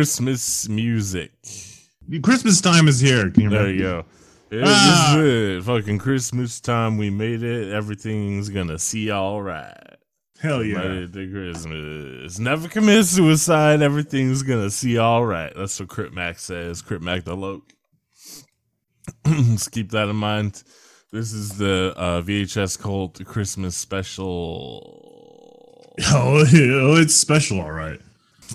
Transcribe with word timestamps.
Christmas 0.00 0.66
music. 0.66 1.30
Christmas 2.22 2.62
time 2.62 2.88
is 2.88 3.00
here. 3.00 3.30
You 3.36 3.50
There 3.50 3.70
you 3.70 3.78
go. 3.80 4.04
Yeah, 4.50 4.62
Ah. 4.64 5.12
This 5.14 5.26
is 5.26 5.58
it. 5.58 5.64
Fucking 5.66 5.98
Christmas 5.98 6.58
time. 6.58 6.96
We 6.96 7.10
made 7.10 7.42
it. 7.42 7.70
Everything's 7.70 8.48
gonna 8.48 8.78
see 8.78 9.10
all 9.10 9.42
right. 9.42 9.76
Hell 10.40 10.64
yeah. 10.64 10.80
It 10.80 11.12
to 11.12 11.30
Christmas. 11.30 12.38
Never 12.38 12.66
commit 12.66 13.04
suicide. 13.04 13.82
Everything's 13.82 14.42
gonna 14.42 14.70
see 14.70 14.96
all 14.96 15.26
right. 15.26 15.52
That's 15.54 15.78
what 15.78 15.90
Crit 15.90 16.14
Mac 16.14 16.38
says. 16.38 16.80
Crit 16.80 17.02
Mac 17.02 17.24
the 17.24 17.36
Loke. 17.36 17.70
Let's 19.26 19.68
keep 19.68 19.90
that 19.90 20.08
in 20.08 20.16
mind. 20.16 20.62
This 21.12 21.34
is 21.34 21.58
the 21.58 21.92
uh, 21.94 22.22
VHS 22.22 22.78
Cult 22.80 23.22
Christmas 23.26 23.76
special. 23.76 24.96
Oh, 26.12 26.42
it's 26.96 27.14
special, 27.14 27.60
all 27.60 27.72
right. 27.72 28.00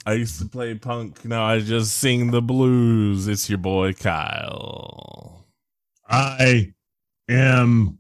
I 0.06 0.14
used 0.14 0.40
to 0.40 0.46
play 0.48 0.74
punk. 0.76 1.26
Now 1.26 1.46
I 1.46 1.60
just 1.60 1.98
sing 1.98 2.32
the 2.32 2.42
blues. 2.42 3.28
It's 3.28 3.50
your 3.50 3.58
boy 3.60 3.94
Kyle. 3.94 5.46
I 6.10 6.74
am 7.30 8.00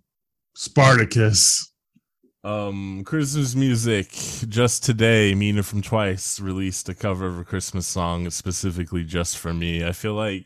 Spartacus. 0.55 1.71
Um, 2.43 3.03
Christmas 3.05 3.55
music. 3.55 4.11
Just 4.47 4.83
today, 4.83 5.33
Mina 5.33 5.63
from 5.63 5.81
Twice 5.81 6.39
released 6.39 6.87
a 6.89 6.93
cover 6.93 7.25
of 7.27 7.39
a 7.39 7.43
Christmas 7.43 7.87
song 7.87 8.29
specifically 8.29 9.03
just 9.03 9.37
for 9.37 9.53
me. 9.53 9.83
I 9.83 9.91
feel 9.93 10.13
like 10.13 10.45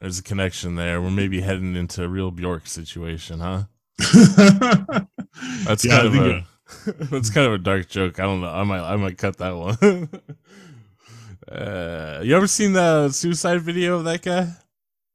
there's 0.00 0.18
a 0.18 0.22
connection 0.22 0.76
there. 0.76 1.02
We're 1.02 1.10
maybe 1.10 1.40
heading 1.40 1.74
into 1.76 2.04
a 2.04 2.08
real 2.08 2.30
Bjork 2.30 2.66
situation, 2.68 3.40
huh? 3.40 3.64
That's 5.64 5.84
Yeah, 5.84 6.02
kind 6.02 6.06
of 6.06 6.14
a 6.14 6.46
that's 6.86 7.30
kind 7.30 7.46
of 7.46 7.52
a 7.54 7.58
dark 7.58 7.88
joke. 7.88 8.18
I 8.18 8.24
don't 8.24 8.40
know. 8.40 8.48
I 8.50 8.64
might 8.64 8.80
I 8.80 8.96
might 8.96 9.18
cut 9.18 9.36
that 9.38 9.56
one. 9.56 10.08
uh, 11.50 12.20
you 12.22 12.36
ever 12.36 12.46
seen 12.46 12.72
the 12.72 13.10
suicide 13.10 13.62
video 13.62 13.96
of 13.96 14.04
that 14.04 14.22
guy? 14.22 14.48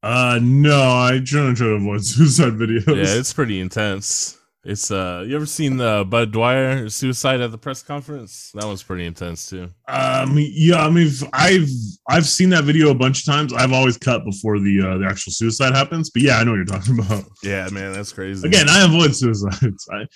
uh, 0.04 0.40
no, 0.42 0.78
I 0.78 1.22
try 1.24 1.42
to 1.42 1.56
try 1.56 1.68
to 1.68 1.74
avoid 1.74 2.06
suicide 2.06 2.54
videos. 2.54 2.88
Yeah, 2.88 3.20
it's 3.20 3.34
pretty 3.34 3.60
intense. 3.60 4.38
It's 4.68 4.90
uh, 4.90 5.24
you 5.28 5.36
ever 5.36 5.46
seen 5.46 5.78
the 5.78 6.04
Bud 6.10 6.32
Dwyer 6.32 6.90
suicide 6.90 7.40
at 7.40 7.52
the 7.52 7.58
press 7.58 7.84
conference? 7.84 8.50
That 8.56 8.66
one's 8.66 8.82
pretty 8.82 9.06
intense 9.06 9.48
too. 9.48 9.70
Um, 9.88 10.36
yeah, 10.40 10.84
I 10.84 10.90
mean, 10.90 11.08
I've 11.34 11.70
I've 12.10 12.26
seen 12.26 12.50
that 12.50 12.64
video 12.64 12.90
a 12.90 12.96
bunch 12.96 13.20
of 13.20 13.26
times. 13.26 13.54
I've 13.54 13.74
always 13.74 13.96
cut 13.96 14.26
before 14.26 14.58
the 14.58 14.82
uh, 14.82 14.98
the 14.98 15.06
actual 15.06 15.34
suicide 15.34 15.76
happens. 15.76 16.10
But 16.10 16.24
yeah, 16.24 16.38
I 16.40 16.44
know 16.44 16.52
what 16.52 16.58
you're 16.58 16.66
talking 16.66 16.98
about. 17.06 17.26
Yeah, 17.44 17.70
man, 17.72 17.94
that's 17.94 18.12
crazy. 18.12 18.48
Again, 18.48 18.68
I 18.68 18.86
avoid 18.86 19.16
suicides. 19.16 19.88
I, 19.92 20.08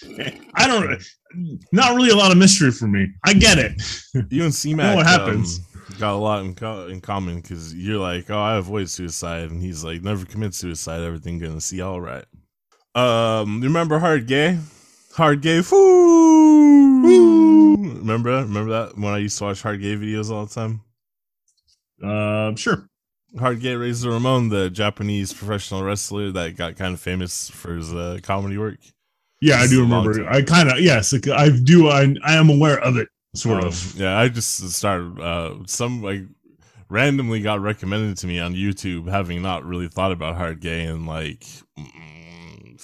I 0.55 0.65
don't. 0.67 0.99
Not 1.71 1.95
really 1.95 2.09
a 2.09 2.15
lot 2.15 2.31
of 2.31 2.39
mystery 2.39 2.71
for 2.71 2.87
me. 2.87 3.05
I 3.23 3.33
get 3.33 3.59
it. 3.59 3.73
you 4.31 4.45
and 4.45 4.51
CMAC 4.51 4.77
know 4.77 4.95
what 4.95 5.05
happens. 5.05 5.59
um, 5.59 5.95
got 5.99 6.13
a 6.13 6.17
lot 6.17 6.43
in, 6.43 6.55
co- 6.55 6.87
in 6.87 7.01
common 7.01 7.39
because 7.39 7.75
you're 7.75 7.99
like, 7.99 8.31
oh, 8.31 8.39
I 8.39 8.55
avoid 8.55 8.89
suicide, 8.89 9.51
and 9.51 9.61
he's 9.61 9.83
like, 9.83 10.01
never 10.01 10.25
commit 10.25 10.55
suicide. 10.55 11.01
Everything 11.01 11.37
gonna 11.37 11.61
see 11.61 11.81
all 11.81 12.01
right. 12.01 12.25
Um, 12.95 13.61
remember 13.61 13.99
Hard 13.99 14.27
Gay? 14.27 14.57
Hard 15.13 15.41
Gay, 15.41 15.61
foo. 15.61 17.05
Remember 17.99 18.35
that? 18.35 18.47
Remember 18.47 18.71
that 18.71 18.97
when 18.97 19.13
I 19.13 19.17
used 19.19 19.37
to 19.39 19.45
watch 19.45 19.61
Hard 19.61 19.81
Gay 19.81 19.95
videos 19.95 20.31
all 20.31 20.45
the 20.45 20.53
time? 20.53 20.81
Uh, 22.03 22.55
sure. 22.55 22.87
Hard 23.37 23.59
Gay 23.59 23.75
Razor 23.75 24.09
Ramon, 24.09 24.49
the 24.49 24.69
Japanese 24.69 25.33
professional 25.33 25.83
wrestler 25.83 26.31
that 26.31 26.55
got 26.57 26.75
kind 26.77 26.93
of 26.93 26.99
famous 26.99 27.49
for 27.49 27.75
his 27.75 27.93
uh, 27.93 28.19
comedy 28.23 28.57
work. 28.57 28.79
Yeah, 29.41 29.57
I 29.57 29.67
do 29.67 29.83
is 29.83 29.85
a 29.85 29.85
long 29.85 30.05
remember. 30.05 30.29
I 30.29 30.41
kind 30.41 30.69
of 30.71 30.79
yes, 30.79 31.13
I 31.13 31.49
do. 31.49 31.87
I 31.89 32.15
I 32.25 32.33
am 32.33 32.49
aware 32.49 32.79
of 32.79 32.97
it, 32.97 33.07
sort 33.35 33.63
Um, 33.63 33.67
of. 33.67 33.95
Yeah, 33.95 34.17
I 34.17 34.27
just 34.29 34.69
started 34.71 35.19
uh 35.21 35.55
some 35.65 36.01
like 36.01 36.23
randomly 36.89 37.41
got 37.41 37.61
recommended 37.61 38.17
to 38.17 38.27
me 38.27 38.39
on 38.39 38.53
YouTube, 38.55 39.07
having 39.09 39.41
not 39.41 39.63
really 39.63 39.87
thought 39.87 40.11
about 40.11 40.35
hard 40.35 40.59
gay 40.59 40.85
in 40.85 41.05
like 41.05 41.45
mm, 41.77 41.87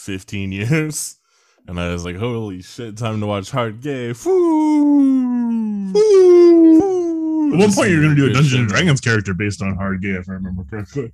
15 0.06 0.52
years. 0.52 1.18
And 1.68 1.80
I 1.80 1.92
was 1.92 2.06
like, 2.06 2.16
holy 2.16 2.62
shit, 2.62 2.96
time 2.96 3.20
to 3.22 3.26
watch 3.26 3.50
hard 3.50 3.82
gay. 3.82 4.12
At 4.12 4.18
one 4.24 5.94
point, 7.74 7.90
you're 7.90 8.04
gonna 8.04 8.14
do 8.14 8.28
a 8.28 8.34
Dungeons 8.34 8.54
and 8.54 8.68
Dragons 8.68 9.02
character 9.02 9.34
based 9.34 9.64
on 9.64 9.76
Hard 9.76 10.00
Gay, 10.00 10.10
if 10.10 10.30
I 10.30 10.34
remember 10.34 10.64
correctly. 10.70 11.12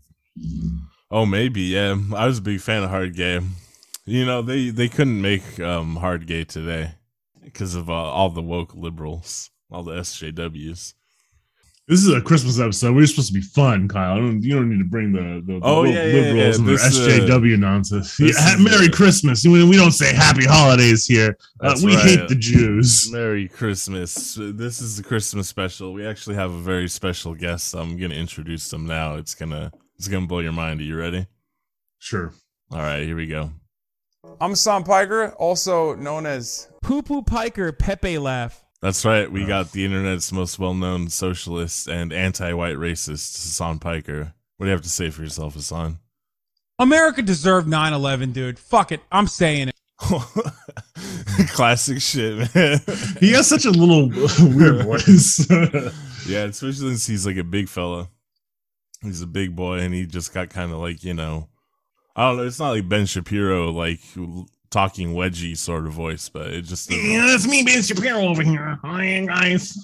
Oh, 1.09 1.25
maybe, 1.25 1.61
yeah. 1.61 1.95
I 2.13 2.25
was 2.25 2.39
a 2.39 2.41
big 2.41 2.59
fan 2.59 2.83
of 2.83 2.89
hard 2.89 3.15
gay. 3.15 3.39
You 4.03 4.25
know, 4.25 4.41
they 4.41 4.71
they 4.71 4.89
couldn't 4.89 5.21
make 5.21 5.57
um 5.61 5.95
hard 5.95 6.27
gay 6.27 6.43
today 6.43 6.95
because 7.41 7.75
of 7.75 7.89
uh, 7.89 7.93
all 7.93 8.29
the 8.29 8.41
woke 8.41 8.75
liberals, 8.75 9.51
all 9.71 9.83
the 9.83 9.93
SJWs. 9.93 10.95
This 11.91 12.05
is 12.05 12.13
a 12.13 12.21
Christmas 12.21 12.57
episode. 12.57 12.95
We're 12.95 13.05
supposed 13.05 13.27
to 13.27 13.33
be 13.33 13.41
fun, 13.41 13.89
Kyle. 13.89 14.13
I 14.13 14.15
don't, 14.15 14.41
you 14.41 14.55
don't 14.55 14.69
need 14.69 14.77
to 14.77 14.85
bring 14.85 15.11
the, 15.11 15.43
the, 15.45 15.59
the 15.59 15.61
Oh, 15.61 15.83
yeah, 15.83 16.05
yeah, 16.05 16.13
liberals 16.13 16.37
yeah. 16.37 16.55
and 16.55 16.65
their 16.65 16.77
This, 16.77 16.97
uh, 16.97 17.35
SJW 17.35 17.59
nonsense. 17.59 18.17
Yeah, 18.17 18.55
Merry 18.59 18.87
uh, 18.87 18.91
Christmas. 18.91 19.45
We, 19.45 19.61
we 19.65 19.75
don't 19.75 19.91
say 19.91 20.15
Happy 20.15 20.45
Holidays 20.45 21.05
here. 21.05 21.37
Uh, 21.59 21.77
we 21.83 21.93
right. 21.93 22.05
hate 22.05 22.29
the 22.29 22.35
Jews. 22.35 23.11
Merry 23.11 23.49
Christmas. 23.49 24.35
This 24.39 24.79
is 24.81 24.95
the 24.95 25.03
Christmas 25.03 25.49
special. 25.49 25.91
We 25.91 26.05
actually 26.05 26.37
have 26.37 26.53
a 26.53 26.61
very 26.61 26.87
special 26.87 27.35
guest. 27.35 27.73
I'm 27.73 27.97
going 27.97 28.11
to 28.11 28.17
introduce 28.17 28.69
them 28.69 28.85
now. 28.85 29.15
It's 29.15 29.35
going 29.35 29.51
to 29.51 29.69
it's 29.97 30.07
going 30.07 30.23
to 30.23 30.27
blow 30.29 30.39
your 30.39 30.53
mind. 30.53 30.79
Are 30.79 30.85
you 30.85 30.95
ready? 30.95 31.27
Sure. 31.99 32.31
All 32.71 32.79
right, 32.79 33.03
here 33.03 33.17
we 33.17 33.27
go. 33.27 33.51
I'm 34.39 34.55
Sam 34.55 34.85
Piker, 34.85 35.31
also 35.31 35.95
known 35.95 36.25
as 36.25 36.69
Poo 36.81 37.01
Poo 37.01 37.21
Piker 37.21 37.73
Pepe 37.73 38.17
laugh. 38.17 38.60
That's 38.81 39.05
right. 39.05 39.31
We 39.31 39.45
got 39.45 39.71
the 39.71 39.85
internet's 39.85 40.31
most 40.31 40.57
well-known 40.57 41.09
socialist 41.09 41.87
and 41.87 42.11
anti-white 42.11 42.77
racist, 42.77 43.35
Hasan 43.37 43.77
Piker. 43.79 44.33
What 44.57 44.65
do 44.65 44.69
you 44.69 44.71
have 44.71 44.81
to 44.81 44.89
say 44.89 45.11
for 45.11 45.21
yourself, 45.21 45.53
Hasan? 45.53 45.99
America 46.79 47.21
deserved 47.21 47.67
9/11, 47.67 48.33
dude. 48.33 48.57
Fuck 48.57 48.91
it, 48.91 49.01
I'm 49.11 49.27
saying 49.27 49.69
it. 49.69 49.75
Classic 51.49 52.01
shit, 52.01 52.55
man. 52.55 52.79
He 53.19 53.33
has 53.33 53.47
such 53.47 53.65
a 53.65 53.71
little 53.71 54.09
weird 54.55 54.81
voice. 54.85 55.47
yeah, 56.27 56.45
especially 56.45 56.89
since 56.89 57.05
he's 57.05 57.25
like 57.27 57.37
a 57.37 57.43
big 57.43 57.69
fella. 57.69 58.09
He's 59.03 59.21
a 59.21 59.27
big 59.27 59.55
boy, 59.55 59.79
and 59.79 59.93
he 59.93 60.07
just 60.07 60.33
got 60.33 60.49
kind 60.49 60.71
of 60.71 60.79
like 60.79 61.03
you 61.03 61.13
know, 61.13 61.49
I 62.15 62.27
don't 62.27 62.37
know. 62.37 62.47
It's 62.47 62.59
not 62.59 62.71
like 62.71 62.89
Ben 62.89 63.05
Shapiro, 63.05 63.71
like 63.71 63.99
talking 64.71 65.13
wedgie 65.13 65.55
sort 65.55 65.85
of 65.85 65.93
voice, 65.93 66.29
but 66.29 66.47
it 66.47 66.63
just 66.63 66.91
yeah, 66.91 67.27
that's 67.27 67.47
me, 67.47 67.63
Ben 67.63 67.83
Shapiro 67.83 68.21
over 68.21 68.41
here. 68.41 68.79
Hi, 68.83 69.23
guys. 69.27 69.77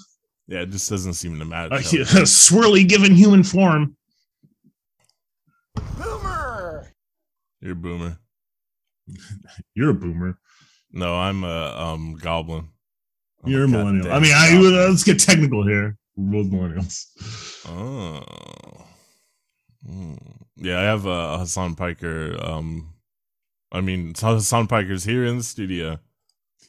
yeah, 0.48 0.62
it 0.62 0.70
just 0.70 0.90
doesn't 0.90 1.14
seem 1.14 1.38
to 1.38 1.44
match. 1.44 1.70
Uh, 1.70 1.76
yeah, 1.76 2.04
swirly 2.24 2.88
given 2.88 3.14
human 3.14 3.44
form. 3.44 3.96
Boomer. 5.96 6.92
You're 7.60 7.72
a 7.72 7.76
boomer. 7.76 8.18
You're 9.74 9.90
a 9.90 9.94
boomer. 9.94 10.38
No, 10.90 11.14
I'm 11.16 11.44
a 11.44 11.74
um 11.78 12.14
goblin. 12.20 12.68
I'm 13.44 13.50
You're 13.50 13.64
a 13.64 13.68
millennial. 13.68 14.10
I 14.10 14.18
mean, 14.18 14.32
I, 14.34 14.52
goblin. 14.52 14.74
let's 14.74 15.04
get 15.04 15.20
technical 15.20 15.66
here. 15.66 15.96
We're 16.16 16.42
both 16.42 16.52
millennials. 16.52 17.04
Oh. 17.68 18.24
Mm. 19.88 20.18
Yeah, 20.56 20.80
I 20.80 20.82
have 20.82 21.06
a 21.06 21.38
Hasan 21.38 21.76
Piker. 21.76 22.36
Um, 22.42 22.94
I 23.72 23.80
mean, 23.80 24.14
Hasan 24.18 24.66
Piker's 24.66 25.04
here 25.04 25.24
in 25.24 25.38
the 25.38 25.44
studio. 25.44 25.98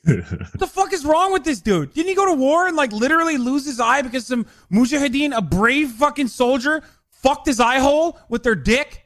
What 0.06 0.60
the 0.60 0.68
fuck 0.68 0.94
is 0.94 1.06
wrong 1.06 1.34
with 1.34 1.44
this 1.44 1.60
dude? 1.62 1.94
Didn't 1.94 2.08
he 2.10 2.16
go 2.16 2.26
to 2.26 2.34
war 2.34 2.68
and 2.68 2.76
like 2.78 2.92
literally 2.94 3.38
lose 3.38 3.66
his 3.66 3.80
eye 3.80 4.02
because 4.02 4.26
some 4.26 4.46
mujahideen, 4.72 5.36
a 5.36 5.42
brave 5.42 5.92
fucking 5.92 6.28
soldier, 6.28 6.82
fucked 7.12 7.48
his 7.48 7.60
eye 7.60 7.80
hole 7.80 8.18
with 8.30 8.44
their 8.44 8.56
dick? 8.56 9.06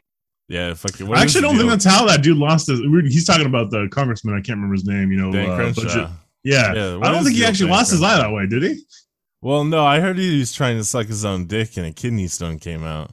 Yeah, 0.50 0.74
fucking. 0.76 1.08
what 1.08 1.18
I 1.18 1.22
actually 1.24 1.42
don't 1.42 1.58
think 1.58 1.70
that's 1.70 1.86
how 1.86 2.06
that 2.08 2.22
dude 2.22 2.38
lost 2.38 2.68
his. 2.68 2.80
He's 3.12 3.26
talking 3.26 3.48
about 3.48 3.72
the 3.72 3.88
congressman. 3.92 4.36
I 4.36 4.38
can't 4.38 4.58
remember 4.58 4.74
his 4.76 4.86
name. 4.86 5.12
You 5.12 5.18
know, 5.20 5.32
Dan 5.32 5.50
uh, 5.50 5.74
budget- 5.74 6.10
Yeah, 6.44 6.74
Yeah, 6.74 7.00
I 7.02 7.12
don't 7.12 7.24
think 7.24 7.38
he 7.38 7.46
actually 7.46 7.68
Dan 7.68 7.76
lost 7.78 7.92
his 7.92 8.04
eye 8.04 8.18
that 8.18 8.32
way, 8.32 8.46
did 8.48 8.62
he? 8.64 8.84
Well, 9.42 9.64
no, 9.64 9.84
I 9.86 10.00
heard 10.00 10.18
he 10.18 10.40
was 10.40 10.54
trying 10.54 10.78
to 10.78 10.84
suck 10.84 11.08
his 11.08 11.26
own 11.26 11.48
dick 11.48 11.76
and 11.78 11.86
a 11.86 11.92
kidney 11.92 12.28
stone 12.28 12.60
came 12.60 12.84
out. 12.84 13.12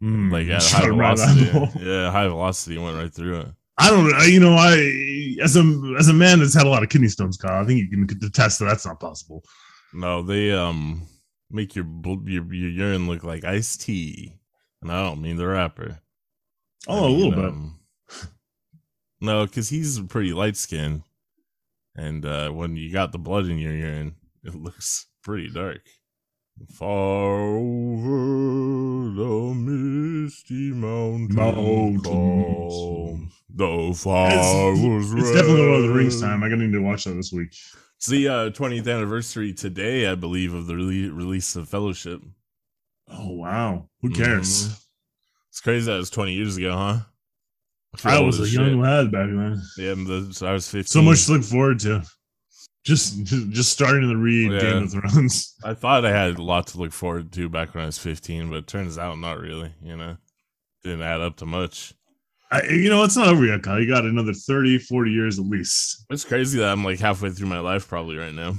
Hmm, 0.00 0.30
Like 0.32 0.48
at 0.48 0.62
shot 0.62 0.80
high 0.82 0.88
him 0.88 0.98
right 0.98 1.16
velocity. 1.16 1.40
in 1.40 1.46
the 1.46 1.52
hole. 1.52 1.68
yeah, 1.80 2.10
high 2.10 2.26
velocity 2.28 2.76
went 2.78 2.96
right 2.96 3.12
through 3.12 3.40
it. 3.40 3.48
I 3.82 3.90
don't 3.90 4.08
know. 4.10 4.18
You 4.24 4.40
know, 4.40 4.54
I 4.54 5.36
as 5.42 5.56
a 5.56 5.62
as 5.98 6.08
a 6.08 6.12
man 6.12 6.38
that's 6.38 6.54
had 6.54 6.66
a 6.66 6.70
lot 6.70 6.82
of 6.82 6.88
kidney 6.88 7.08
stones, 7.08 7.36
Kyle, 7.36 7.62
I 7.62 7.66
think 7.66 7.80
you 7.80 7.88
can 7.88 8.08
attest 8.24 8.58
that 8.58 8.66
that's 8.66 8.86
not 8.86 9.00
possible. 9.00 9.44
No, 9.92 10.22
they 10.22 10.52
um 10.52 11.06
make 11.50 11.74
your 11.76 11.86
your, 12.04 12.44
your 12.52 12.70
urine 12.70 13.06
look 13.08 13.24
like 13.24 13.44
iced 13.44 13.82
tea, 13.82 14.38
and 14.80 14.90
I 14.92 15.02
don't 15.04 15.20
mean 15.22 15.36
the 15.36 15.46
rapper. 15.46 16.00
Oh, 16.88 17.04
I 17.04 17.08
a 17.08 17.10
little 17.10 17.30
mean, 17.32 17.40
bit. 17.40 17.44
um, 17.44 17.80
no, 19.20 19.46
because 19.46 19.68
he's 19.68 20.00
pretty 20.00 20.32
light 20.32 20.56
skinned, 20.56 21.02
and 21.94 22.24
uh, 22.24 22.50
when 22.50 22.76
you 22.76 22.92
got 22.92 23.12
the 23.12 23.18
blood 23.18 23.46
in 23.46 23.58
your 23.58 23.74
urine, 23.74 24.14
it 24.44 24.54
looks 24.54 25.06
pretty 25.22 25.50
dark. 25.50 25.82
Far 26.70 27.40
over 27.56 29.10
the 29.14 29.54
misty 29.54 30.70
mountain 30.72 31.34
Mountains. 31.34 32.02
calm, 32.04 33.32
the 33.54 33.94
fire 33.96 34.36
was 34.72 35.12
It's 35.12 35.32
definitely 35.32 35.62
Lord 35.62 35.82
of 35.84 35.88
the 35.88 35.94
Rings 35.94 36.20
time. 36.20 36.42
I 36.42 36.48
gotta 36.48 36.62
need 36.62 36.72
to 36.72 36.82
watch 36.82 37.04
that 37.04 37.14
this 37.14 37.32
week. 37.32 37.50
It's 37.96 38.06
the 38.08 38.28
uh, 38.28 38.50
20th 38.50 38.92
anniversary 38.92 39.52
today, 39.52 40.08
I 40.08 40.14
believe, 40.16 40.54
of 40.54 40.66
the 40.66 40.74
rele- 40.74 41.14
release 41.16 41.54
of 41.56 41.68
Fellowship. 41.68 42.20
Oh 43.08 43.30
wow. 43.32 43.88
Who 44.00 44.10
cares? 44.10 44.68
Mhm. 44.68 44.78
It's 45.50 45.60
crazy 45.60 45.86
that 45.86 45.96
it 45.96 45.98
was 45.98 46.10
20 46.10 46.32
years 46.32 46.56
ago, 46.56 46.72
huh? 46.72 46.98
I 48.04 48.20
was 48.20 48.40
a 48.40 48.44
as 48.44 48.54
young 48.54 48.70
shit. 48.70 48.78
lad 48.78 49.12
back 49.12 49.28
then. 49.28 49.62
Yeah, 49.76 49.94
the, 49.94 50.28
so 50.32 50.46
I 50.46 50.52
was 50.52 50.66
15. 50.68 50.84
So 50.84 51.02
much 51.02 51.26
to 51.26 51.32
look 51.32 51.42
forward 51.42 51.78
to. 51.80 52.02
Just 52.84 53.22
just, 53.24 53.70
starting 53.70 54.08
to 54.08 54.16
read 54.16 54.50
Yeah. 54.50 54.60
Game 54.60 54.82
of 54.84 54.90
Thrones. 54.92 55.54
I 55.64 55.74
thought 55.74 56.04
I 56.06 56.10
had 56.10 56.36
a 56.38 56.42
lot 56.42 56.66
to 56.68 56.78
look 56.78 56.92
forward 56.92 57.30
to 57.32 57.48
back 57.48 57.74
when 57.74 57.82
I 57.82 57.86
was 57.86 57.98
15, 57.98 58.48
but 58.48 58.56
it 58.56 58.66
turns 58.66 58.98
out 58.98 59.18
not 59.18 59.38
really, 59.38 59.72
you 59.82 59.96
know? 59.96 60.16
Didn't 60.82 61.02
add 61.02 61.20
up 61.20 61.36
to 61.36 61.46
much. 61.46 61.94
I, 62.52 62.62
you 62.68 62.90
know, 62.90 63.02
it's 63.02 63.16
not 63.16 63.28
over 63.28 63.46
yet, 63.46 63.62
Kyle. 63.62 63.80
You 63.80 63.88
got 63.88 64.04
another 64.04 64.34
30, 64.34 64.78
40 64.78 65.10
years 65.10 65.38
at 65.38 65.46
least. 65.46 66.04
It's 66.10 66.24
crazy 66.24 66.58
that 66.58 66.68
I'm 66.70 66.84
like 66.84 67.00
halfway 67.00 67.30
through 67.30 67.48
my 67.48 67.60
life 67.60 67.88
probably 67.88 68.16
right 68.18 68.34
now. 68.34 68.54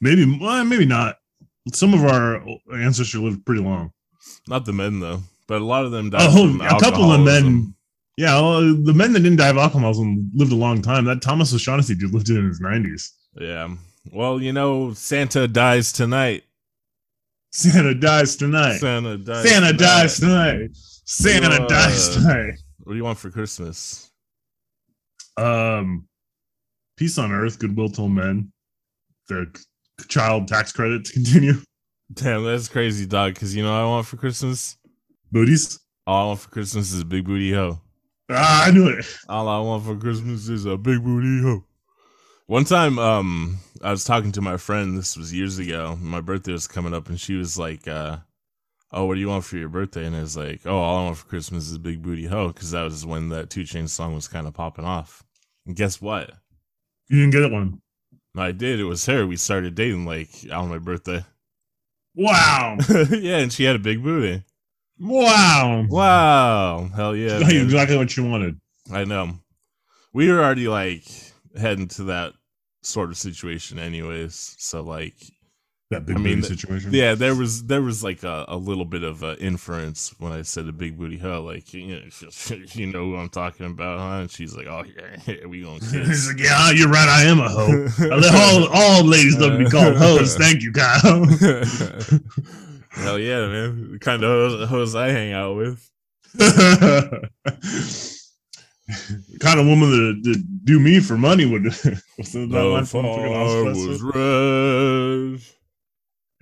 Maybe, 0.00 0.38
well, 0.38 0.62
maybe 0.64 0.84
not. 0.84 1.16
Some 1.72 1.94
of 1.94 2.04
our 2.04 2.44
ancestors 2.74 3.20
lived 3.22 3.46
pretty 3.46 3.62
long. 3.62 3.92
Not 4.46 4.66
the 4.66 4.74
men 4.74 5.00
though, 5.00 5.22
but 5.48 5.62
a 5.62 5.64
lot 5.64 5.86
of 5.86 5.90
them 5.90 6.10
died. 6.10 6.28
Oh, 6.30 6.54
a 6.60 6.80
couple 6.80 7.10
of 7.12 7.22
men. 7.22 7.74
Yeah, 8.18 8.38
well, 8.40 8.60
the 8.60 8.92
men 8.92 9.12
that 9.14 9.20
didn't 9.20 9.38
die 9.38 9.48
of 9.48 9.56
alcoholism 9.56 10.30
lived 10.34 10.52
a 10.52 10.56
long 10.56 10.82
time. 10.82 11.04
That 11.06 11.22
Thomas 11.22 11.52
O'Shaughnessy 11.54 11.94
dude 11.94 12.12
lived 12.12 12.28
in 12.28 12.46
his 12.46 12.60
90s. 12.60 13.10
Yeah. 13.40 13.74
Well, 14.12 14.40
you 14.40 14.52
know, 14.52 14.92
Santa 14.92 15.48
dies 15.48 15.90
tonight. 15.92 16.44
Santa 17.52 17.94
dies 17.94 18.36
tonight. 18.36 18.78
Santa 18.78 19.16
dies. 19.16 19.48
Santa 19.48 19.66
tonight. 19.68 19.78
dies 19.78 20.18
tonight. 20.18 20.70
Santa 21.06 21.62
Uh, 21.62 21.66
dies 21.66 22.08
tonight. 22.10 22.54
What 22.84 22.92
do 22.92 22.96
you 22.98 23.04
want 23.04 23.18
for 23.18 23.30
Christmas? 23.30 24.10
Um, 25.38 26.06
peace 26.98 27.16
on 27.16 27.32
earth, 27.32 27.58
goodwill 27.58 27.88
to 27.90 28.02
all 28.02 28.08
men. 28.10 28.52
The 29.28 29.46
child 30.08 30.48
tax 30.48 30.70
credit 30.70 31.06
to 31.06 31.12
continue. 31.14 31.54
Damn, 32.12 32.44
that's 32.44 32.68
crazy, 32.68 33.06
dog. 33.06 33.34
Because 33.34 33.56
you 33.56 33.62
know 33.62 33.72
what 33.72 33.80
I 33.80 33.86
want 33.86 34.06
for 34.06 34.18
Christmas? 34.18 34.76
Booties. 35.32 35.80
All 36.06 36.24
I 36.24 36.26
want 36.26 36.40
for 36.40 36.50
Christmas 36.50 36.92
is 36.92 37.00
a 37.00 37.06
big 37.06 37.24
booty 37.24 37.52
hoe. 37.52 37.80
Ah, 38.30 38.66
I 38.66 38.70
knew 38.70 38.88
it. 38.88 39.06
All 39.30 39.48
I 39.48 39.58
want 39.60 39.84
for 39.84 39.96
Christmas 39.96 40.48
is 40.48 40.66
a 40.66 40.76
big 40.76 41.02
booty 41.02 41.42
hoe. 41.42 41.64
One 42.46 42.64
time, 42.64 42.98
um, 42.98 43.58
I 43.80 43.90
was 43.90 44.04
talking 44.04 44.32
to 44.32 44.42
my 44.42 44.58
friend. 44.58 44.98
This 44.98 45.16
was 45.16 45.32
years 45.32 45.58
ago. 45.58 45.96
My 46.02 46.20
birthday 46.20 46.52
was 46.52 46.66
coming 46.66 46.92
up, 46.92 47.08
and 47.08 47.18
she 47.18 47.36
was 47.36 47.58
like, 47.58 47.88
uh, 47.88 48.18
"Oh, 48.92 49.06
what 49.06 49.14
do 49.14 49.20
you 49.20 49.28
want 49.28 49.44
for 49.44 49.56
your 49.56 49.68
birthday?" 49.68 50.06
And 50.06 50.14
it's 50.16 50.36
like, 50.36 50.62
"Oh, 50.64 50.76
all 50.76 50.98
I 50.98 51.04
want 51.04 51.18
for 51.18 51.26
Christmas 51.26 51.68
is 51.68 51.76
a 51.76 51.80
big 51.80 52.02
booty 52.02 52.26
hoe," 52.26 52.48
because 52.48 52.70
that 52.72 52.82
was 52.82 53.04
when 53.04 53.28
that 53.30 53.50
Two 53.50 53.64
Chain 53.64 53.88
song 53.88 54.14
was 54.14 54.28
kind 54.28 54.46
of 54.46 54.54
popping 54.54 54.84
off. 54.84 55.24
And 55.66 55.76
guess 55.76 56.00
what? 56.00 56.32
You 57.08 57.20
didn't 57.20 57.32
get 57.32 57.42
it 57.42 57.52
one. 57.52 57.80
I 58.36 58.52
did. 58.52 58.80
It 58.80 58.84
was 58.84 59.06
her. 59.06 59.26
We 59.26 59.36
started 59.36 59.74
dating 59.74 60.06
like 60.06 60.30
on 60.50 60.68
my 60.68 60.78
birthday. 60.78 61.24
Wow. 62.14 62.78
yeah, 63.10 63.38
and 63.38 63.52
she 63.52 63.64
had 63.64 63.76
a 63.76 63.80
big 63.80 64.02
booty. 64.02 64.42
Wow. 64.98 65.86
Wow, 65.88 66.88
hell 66.94 67.16
yeah! 67.16 67.40
Man. 67.40 67.50
exactly 67.50 67.96
what 67.96 68.16
you 68.16 68.24
wanted. 68.24 68.60
I 68.92 69.04
know. 69.04 69.38
We 70.12 70.30
were 70.30 70.42
already 70.42 70.68
like 70.68 71.04
heading 71.58 71.88
to 71.88 72.04
that 72.04 72.34
sort 72.82 73.10
of 73.10 73.16
situation, 73.16 73.78
anyways. 73.78 74.54
So 74.58 74.82
like, 74.82 75.14
That 75.94 76.06
big 76.06 76.16
I 76.16 76.18
mean, 76.18 76.40
booty 76.40 76.56
situation. 76.56 76.92
yeah, 76.92 77.14
there 77.14 77.34
was 77.34 77.64
there 77.64 77.82
was 77.82 78.02
like 78.02 78.22
a, 78.22 78.44
a 78.48 78.56
little 78.56 78.84
bit 78.84 79.02
of 79.02 79.22
uh, 79.22 79.36
inference 79.38 80.14
when 80.18 80.32
I 80.32 80.42
said 80.42 80.68
a 80.68 80.72
big 80.72 80.98
booty 80.98 81.18
hoe. 81.18 81.42
Like, 81.42 81.72
you 81.72 81.86
know, 81.86 82.02
you 82.72 82.86
know 82.86 83.04
who 83.04 83.16
I'm 83.16 83.28
talking 83.28 83.66
about, 83.66 83.98
huh? 84.00 84.20
And 84.22 84.30
she's 84.30 84.56
like, 84.56 84.66
"Oh 84.66 84.84
yeah, 84.84 85.16
yeah 85.26 85.46
we 85.46 85.62
gonna 85.62 85.84
He's 86.06 86.28
like, 86.28 86.40
yeah, 86.40 86.70
you're 86.70 86.88
right. 86.88 87.08
I 87.08 87.24
am 87.24 87.40
a 87.40 87.48
hoe. 87.48 87.88
All, 88.10 88.68
all 88.72 89.04
ladies 89.04 89.38
love 89.38 89.52
to 89.52 89.58
be 89.58 89.70
called 89.70 89.96
hoes. 89.96 90.36
Thank 90.36 90.62
you, 90.62 90.72
Kyle. 90.72 91.24
Hell 92.90 93.18
yeah, 93.18 93.46
man! 93.46 93.92
The 93.92 93.98
kind 94.00 94.22
of 94.22 94.30
hoes, 94.30 94.68
hoes 94.68 94.94
I 94.94 95.08
hang 95.08 95.32
out 95.32 95.56
with. 95.56 95.90
kind 99.40 99.60
of 99.60 99.66
woman 99.66 99.90
that, 99.90 100.20
that 100.24 100.64
do 100.64 100.80
me 100.80 101.00
for 101.00 101.16
money 101.16 101.46
would. 101.46 101.64
What's 101.64 102.32
that 102.32 102.48
The 102.50 102.62
line 102.64 102.84
from 102.84 103.04
was 103.04 104.02
red, 104.02 105.40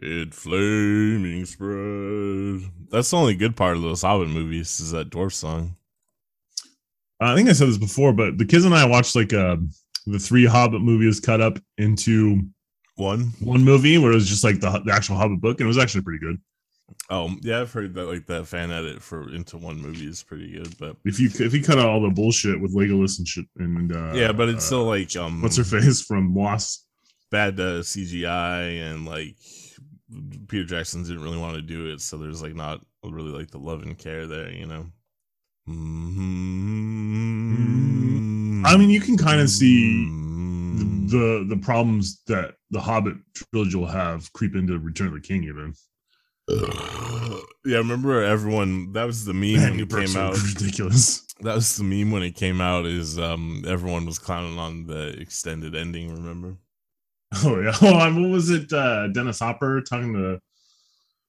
it 0.03 0.35
flaming 0.35 1.45
spread. 1.47 2.71
That's 2.91 3.11
the 3.11 3.17
only 3.17 3.35
good 3.35 3.57
part 3.57 3.77
of 3.77 3.83
those 3.83 4.03
Hobbit 4.03 4.29
movies 4.29 4.81
is 4.81 4.91
that 4.93 5.11
dwarf 5.11 5.33
song. 5.33 5.77
I 7.21 7.35
think 7.37 7.49
I 7.49 7.53
said 7.53 7.69
this 7.69 7.79
before, 7.79 8.13
but 8.13 8.37
the 8.39 8.45
kids 8.45 8.65
and 8.65 8.75
I 8.75 8.85
watched 8.85 9.15
like 9.15 9.33
uh, 9.33 9.57
the 10.07 10.19
three 10.19 10.45
Hobbit 10.45 10.83
movies 10.83 11.21
cut 11.21 11.41
up 11.41 11.59
into 11.79 12.41
One. 12.97 13.33
one 13.41 13.63
movie 13.65 13.97
where 13.99 14.13
it 14.13 14.17
was 14.17 14.29
just 14.29 14.45
like 14.45 14.61
the, 14.61 14.83
the 14.85 14.93
actual 14.93 15.17
Hobbit 15.17 15.41
book, 15.41 15.61
and 15.61 15.67
it 15.67 15.69
was 15.69 15.79
actually 15.79 16.03
pretty 16.03 16.19
good. 16.19 16.39
Oh 17.09 17.31
yeah, 17.41 17.61
I've 17.61 17.73
heard 17.73 17.95
that 17.95 18.07
like 18.07 18.27
that 18.27 18.47
fan 18.47 18.71
edit 18.71 19.01
for 19.01 19.33
into 19.33 19.57
one 19.57 19.81
movie 19.81 20.07
is 20.09 20.23
pretty 20.23 20.53
good, 20.53 20.77
but 20.79 20.97
If 21.05 21.19
you 21.21 21.31
if 21.33 21.55
you 21.55 21.63
cut 21.63 21.79
out 21.79 21.87
all 21.89 22.03
the 22.03 22.11
bullshit 22.11 22.61
with 22.61 22.75
Legolas 22.75 23.19
and 23.19 23.27
shit, 23.27 23.47
and 23.57 23.95
uh, 23.95 24.13
yeah, 24.15 24.33
but 24.33 24.49
it's 24.49 24.65
uh, 24.65 24.67
still 24.67 24.85
like 24.85 25.15
um 25.17 25.41
what's 25.43 25.57
her 25.57 25.65
face 25.65 26.03
from 26.03 26.35
Wasp. 26.35 26.85
bad 27.31 27.59
uh, 27.59 27.81
CGI 27.81 28.93
and 28.93 29.07
like 29.07 29.37
Peter 30.49 30.65
Jackson 30.65 31.03
didn't 31.03 31.23
really 31.23 31.39
want 31.39 31.55
to 31.57 31.63
do 31.63 31.87
it, 31.93 32.01
so 32.01 32.17
there's 32.17 32.43
like 32.43 32.55
not 32.55 32.85
really 33.05 33.31
like 33.31 33.51
the 33.51 33.59
love 33.59 33.83
and 33.83 33.97
care 33.99 34.27
there, 34.27 34.51
you 34.51 34.67
know. 34.67 34.87
Mm-hmm. 36.83 38.67
I 38.67 38.77
mean, 38.77 38.91
you 38.91 39.01
can 39.01 39.17
kind 39.17 39.41
of 39.41 39.49
see 39.51 40.09
Mm. 40.73 41.11
the 41.11 41.45
the 41.55 41.61
problems 41.61 42.23
that 42.29 42.55
the 42.71 42.81
Hobbit 42.81 43.17
trilogy 43.35 43.77
will 43.77 43.87
have 43.87 44.33
creep 44.33 44.55
into 44.55 44.79
Return 44.79 45.09
of 45.09 45.13
the 45.13 45.21
King. 45.21 45.45
Even 45.45 45.75
yeah, 47.67 47.77
remember 47.77 48.23
everyone 48.23 48.93
that 48.95 49.05
was 49.05 49.27
the 49.27 49.35
meme 49.35 49.57
Man, 49.57 49.71
when 49.73 49.81
it 49.81 49.91
came 49.91 50.17
out. 50.17 50.37
ridiculous. 50.43 51.27
That 51.43 51.57
was 51.57 51.77
the 51.77 51.83
meme 51.83 52.13
when 52.13 52.23
it 52.23 52.37
came 52.37 52.61
out. 52.61 52.87
Is 52.87 53.19
um 53.19 53.65
everyone 53.67 54.07
was 54.07 54.19
clowning 54.21 54.59
on 54.59 54.87
the 54.87 55.09
extended 55.21 55.75
ending. 55.75 56.15
Remember? 56.15 56.57
Oh 57.45 57.61
yeah. 57.61 57.73
Oh, 57.81 58.21
what 58.21 58.31
was 58.31 58.51
it? 58.51 58.73
Uh, 58.73 59.09
Dennis 59.09 59.39
Hopper 59.39 59.81
talking 59.81 60.13
to 60.15 60.41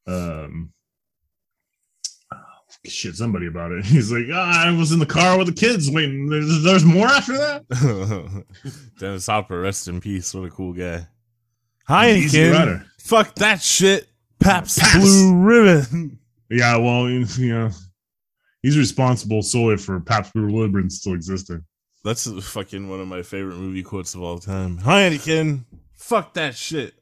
um. 0.07 0.73
Shit, 2.85 3.15
somebody 3.15 3.47
about 3.47 3.71
it. 3.71 3.85
He's 3.85 4.11
like, 4.11 4.25
ah, 4.33 4.65
I 4.67 4.71
was 4.71 4.91
in 4.91 4.99
the 4.99 5.05
car 5.05 5.37
with 5.37 5.47
the 5.47 5.53
kids 5.53 5.89
waiting. 5.89 6.27
There's, 6.27 6.63
there's 6.63 6.83
more 6.83 7.07
after 7.07 7.37
that. 7.37 8.43
Dennis 8.99 9.27
Hopper, 9.27 9.61
rest 9.61 9.87
in 9.87 10.01
peace. 10.01 10.33
What 10.33 10.43
a 10.43 10.49
cool 10.49 10.73
guy. 10.73 11.07
Easy 11.89 12.39
Heineken. 12.39 12.85
Fuck 12.99 13.35
that 13.35 13.61
shit. 13.61 14.09
Paps, 14.41 14.79
Pabst. 14.79 14.99
Blue 14.99 15.33
Ribbon. 15.33 16.19
Yeah, 16.49 16.75
well, 16.75 17.09
you 17.09 17.25
know, 17.53 17.69
he's 18.61 18.77
responsible 18.77 19.41
solely 19.43 19.77
for 19.77 20.01
Paps 20.01 20.31
Blue 20.31 20.47
Ribbon 20.61 20.89
still 20.89 21.13
existing. 21.13 21.63
That's 22.03 22.27
fucking 22.51 22.89
one 22.89 22.99
of 22.99 23.07
my 23.07 23.21
favorite 23.21 23.55
movie 23.55 23.83
quotes 23.83 24.13
of 24.13 24.21
all 24.21 24.39
time. 24.39 24.77
Heineken. 24.77 25.63
Fuck 25.95 26.33
that 26.33 26.55
shit. 26.55 26.95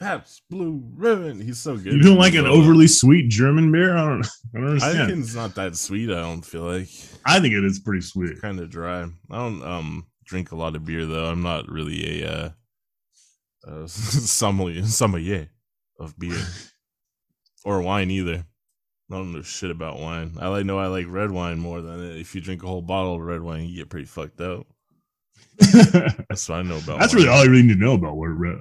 Paps, 0.00 0.42
Blue 0.48 0.80
Ribbon. 0.94 1.40
He's 1.40 1.58
so 1.58 1.76
good. 1.76 1.92
You 1.92 2.02
don't 2.02 2.18
like 2.18 2.34
an 2.34 2.46
overly 2.46 2.86
sweet 2.86 3.28
German 3.30 3.72
beer? 3.72 3.96
I 3.96 4.06
don't, 4.06 4.26
I 4.54 4.58
don't 4.58 4.68
understand. 4.68 5.10
Heineken's 5.10 5.34
not 5.34 5.54
that 5.56 5.76
sweet. 5.76 6.10
I 6.10 6.20
don't 6.20 6.42
feel 6.42 6.62
like 6.62 6.88
I 7.24 7.40
think 7.40 7.54
it 7.54 7.64
is 7.64 7.80
pretty 7.80 8.02
sweet. 8.02 8.40
kind 8.40 8.60
of 8.60 8.70
dry. 8.70 9.02
I 9.02 9.36
don't 9.36 9.62
um 9.62 10.06
drink 10.24 10.52
a 10.52 10.56
lot 10.56 10.76
of 10.76 10.84
beer 10.84 11.04
though. 11.04 11.26
I'm 11.26 11.42
not 11.42 11.68
really 11.68 12.22
a 12.22 12.30
uh, 12.30 12.50
uh 13.68 13.86
sommelier 13.88 14.84
sommelier 14.84 15.48
of 15.98 16.16
beer 16.16 16.44
or 17.64 17.82
wine 17.82 18.10
either. 18.12 18.44
I 19.10 19.14
don't 19.14 19.32
know 19.32 19.42
shit 19.42 19.70
about 19.70 19.98
wine. 19.98 20.36
I 20.38 20.46
like 20.48 20.64
know 20.64 20.78
I 20.78 20.86
like 20.86 21.06
red 21.08 21.32
wine 21.32 21.58
more 21.58 21.80
than 21.80 22.04
it. 22.04 22.20
If 22.20 22.36
you 22.36 22.40
drink 22.40 22.62
a 22.62 22.68
whole 22.68 22.82
bottle 22.82 23.16
of 23.16 23.20
red 23.22 23.40
wine, 23.40 23.64
you 23.64 23.76
get 23.76 23.88
pretty 23.88 24.06
fucked 24.06 24.40
up. 24.40 24.66
That's 26.28 26.48
what 26.48 26.56
I 26.60 26.62
know 26.62 26.78
about. 26.78 27.00
That's 27.00 27.12
wine. 27.14 27.24
really 27.24 27.36
all 27.36 27.44
you 27.44 27.50
really 27.50 27.62
need 27.64 27.78
to 27.78 27.84
know 27.84 27.94
about 27.94 28.12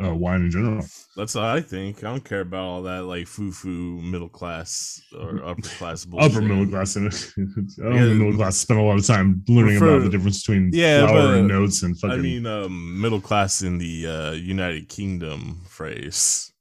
uh, 0.04 0.16
wine 0.16 0.42
in 0.42 0.50
general. 0.51 0.84
That's 1.16 1.36
what 1.36 1.44
I 1.46 1.62
think. 1.62 2.00
I 2.00 2.10
don't 2.10 2.24
care 2.25 2.42
about 2.42 2.63
all 2.63 2.82
that 2.84 3.04
like 3.04 3.27
foo 3.27 3.51
foo 3.51 4.01
middle 4.01 4.30
class 4.30 5.00
or 5.18 5.44
upper 5.46 5.62
class 5.62 6.06
bullshit. 6.06 6.32
Upper 6.32 6.42
middle 6.42 6.66
class. 6.68 6.96
In 6.96 7.08
it. 7.08 7.32
I 7.38 7.84
don't 7.84 7.96
Yeah. 7.96 8.13
middle 8.13 8.36
class 8.36 8.58
spend 8.58 8.80
a 8.80 8.84
lot 8.84 8.98
of 8.98 9.06
time 9.06 9.44
learning 9.48 9.77
Prefer- 9.77 9.96
about 9.98 10.04
the 10.06 10.10
difference 10.10 10.42
between 10.42 10.72
Yeah, 10.74 11.06
flour 11.08 11.22
but- 11.22 11.38
and 11.39 11.48
notes 11.48 11.84
and 11.84 11.98
fucking. 12.00 12.18
I 12.18 12.22
mean, 12.22 12.46
um, 12.48 13.00
middle 13.00 13.22
class 13.22 13.62
in 13.62 13.77
the 13.77 14.08
uh, 14.08 14.32
United 14.32 14.89
Kingdom 14.89 15.62
phrase. 15.68 16.51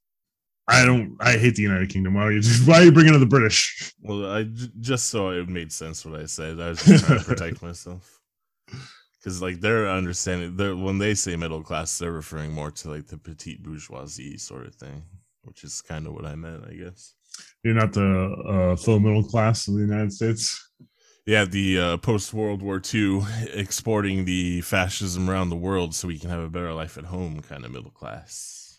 I 0.68 0.84
don't. 0.84 1.16
I 1.20 1.38
hate 1.38 1.54
the 1.54 1.62
United 1.62 1.88
Kingdom. 1.90 2.14
Why 2.14 2.22
are 2.24 2.32
you? 2.32 2.42
Why 2.66 2.80
are 2.80 2.84
you 2.84 2.92
bringing 2.92 3.14
up 3.14 3.20
the 3.20 3.26
British? 3.26 3.94
Well, 4.02 4.30
I 4.30 4.42
j- 4.42 4.68
just 4.80 5.08
so 5.08 5.30
it 5.30 5.48
made 5.48 5.72
sense 5.72 6.04
what 6.04 6.20
I 6.20 6.26
said. 6.26 6.60
I 6.60 6.70
was 6.70 6.82
just 6.84 7.04
trying 7.06 7.20
to 7.20 7.24
protect 7.24 7.62
myself 7.62 8.20
because 9.26 9.42
like 9.42 9.60
they're 9.60 9.88
understanding 9.88 10.56
they're 10.56 10.76
when 10.76 10.98
they 10.98 11.12
say 11.12 11.34
middle 11.34 11.60
class 11.60 11.98
they're 11.98 12.12
referring 12.12 12.52
more 12.52 12.70
to 12.70 12.88
like 12.88 13.08
the 13.08 13.18
petite 13.18 13.60
bourgeoisie 13.60 14.38
sort 14.38 14.64
of 14.64 14.74
thing 14.76 15.02
which 15.42 15.64
is 15.64 15.82
kind 15.82 16.06
of 16.06 16.12
what 16.14 16.24
i 16.24 16.36
meant 16.36 16.62
i 16.70 16.72
guess. 16.72 17.14
You're 17.62 17.74
not 17.74 17.92
the 17.92 18.72
uh, 18.72 18.76
full 18.76 18.98
middle 19.00 19.24
class 19.24 19.68
of 19.68 19.74
the 19.74 19.80
United 19.80 20.12
States. 20.12 20.70
yeah 21.26 21.44
the 21.44 21.78
uh, 21.78 21.96
post 21.96 22.32
world 22.32 22.62
war 22.62 22.80
ii 22.94 23.20
exporting 23.52 24.26
the 24.26 24.60
fascism 24.60 25.28
around 25.28 25.48
the 25.48 25.56
world 25.56 25.92
so 25.92 26.06
we 26.06 26.20
can 26.20 26.30
have 26.30 26.40
a 26.40 26.48
better 26.48 26.72
life 26.72 26.96
at 26.96 27.06
home 27.06 27.40
kind 27.40 27.64
of 27.64 27.72
middle 27.72 27.90
class. 27.90 28.78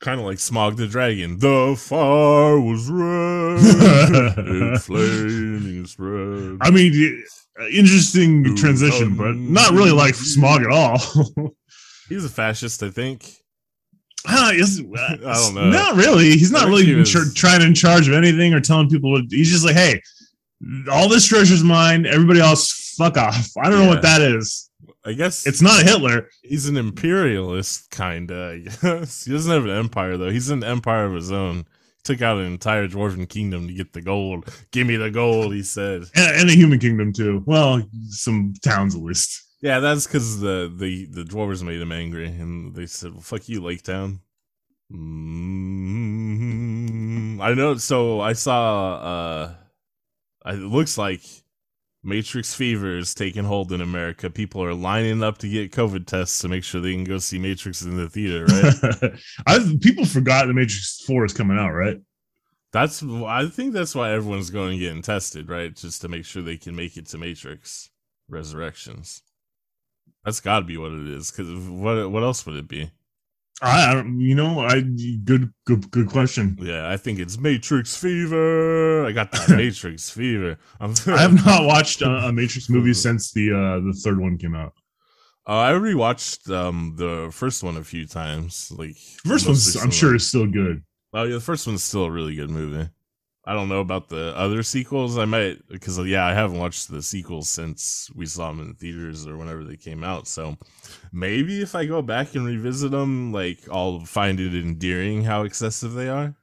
Kind 0.00 0.20
of 0.20 0.26
like 0.26 0.36
Smaug 0.38 0.76
the 0.76 0.86
dragon. 0.86 1.38
The 1.38 1.76
fire 1.78 2.60
was 2.60 2.90
red 2.90 4.44
it 4.46 4.80
flaming 4.80 5.86
spread. 5.86 6.58
I 6.60 6.70
mean, 6.70 6.92
interesting 7.70 8.46
Ooh, 8.46 8.56
transition, 8.56 9.16
but 9.16 9.28
um, 9.28 9.52
not 9.52 9.72
really 9.72 9.92
like 9.92 10.14
Smaug 10.14 10.64
at 10.64 10.70
all. 10.70 11.54
he's 12.08 12.24
a 12.24 12.28
fascist 12.28 12.82
i 12.82 12.90
think 12.90 13.30
Ah, 14.26 14.52
yes, 14.52 14.80
I 14.98 15.16
don't 15.16 15.54
know. 15.54 15.68
Not 15.70 15.96
really. 15.96 16.30
He's 16.30 16.50
not 16.50 16.66
really 16.66 16.86
he 16.86 16.92
in 16.92 17.00
was- 17.00 17.12
char- 17.12 17.24
trying 17.34 17.60
in 17.60 17.74
charge 17.74 18.08
of 18.08 18.14
anything 18.14 18.54
or 18.54 18.60
telling 18.60 18.88
people. 18.88 19.10
What, 19.10 19.24
he's 19.28 19.50
just 19.50 19.66
like, 19.66 19.74
hey, 19.76 20.00
all 20.90 21.10
this 21.10 21.26
treasure's 21.26 21.62
mine. 21.62 22.06
Everybody 22.06 22.40
else, 22.40 22.94
fuck 22.96 23.18
off. 23.18 23.50
I 23.62 23.68
don't 23.68 23.80
know 23.82 23.88
what 23.88 24.00
that 24.00 24.22
is. 24.22 24.70
i 25.04 25.12
guess 25.12 25.46
It's 25.46 25.60
not 25.60 25.82
Hitler. 25.82 26.30
He's 26.42 26.66
an 26.68 26.78
imperialist, 26.78 27.90
kinda. 27.90 28.52
I 28.54 28.58
guess 28.82 29.26
he 29.26 29.32
doesn't 29.32 29.52
have 29.52 29.64
an 29.64 29.70
empire 29.76 30.16
though. 30.16 30.30
He's 30.30 30.48
an 30.48 30.64
empire 30.64 31.04
of 31.04 31.12
his 31.12 31.30
own. 31.30 31.66
Took 32.04 32.20
out 32.22 32.38
an 32.38 32.44
entire 32.44 32.86
dwarven 32.86 33.26
kingdom 33.28 33.66
to 33.66 33.72
get 33.72 33.92
the 33.94 34.02
gold. 34.02 34.46
Give 34.72 34.86
me 34.86 34.96
the 34.96 35.10
gold, 35.10 35.54
he 35.54 35.62
said. 35.62 36.04
And, 36.14 36.40
and 36.40 36.50
a 36.50 36.52
human 36.54 36.78
kingdom 36.78 37.12
too. 37.12 37.42
Well, 37.46 37.82
some 38.08 38.52
towns 38.62 38.94
at 38.94 39.00
least. 39.02 39.42
Yeah, 39.62 39.80
that's 39.80 40.06
because 40.06 40.40
the 40.40 40.70
the 40.76 41.06
the 41.06 41.24
dwarves 41.24 41.62
made 41.62 41.80
him 41.80 41.92
angry, 41.92 42.26
and 42.26 42.74
they 42.74 42.84
said, 42.86 43.12
well, 43.12 43.22
"Fuck 43.22 43.48
you, 43.48 43.62
Lake 43.62 43.82
Town." 43.82 44.20
mm 44.92 45.80
I 47.40 47.54
know. 47.54 47.76
So 47.76 48.20
I 48.20 48.34
saw. 48.34 48.94
uh 48.96 49.54
It 50.46 50.60
looks 50.60 50.98
like 50.98 51.22
Matrix 52.04 52.54
fever 52.54 52.98
is 52.98 53.14
taking 53.14 53.44
hold 53.44 53.72
in 53.72 53.80
America. 53.80 54.28
People 54.28 54.62
are 54.62 54.74
lining 54.74 55.22
up 55.22 55.38
to 55.38 55.48
get 55.48 55.72
COVID 55.72 56.06
tests 56.06 56.38
to 56.40 56.48
make 56.48 56.62
sure 56.62 56.80
they 56.80 56.92
can 56.92 57.04
go 57.04 57.18
see 57.18 57.38
Matrix 57.38 57.80
in 57.82 57.96
the 57.96 58.10
theater. 58.10 58.44
Right. 58.44 59.12
I 59.46 59.76
people 59.80 60.04
forgot 60.04 60.46
the 60.46 60.52
Matrix 60.52 61.02
Four 61.06 61.24
is 61.24 61.32
coming 61.32 61.58
out, 61.58 61.70
right? 61.70 61.96
That's 62.72 63.02
I 63.02 63.46
think 63.46 63.72
that's 63.72 63.94
why 63.94 64.12
everyone's 64.12 64.50
going 64.50 64.72
and 64.72 64.80
getting 64.80 65.02
tested, 65.02 65.48
right? 65.48 65.74
Just 65.74 66.02
to 66.02 66.08
make 66.08 66.26
sure 66.26 66.42
they 66.42 66.58
can 66.58 66.76
make 66.76 66.96
it 66.98 67.06
to 67.06 67.18
Matrix 67.18 67.90
Resurrections. 68.28 69.22
That's 70.24 70.40
got 70.40 70.60
to 70.60 70.64
be 70.66 70.76
what 70.76 70.92
it 70.92 71.08
is. 71.08 71.30
Because 71.30 71.48
what 71.68 72.10
what 72.10 72.22
else 72.22 72.44
would 72.44 72.56
it 72.56 72.68
be? 72.68 72.90
I, 73.62 74.02
you 74.16 74.34
know, 74.34 74.60
I 74.60 74.80
good 74.80 75.52
good 75.64 75.90
good 75.90 76.08
question. 76.08 76.58
Yeah, 76.60 76.90
I 76.90 76.96
think 76.96 77.18
it's 77.18 77.38
Matrix 77.38 77.96
Fever. 77.96 79.06
I 79.06 79.12
got 79.12 79.30
that 79.32 79.48
Matrix 79.56 80.10
Fever. 80.10 80.58
I'm, 80.80 80.94
I 81.06 81.18
have 81.18 81.44
not 81.46 81.64
watched 81.64 82.02
a, 82.02 82.10
a 82.10 82.32
Matrix 82.32 82.68
movie 82.68 82.94
since 82.94 83.32
the 83.32 83.52
uh 83.52 83.80
the 83.80 83.92
third 83.92 84.20
one 84.20 84.38
came 84.38 84.54
out. 84.54 84.74
Uh, 85.46 85.58
I 85.58 85.72
rewatched 85.72 86.52
um 86.52 86.94
the 86.96 87.30
first 87.32 87.62
one 87.62 87.76
a 87.76 87.84
few 87.84 88.06
times. 88.06 88.72
Like 88.76 88.96
First 89.24 89.46
one's, 89.46 89.76
I'm 89.76 89.90
sure, 89.90 90.14
is 90.14 90.28
still 90.28 90.46
good. 90.46 90.82
Oh 91.12 91.22
yeah, 91.22 91.34
the 91.34 91.40
first 91.40 91.66
one's 91.66 91.84
still 91.84 92.04
a 92.04 92.10
really 92.10 92.34
good 92.34 92.50
movie. 92.50 92.88
I 93.46 93.52
don't 93.52 93.68
know 93.68 93.80
about 93.80 94.08
the 94.08 94.34
other 94.36 94.62
sequels. 94.62 95.18
I 95.18 95.26
might 95.26 95.66
because 95.68 95.98
yeah, 96.06 96.24
I 96.26 96.32
haven't 96.32 96.58
watched 96.58 96.90
the 96.90 97.02
sequels 97.02 97.48
since 97.50 98.10
we 98.14 98.26
saw 98.26 98.48
them 98.48 98.60
in 98.60 98.68
the 98.68 98.74
theaters 98.74 99.26
or 99.26 99.36
whenever 99.36 99.64
they 99.64 99.76
came 99.76 100.02
out. 100.02 100.26
So 100.26 100.56
maybe 101.12 101.60
if 101.62 101.74
I 101.74 101.86
go 101.86 102.02
back 102.02 102.34
and 102.34 102.46
revisit 102.46 102.92
them, 102.92 103.32
like 103.32 103.60
I'll 103.70 104.00
find 104.00 104.40
it 104.40 104.54
endearing 104.54 105.24
how 105.24 105.44
excessive 105.44 105.94
they 105.94 106.08
are. 106.08 106.36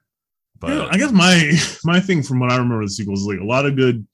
But 0.59 0.71
Yeah, 0.73 0.87
I 0.91 0.97
guess 0.97 1.11
my 1.11 1.51
my 1.83 1.99
thing 1.99 2.23
from 2.23 2.39
what 2.39 2.51
I 2.51 2.57
remember 2.57 2.83
the 2.83 2.89
sequels 2.89 3.21
is 3.21 3.27
like 3.27 3.39
a 3.39 3.43
lot 3.45 3.65
of 3.65 3.75
good 3.75 4.05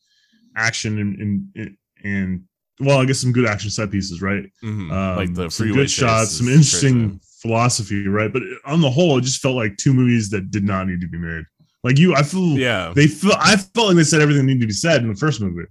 action 0.58 1.00
and 1.00 1.20
and, 1.56 1.78
and 2.04 2.44
well, 2.80 3.00
I 3.00 3.06
guess 3.06 3.20
some 3.22 3.34
good 3.34 3.48
action 3.48 3.72
set 3.72 3.92
pieces, 3.92 4.22
right? 4.22 4.46
mhm, 4.64 4.90
Um, 4.92 5.16
like 5.16 5.34
the 5.34 5.50
some 5.50 5.72
good 5.72 5.90
shots, 5.90 6.34
some 6.38 6.48
interesting 6.48 7.12
crazy. 7.12 7.20
philosophy, 7.42 8.08
right? 8.08 8.32
But 8.34 8.44
on 8.66 8.82
the 8.82 8.92
whole, 8.92 9.18
it 9.18 9.24
just 9.24 9.42
felt 9.42 9.56
like 9.56 9.78
two 9.78 9.94
movies 9.94 10.30
that 10.32 10.52
did 10.52 10.64
not 10.66 10.88
need 10.88 11.02
to 11.02 11.08
be 11.10 11.18
made. 11.20 11.46
Like 11.88 11.98
you, 11.98 12.16
I 12.16 12.24
feel 12.24 12.58
Yeah, 12.58 12.92
they 12.94 13.08
feel 13.08 13.34
I 13.40 13.56
felt 13.56 13.88
like 13.88 13.96
they 13.98 14.04
said 14.04 14.22
everything 14.22 14.46
needed 14.46 14.62
to 14.62 14.68
be 14.68 14.74
said 14.74 15.02
in 15.02 15.10
the 15.10 15.16
first 15.16 15.40
movie. 15.42 15.68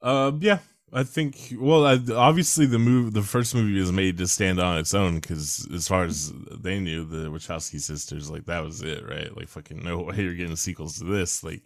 Uh, 0.00 0.30
yeah, 0.38 0.58
I 0.92 1.02
think. 1.02 1.54
Well, 1.58 1.84
I, 1.84 1.98
obviously 2.14 2.66
the 2.66 2.78
move, 2.78 3.12
the 3.12 3.22
first 3.22 3.54
movie 3.54 3.78
was 3.80 3.90
made 3.90 4.18
to 4.18 4.28
stand 4.28 4.60
on 4.60 4.78
its 4.78 4.94
own 4.94 5.18
because, 5.18 5.66
as 5.74 5.88
far 5.88 6.04
as 6.04 6.32
they 6.66 6.78
knew, 6.78 7.04
the 7.04 7.28
Wachowski 7.28 7.80
sisters, 7.80 8.30
like 8.30 8.44
that 8.46 8.62
was 8.62 8.82
it, 8.82 9.02
right? 9.08 9.36
Like 9.36 9.48
fucking 9.48 9.82
no 9.82 9.98
way 9.98 10.16
you're 10.22 10.34
getting 10.34 10.56
sequels 10.56 10.98
to 10.98 11.04
this. 11.04 11.42
Like 11.42 11.64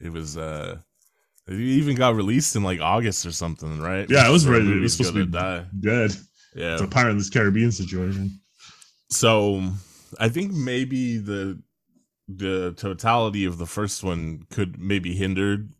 it 0.00 0.10
was. 0.12 0.36
uh 0.36 0.78
It 1.48 1.58
even 1.58 1.96
got 1.96 2.14
released 2.14 2.56
in 2.56 2.62
like 2.62 2.80
August 2.80 3.26
or 3.26 3.32
something, 3.32 3.80
right? 3.80 4.08
Yeah, 4.08 4.28
it 4.28 4.32
was 4.32 4.46
ready. 4.46 4.70
It 4.70 4.80
was 4.80 4.92
supposed 4.96 5.14
to 5.14 5.26
be 5.26 5.32
die. 5.32 5.64
dead. 5.80 6.12
Yeah. 6.54 6.74
It's 6.74 6.82
a 6.82 6.86
Pirates 6.86 7.26
of 7.26 7.32
the 7.32 7.38
Caribbean 7.38 7.72
situation. 7.72 8.40
So 9.10 9.62
I 10.18 10.28
think 10.28 10.52
maybe 10.52 11.18
the 11.18 11.60
the 12.28 12.74
totality 12.76 13.44
of 13.44 13.58
the 13.58 13.66
first 13.66 14.04
one 14.04 14.44
could 14.50 14.78
maybe 14.78 15.14
hindered 15.14 15.72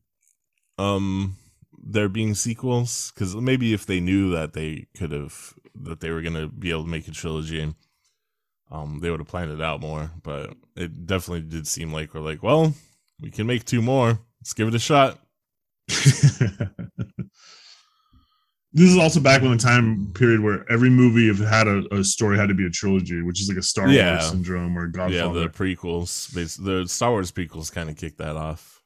um 0.79 1.37
there 1.81 2.09
being 2.09 2.35
sequels 2.35 3.13
because 3.15 3.37
maybe 3.37 3.75
if 3.75 3.87
they 3.87 4.01
knew 4.01 4.31
that 4.31 4.55
they 4.55 4.87
could 4.97 5.13
have 5.13 5.55
that 5.75 6.01
they 6.01 6.11
were 6.11 6.23
gonna 6.23 6.49
be 6.49 6.71
able 6.71 6.85
to 6.85 6.89
make 6.89 7.07
a 7.07 7.11
trilogy 7.11 7.75
um 8.71 9.01
they 9.01 9.11
would 9.11 9.21
have 9.21 9.29
planned 9.29 9.51
it 9.51 9.61
out 9.61 9.81
more 9.81 10.11
but 10.23 10.55
it 10.77 11.07
definitely 11.07 11.43
did 11.43 11.67
seem 11.67 11.93
like 11.93 12.15
we're 12.15 12.21
like 12.21 12.43
well 12.43 12.73
we 13.21 13.31
can 13.31 13.47
make 13.47 13.65
two 13.65 13.83
more. 13.83 14.21
Let's 14.41 14.55
give 14.55 14.69
it 14.69 14.75
a 14.75 14.79
shot 14.79 15.19
This 18.79 18.91
is 18.91 18.97
also 18.97 19.19
back 19.19 19.43
when 19.43 19.51
the 19.51 19.57
time 19.59 20.13
period 20.15 20.41
where 20.41 20.65
every 20.71 20.89
movie 20.89 21.29
if 21.29 21.39
had 21.41 21.67
a, 21.67 21.83
a 21.93 22.05
story 22.05 22.39
had 22.39 22.49
to 22.49 22.55
be 22.55 22.65
a 22.65 22.71
trilogy, 22.71 23.23
which 23.23 23.41
is 23.41 23.49
like 23.49 23.59
a 23.59 23.63
Star 23.63 23.89
Yeah. 23.89 24.13
Wars 24.13 24.31
syndrome 24.31 24.79
or 24.79 24.87
Godfather. 24.87 25.41
Yeah, 25.41 25.47
the 25.47 25.49
prequels, 25.49 26.33
the 26.33 26.87
Star 26.87 27.11
Wars 27.11 27.33
prequels 27.33 27.73
kind 27.73 27.91
of 27.91 27.97
kicked 27.97 28.19
that 28.19 28.37
off. 28.37 28.81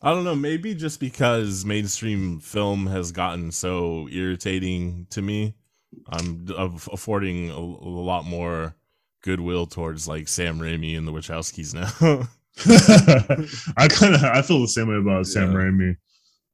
I 0.00 0.10
don't 0.12 0.24
know, 0.24 0.34
maybe 0.34 0.74
just 0.74 0.98
because 0.98 1.64
mainstream 1.64 2.40
film 2.40 2.86
has 2.86 3.12
gotten 3.12 3.52
so 3.52 4.08
irritating 4.10 5.06
to 5.10 5.20
me, 5.20 5.54
I'm 6.08 6.46
affording 6.56 7.50
a, 7.50 7.54
a 7.54 7.58
lot 7.58 8.24
more 8.24 8.74
goodwill 9.22 9.66
towards 9.66 10.08
like 10.08 10.26
Sam 10.26 10.58
Raimi 10.58 10.96
and 10.96 11.06
the 11.06 11.12
Wachowskis 11.12 11.74
now. 11.74 12.28
I 13.76 13.88
kind 13.88 14.14
of 14.14 14.22
I 14.22 14.40
feel 14.40 14.60
the 14.60 14.68
same 14.68 14.88
way 14.88 14.96
about 14.96 15.26
Sam 15.26 15.52
Raimi 15.52 15.96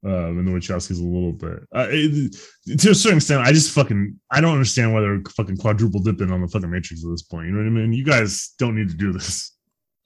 um, 0.05 0.39
and 0.39 0.49
the 0.49 0.53
Wachowskis 0.53 1.01
a 1.01 1.05
little 1.05 1.33
bit. 1.33 1.61
Uh, 1.75 1.87
it, 1.91 2.37
to 2.79 2.91
a 2.91 2.95
certain 2.95 3.19
extent, 3.19 3.43
I 3.47 3.53
just 3.53 3.73
fucking 3.73 4.19
I 4.31 4.41
don't 4.41 4.53
understand 4.55 4.95
why 4.95 5.01
they're 5.01 5.23
fucking 5.37 5.59
quadruple 5.59 6.01
dipping 6.01 6.33
on 6.33 6.41
the 6.41 6.49
fucking 6.49 6.71
Matrix 6.71 7.05
at 7.05 7.11
this 7.11 7.23
point. 7.23 7.47
You 7.47 7.53
know 7.53 7.59
what 7.59 7.67
I 7.67 7.71
mean? 7.71 7.93
You 7.93 8.05
guys 8.05 8.55
don't 8.59 8.77
need 8.77 8.89
to 8.89 8.97
do 8.97 9.13
this. 9.13 9.53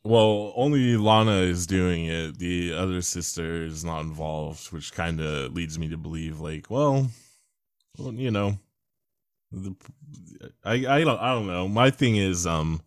well, 0.05 0.53
only 0.57 0.97
Lana 0.97 1.43
is 1.43 1.67
doing 1.67 2.07
it. 2.07 2.39
The 2.39 2.75
other 2.75 3.03
sister 3.03 3.65
is 3.65 3.85
not 3.85 4.01
involved, 4.01 4.73
which 4.73 4.93
kind 4.93 5.21
of 5.21 5.53
leads 5.53 5.79
me 5.79 5.89
to 5.89 5.97
believe 5.97 6.41
like, 6.41 6.71
well, 6.71 7.09
well 7.97 8.13
you 8.13 8.33
know, 8.33 8.59
the, 9.53 9.77
I 10.65 10.73
I 10.73 11.05
don't 11.05 11.21
I 11.21 11.35
don't 11.35 11.47
know. 11.47 11.69
My 11.69 11.91
thing 11.91 12.17
is 12.17 12.49
um 12.49 12.83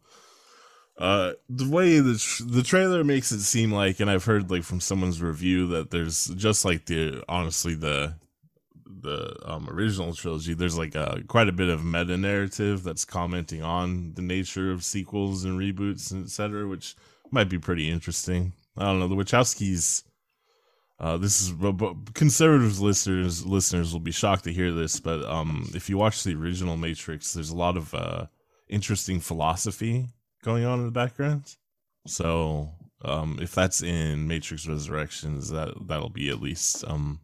uh 0.97 1.33
the 1.49 1.69
way 1.69 1.99
the 1.99 2.17
tr- 2.17 2.43
the 2.45 2.63
trailer 2.63 3.03
makes 3.03 3.31
it 3.31 3.41
seem 3.41 3.71
like 3.71 3.99
and 3.99 4.09
I've 4.09 4.25
heard 4.25 4.49
like 4.49 4.63
from 4.63 4.79
someone's 4.79 5.21
review 5.21 5.67
that 5.67 5.91
there's 5.91 6.27
just 6.27 6.65
like 6.65 6.85
the 6.85 7.23
honestly 7.29 7.75
the 7.75 8.15
the 8.85 9.35
um 9.45 9.69
original 9.69 10.13
trilogy 10.13 10.53
there's 10.53 10.77
like 10.77 10.95
a 10.95 11.21
quite 11.27 11.49
a 11.49 11.51
bit 11.51 11.69
of 11.69 11.85
meta 11.85 12.17
narrative 12.17 12.83
that's 12.83 13.05
commenting 13.05 13.61
on 13.61 14.13
the 14.15 14.21
nature 14.23 14.71
of 14.71 14.83
sequels 14.83 15.43
and 15.43 15.59
reboots 15.59 16.11
and 16.11 16.25
etc 16.25 16.67
which 16.67 16.95
might 17.29 17.49
be 17.49 17.59
pretty 17.59 17.89
interesting. 17.89 18.53
I 18.77 18.85
don't 18.85 18.99
know 18.99 19.07
the 19.07 19.15
Wachowskis 19.15 20.03
uh, 20.99 21.17
this 21.17 21.41
is 21.41 21.53
conservative 22.15 22.79
listeners. 22.79 23.45
Listeners 23.45 23.93
will 23.93 23.99
be 23.99 24.11
shocked 24.11 24.45
to 24.45 24.53
hear 24.53 24.71
this, 24.71 24.99
but 24.99 25.23
um, 25.25 25.69
if 25.75 25.89
you 25.89 25.97
watch 25.97 26.23
the 26.23 26.33
original 26.33 26.75
Matrix, 26.75 27.33
there's 27.33 27.51
a 27.51 27.55
lot 27.55 27.77
of 27.77 27.93
uh, 27.93 28.25
interesting 28.67 29.19
philosophy 29.19 30.07
going 30.43 30.65
on 30.65 30.79
in 30.79 30.85
the 30.85 30.91
background. 30.91 31.55
So 32.07 32.71
um, 33.03 33.39
if 33.41 33.53
that's 33.53 33.83
in 33.83 34.27
Matrix 34.27 34.67
Resurrections, 34.67 35.49
that 35.49 35.73
that'll 35.87 36.09
be 36.09 36.29
at 36.29 36.41
least 36.41 36.83
um, 36.87 37.19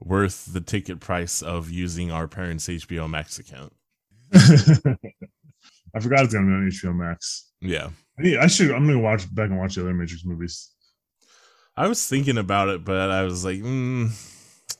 worth 0.00 0.52
the 0.52 0.60
ticket 0.60 1.00
price 1.00 1.42
of 1.42 1.70
using 1.70 2.10
our 2.10 2.28
parents' 2.28 2.68
HBO 2.68 3.08
Max 3.08 3.38
account. 3.38 3.72
I 4.34 6.00
forgot 6.00 6.24
it's 6.24 6.34
gonna 6.34 6.46
be 6.46 6.52
on 6.52 6.70
HBO 6.70 6.94
Max. 6.94 7.50
Yeah, 7.60 7.90
I, 8.18 8.22
need, 8.22 8.38
I 8.38 8.46
should. 8.46 8.70
I'm 8.72 8.86
gonna 8.86 8.98
watch 8.98 9.32
back 9.34 9.48
and 9.48 9.58
watch 9.58 9.76
the 9.76 9.82
other 9.82 9.94
Matrix 9.94 10.24
movies. 10.24 10.70
I 11.76 11.88
was 11.88 12.06
thinking 12.06 12.38
about 12.38 12.68
it, 12.68 12.84
but 12.84 13.10
I 13.10 13.22
was 13.22 13.44
like, 13.44 13.58
mm, 13.58 14.10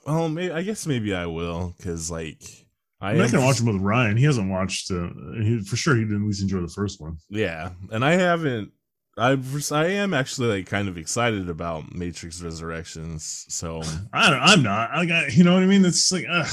well, 0.06 0.28
maybe 0.28 0.52
I 0.52 0.62
guess 0.62 0.86
maybe 0.86 1.14
I 1.14 1.26
will 1.26 1.74
because 1.76 2.10
like 2.10 2.65
I 3.06 3.10
I'm 3.10 3.18
not 3.18 3.30
gonna 3.30 3.46
watch 3.46 3.60
him 3.60 3.66
with 3.66 3.80
Ryan. 3.80 4.16
He 4.16 4.24
hasn't 4.24 4.50
watched. 4.50 4.90
Uh, 4.90 5.10
he, 5.40 5.60
for 5.60 5.76
sure, 5.76 5.94
he 5.94 6.02
didn't 6.02 6.22
at 6.22 6.26
least 6.26 6.42
enjoy 6.42 6.60
the 6.60 6.66
first 6.66 7.00
one. 7.00 7.18
Yeah, 7.28 7.70
and 7.92 8.04
I 8.04 8.14
haven't. 8.14 8.72
I 9.16 9.38
I 9.70 9.86
am 9.86 10.12
actually 10.12 10.48
like 10.48 10.66
kind 10.66 10.88
of 10.88 10.98
excited 10.98 11.48
about 11.48 11.94
Matrix 11.94 12.42
Resurrections. 12.42 13.46
So 13.48 13.80
I 14.12 14.30
don't, 14.30 14.40
I'm 14.40 14.62
not. 14.64 14.90
I 14.92 15.06
got. 15.06 15.32
You 15.36 15.44
know 15.44 15.54
what 15.54 15.62
I 15.62 15.66
mean? 15.66 15.84
It's 15.84 16.10
like, 16.10 16.24
ugh, 16.28 16.50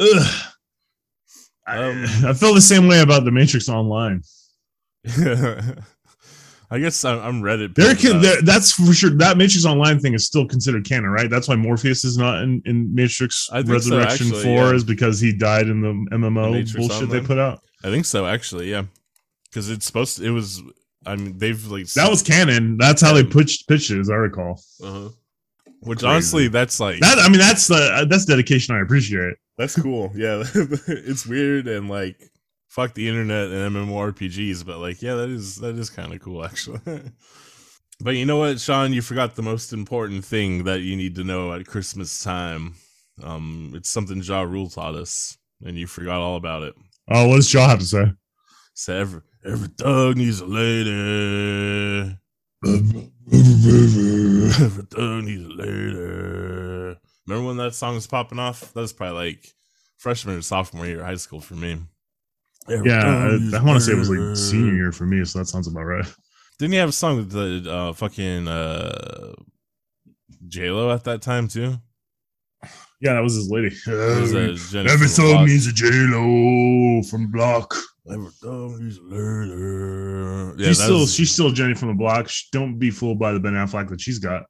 ugh. 0.00 0.44
Um, 1.66 2.04
I, 2.26 2.28
I 2.28 2.32
feel 2.34 2.52
the 2.52 2.60
same 2.60 2.86
way 2.86 3.00
about 3.00 3.24
the 3.24 3.30
Matrix 3.30 3.70
Online. 3.70 4.20
I 6.70 6.78
guess 6.78 7.04
I'm, 7.04 7.20
I'm 7.20 7.42
Reddit. 7.42 7.74
There 7.74 7.94
can 7.94 8.20
there, 8.20 8.40
that's 8.42 8.72
for 8.72 8.92
sure. 8.92 9.10
That 9.10 9.36
Matrix 9.36 9.64
Online 9.64 9.98
thing 9.98 10.14
is 10.14 10.26
still 10.26 10.46
considered 10.46 10.84
canon, 10.84 11.10
right? 11.10 11.30
That's 11.30 11.48
why 11.48 11.56
Morpheus 11.56 12.04
is 12.04 12.16
not 12.16 12.42
in, 12.42 12.62
in 12.64 12.94
Matrix 12.94 13.48
think 13.52 13.66
so, 13.66 13.72
Resurrection 13.72 14.26
actually, 14.28 14.42
Four 14.42 14.68
yeah. 14.68 14.74
is 14.74 14.84
because 14.84 15.20
he 15.20 15.32
died 15.32 15.68
in 15.68 15.80
the 15.80 16.16
MMO 16.16 16.52
Matrix 16.52 16.74
bullshit 16.74 17.10
they 17.10 17.20
put 17.20 17.38
out. 17.38 17.60
I 17.82 17.90
think 17.90 18.06
so. 18.06 18.26
Actually, 18.26 18.70
yeah, 18.70 18.84
because 19.44 19.70
it's 19.70 19.86
supposed. 19.86 20.18
To, 20.18 20.24
it 20.24 20.30
was. 20.30 20.62
I 21.06 21.16
mean, 21.16 21.36
they've 21.36 21.62
like 21.66 21.86
That 21.88 22.08
was 22.08 22.22
canon. 22.22 22.78
That's 22.78 23.02
how 23.02 23.12
they 23.12 23.24
pitched 23.24 23.68
pitched 23.68 23.90
it, 23.90 24.00
as 24.00 24.08
I 24.08 24.14
recall. 24.14 24.60
Uh-huh. 24.82 25.10
Which 25.80 25.98
Crazy. 25.98 26.10
honestly, 26.10 26.48
that's 26.48 26.80
like 26.80 27.00
That 27.00 27.18
I 27.18 27.28
mean, 27.28 27.40
that's 27.40 27.68
the 27.68 28.06
that's 28.08 28.24
dedication 28.24 28.74
I 28.74 28.80
appreciate. 28.80 29.34
That's 29.58 29.80
cool. 29.80 30.10
Yeah, 30.14 30.44
it's 30.54 31.26
weird 31.26 31.68
and 31.68 31.90
like 31.90 32.18
fuck 32.74 32.94
the 32.94 33.08
internet 33.08 33.52
and 33.52 33.76
MMORPGs, 33.76 34.66
but 34.66 34.78
like 34.78 35.00
yeah, 35.00 35.14
that 35.14 35.30
is 35.30 35.54
that 35.56 35.76
is 35.76 35.90
kind 35.90 36.12
of 36.12 36.20
cool 36.20 36.44
actually. 36.44 36.80
but 38.00 38.16
you 38.16 38.26
know 38.26 38.38
what, 38.38 38.58
Sean, 38.58 38.92
you 38.92 39.00
forgot 39.00 39.36
the 39.36 39.42
most 39.42 39.72
important 39.72 40.24
thing 40.24 40.64
that 40.64 40.80
you 40.80 40.96
need 40.96 41.14
to 41.14 41.22
know 41.22 41.52
at 41.52 41.66
Christmas 41.66 42.24
time. 42.24 42.74
Um, 43.22 43.74
it's 43.76 43.88
something 43.88 44.20
Ja 44.20 44.42
Rule 44.42 44.68
taught 44.68 44.96
us, 44.96 45.38
and 45.64 45.78
you 45.78 45.86
forgot 45.86 46.20
all 46.20 46.34
about 46.34 46.64
it. 46.64 46.74
Oh, 47.08 47.28
what 47.28 47.36
does 47.36 47.48
Shaw 47.48 47.68
have 47.68 47.78
to 47.78 47.84
say? 47.84 48.12
So 48.74 48.92
every 48.92 49.20
every 49.44 49.68
thug 49.68 50.16
needs 50.16 50.40
a 50.40 50.46
lady. 50.46 52.18
every 52.64 53.12
thug 54.90 55.24
needs 55.24 55.44
a 55.44 55.48
lady. 55.48 56.96
Remember 57.26 57.46
when 57.46 57.56
that 57.58 57.74
song 57.74 57.94
was 57.94 58.08
popping 58.08 58.40
off? 58.40 58.74
That 58.74 58.80
was 58.80 58.92
probably 58.92 59.30
like 59.30 59.54
freshman 59.96 60.38
or 60.38 60.42
sophomore 60.42 60.86
year 60.86 61.00
of 61.00 61.06
high 61.06 61.14
school 61.14 61.40
for 61.40 61.54
me. 61.54 61.78
Every 62.70 62.90
Yeah, 62.90 63.02
thug 63.02 63.40
needs 63.40 63.54
I, 63.54 63.58
a 63.58 63.60
I 63.60 63.64
want 63.64 63.78
to 63.78 63.84
say 63.84 63.92
it 63.92 63.98
was 63.98 64.10
like 64.10 64.36
senior 64.36 64.74
year 64.74 64.92
for 64.92 65.04
me, 65.06 65.24
so 65.24 65.38
that 65.38 65.46
sounds 65.46 65.66
about 65.68 65.82
right. 65.84 66.06
Didn't 66.58 66.72
he 66.72 66.78
have 66.78 66.88
a 66.90 66.92
song 66.92 67.16
with 67.16 67.30
the 67.30 67.70
uh, 67.70 67.92
fucking 67.92 68.46
uh, 68.48 69.32
J 70.48 70.70
Lo 70.70 70.90
at 70.92 71.04
that 71.04 71.20
time 71.22 71.48
too? 71.48 71.76
Yeah, 73.00 73.14
that 73.14 73.22
was 73.22 73.34
his 73.34 73.50
lady. 73.50 73.66
It 73.86 74.20
was, 74.50 74.70
Jennifer 74.70 74.78
Every 74.78 74.96
from 74.96 75.00
the 75.00 75.08
song 75.08 75.30
Block. 75.32 75.46
needs 75.48 75.66
a 75.66 75.72
J 75.72 75.86
Lo 75.90 77.02
from 77.02 77.30
Block. 77.30 77.74
Every 78.10 78.30
thug 78.40 78.80
needs 78.80 78.98
a 78.98 79.02
lady. 79.02 80.62
Yeah, 80.62 80.68
she's 80.68 80.82
still 80.82 81.00
was- 81.00 81.14
she's 81.14 81.30
still 81.32 81.50
Jenny 81.50 81.74
from 81.74 81.88
the 81.88 81.94
Block. 81.94 82.28
Sh- 82.28 82.44
Don't 82.52 82.78
be 82.78 82.90
fooled 82.90 83.18
by 83.18 83.32
the 83.32 83.40
Ben 83.40 83.52
Affleck 83.54 83.88
that 83.90 84.00
she's 84.00 84.18
got. 84.18 84.44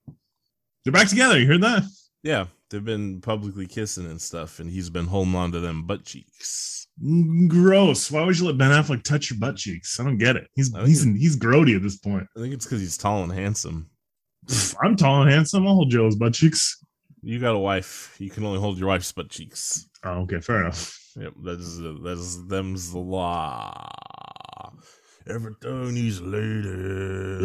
They're 0.85 0.93
back 0.93 1.09
together. 1.09 1.39
You 1.41 1.47
heard 1.47 1.63
that? 1.63 1.83
Yeah, 2.23 2.47
they've 2.75 2.85
been 2.85 3.21
publicly 3.21 3.69
kissing 3.69 4.07
and 4.07 4.21
stuff, 4.21 4.59
and 4.59 4.69
he's 4.69 4.91
been 4.91 5.07
holding 5.07 5.37
on 5.37 5.53
to 5.53 5.61
them 5.61 5.87
butt 5.87 6.05
cheeks. 6.05 6.89
Mm, 7.03 7.47
Gross. 7.49 8.11
Why 8.11 8.25
would 8.25 8.37
you 8.37 8.47
let 8.47 8.59
Ben 8.59 8.73
Affleck 8.73 9.05
touch 9.05 9.31
your 9.31 9.39
butt 9.39 9.57
cheeks? 9.57 10.01
I 10.01 10.05
don't 10.05 10.19
get 10.19 10.35
it. 10.35 10.49
He's 10.55 10.77
he's 10.85 11.05
he's 11.05 11.37
grody 11.37 11.77
at 11.77 11.83
this 11.83 11.99
point. 11.99 12.27
I 12.37 12.41
think 12.41 12.53
it's 12.53 12.65
because 12.67 12.81
he's 12.81 12.97
tall 12.99 13.23
and 13.23 13.33
handsome. 13.33 13.89
I'm 14.83 14.97
tall 14.97 15.23
and 15.23 15.31
handsome. 15.31 15.67
I'll 15.69 15.75
hold 15.75 15.91
Joe's 15.91 16.17
butt 16.17 16.35
cheeks. 16.35 16.85
You 17.23 17.39
got 17.39 17.55
a 17.55 17.59
wife. 17.59 18.17
You 18.19 18.29
can 18.29 18.45
only 18.45 18.59
hold 18.59 18.77
your 18.77 18.89
wife's 18.89 19.13
butt 19.13 19.31
cheeks. 19.31 19.89
Oh, 20.03 20.23
okay, 20.23 20.41
fair 20.41 20.63
enough. 20.63 21.01
Yep, 21.17 21.35
that 21.45 21.61
is 21.61 21.79
that 21.79 22.17
is 22.19 22.45
them's 22.49 22.91
the 22.91 22.99
law. 22.99 23.89
Every 25.29 25.55
thug 25.63 25.93
needs 25.93 26.19
a 26.19 26.25
lady. 26.25 27.45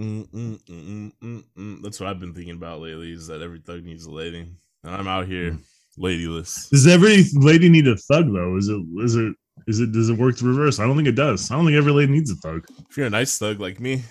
Mm, 0.00 0.28
mm, 0.28 0.62
mm, 0.62 0.62
mm, 0.68 1.12
mm, 1.22 1.44
mm. 1.56 1.82
That's 1.82 1.98
what 1.98 2.08
I've 2.08 2.20
been 2.20 2.34
thinking 2.34 2.54
about 2.54 2.80
lately. 2.80 3.12
Is 3.12 3.26
that 3.26 3.42
every 3.42 3.58
thug 3.58 3.84
needs 3.84 4.06
a 4.06 4.10
lady, 4.10 4.48
and 4.84 4.94
I'm 4.94 5.08
out 5.08 5.26
here 5.26 5.58
ladyless. 5.96 6.68
Does 6.68 6.86
every 6.86 7.24
lady 7.34 7.68
need 7.68 7.88
a 7.88 7.96
thug 7.96 8.32
though? 8.32 8.56
Is 8.56 8.68
it 8.68 8.80
is 8.98 9.16
it 9.16 9.34
is 9.66 9.80
it 9.80 9.92
does 9.92 10.08
it 10.08 10.18
work 10.18 10.36
the 10.36 10.46
reverse? 10.46 10.78
I 10.78 10.86
don't 10.86 10.96
think 10.96 11.08
it 11.08 11.16
does. 11.16 11.50
I 11.50 11.56
don't 11.56 11.66
think 11.66 11.76
every 11.76 11.92
lady 11.92 12.12
needs 12.12 12.30
a 12.30 12.36
thug. 12.36 12.64
If 12.88 12.96
you're 12.96 13.06
a 13.06 13.10
nice 13.10 13.38
thug 13.38 13.58
like 13.60 13.80
me, 13.80 14.02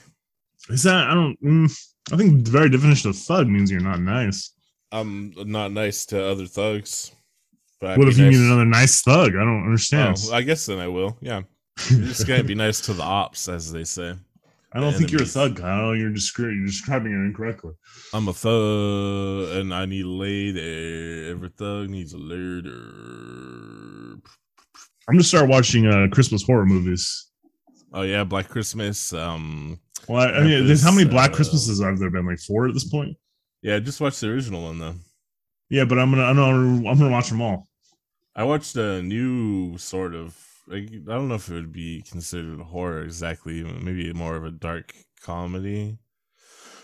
Is 0.69 0.83
that 0.83 1.09
I 1.09 1.13
don't 1.13 1.41
mm, 1.41 1.71
I 2.11 2.17
think 2.17 2.43
the 2.43 2.51
very 2.51 2.69
definition 2.69 3.09
of 3.09 3.17
thug 3.17 3.47
means 3.47 3.71
you're 3.71 3.79
not 3.79 4.01
nice. 4.01 4.51
I'm 4.91 5.33
not 5.37 5.71
nice 5.71 6.05
to 6.07 6.23
other 6.25 6.47
thugs. 6.47 7.11
But 7.79 7.97
what 7.97 8.07
if 8.07 8.17
you 8.17 8.25
nice- 8.25 8.33
meet 8.33 8.45
another 8.45 8.65
nice 8.65 9.01
thug? 9.01 9.35
I 9.35 9.43
don't 9.45 9.63
understand. 9.63 10.17
Oh, 10.25 10.33
I 10.33 10.41
guess 10.41 10.65
then 10.65 10.79
I 10.79 10.87
will. 10.87 11.17
Yeah, 11.21 11.43
you're 11.89 12.07
just 12.07 12.27
gonna 12.27 12.43
be 12.43 12.55
nice 12.55 12.81
to 12.81 12.93
the 12.93 13.03
ops, 13.03 13.47
as 13.47 13.71
they 13.71 13.83
say. 13.83 14.15
I 14.73 14.79
don't 14.81 14.93
think 14.93 15.11
you're 15.11 15.19
a 15.19 15.23
enemies. 15.23 15.33
thug, 15.33 15.57
Kyle. 15.57 15.95
You're 15.95 16.11
descri- 16.11 16.55
you're 16.55 16.65
describing 16.65 17.13
it 17.13 17.25
incorrectly. 17.25 17.71
I'm 18.13 18.27
a 18.27 18.33
thug, 18.33 19.55
and 19.57 19.73
I 19.73 19.85
need 19.85 20.05
a 20.05 20.09
lady. 20.09 21.29
Every 21.29 21.49
thug 21.49 21.89
needs 21.89 22.13
a 22.13 22.17
lady. 22.17 22.69
I'm 25.09 25.13
gonna 25.15 25.23
start 25.23 25.47
watching 25.49 25.87
uh, 25.87 26.07
Christmas 26.11 26.43
horror 26.45 26.65
movies. 26.65 27.29
Oh 27.93 28.01
yeah, 28.01 28.23
Black 28.25 28.49
Christmas. 28.49 29.13
Um, 29.13 29.79
Well, 30.07 30.21
I, 30.21 30.31
I 30.39 30.43
mean, 30.43 30.67
there's 30.67 30.83
how 30.83 30.91
many 30.91 31.09
Black 31.09 31.31
Uh, 31.31 31.35
Christmases 31.35 31.81
have 31.81 31.97
there 31.99 32.09
been? 32.09 32.25
Like 32.27 32.39
four 32.39 32.67
at 32.67 32.73
this 32.73 32.87
point. 32.89 33.15
yeah, 33.61 33.79
just 33.79 34.01
watch 34.01 34.19
the 34.19 34.27
original 34.29 34.63
one 34.63 34.79
though. 34.79 34.95
Yeah, 35.69 35.85
but 35.85 35.97
I'm 35.97 36.09
gonna 36.11 36.23
I'm 36.23 36.35
gonna 36.35 36.89
I'm 36.89 36.97
gonna 36.97 37.09
watch 37.09 37.29
them 37.29 37.41
all. 37.41 37.67
I 38.35 38.43
watched 38.43 38.75
a 38.75 39.01
new 39.01 39.77
sort 39.77 40.13
of. 40.13 40.35
I 40.71 40.85
don't 41.05 41.29
know 41.29 41.35
if 41.35 41.49
it 41.49 41.53
would 41.53 41.71
be 41.71 42.01
considered 42.01 42.59
horror 42.59 43.03
exactly. 43.03 43.63
Maybe 43.63 44.11
more 44.13 44.35
of 44.35 44.43
a 44.43 44.51
dark 44.51 44.93
comedy 45.21 45.97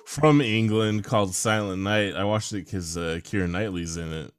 from 0.05 0.41
England 0.41 1.03
called 1.03 1.33
Silent 1.33 1.81
Night. 1.81 2.15
I 2.15 2.23
watched 2.23 2.53
it 2.53 2.65
because 2.65 2.97
uh, 2.97 3.19
Keira 3.23 3.49
Knightley's 3.49 3.97
in 3.97 4.13
it. 4.13 4.31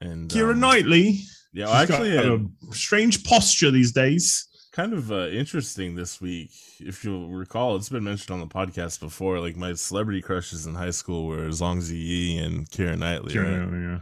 And 0.00 0.30
Keira 0.30 0.52
um, 0.52 0.60
Knightley. 0.60 1.20
Yeah, 1.52 1.66
well, 1.66 1.74
actually, 1.74 2.14
got 2.14 2.26
uh, 2.26 2.38
a 2.70 2.74
strange 2.74 3.24
posture 3.24 3.70
these 3.70 3.92
days. 3.92 4.48
kind 4.72 4.92
of 4.92 5.12
uh, 5.12 5.28
interesting 5.28 5.94
this 5.94 6.20
week. 6.20 6.50
If 6.80 7.04
you'll 7.04 7.28
recall, 7.28 7.76
it's 7.76 7.88
been 7.88 8.04
mentioned 8.04 8.32
on 8.32 8.40
the 8.40 8.52
podcast 8.52 9.00
before. 9.00 9.38
Like 9.38 9.56
my 9.56 9.72
celebrity 9.74 10.20
crushes 10.20 10.66
in 10.66 10.74
high 10.74 10.90
school 10.90 11.26
were 11.26 11.48
Zhang 11.48 11.78
Ziyi 11.78 12.44
and 12.44 12.68
Keira 12.70 12.98
Knightley. 12.98 13.34
Keira 13.34 13.44
right? 13.44 13.58
Knightley, 13.58 13.82
yeah. 13.82 13.98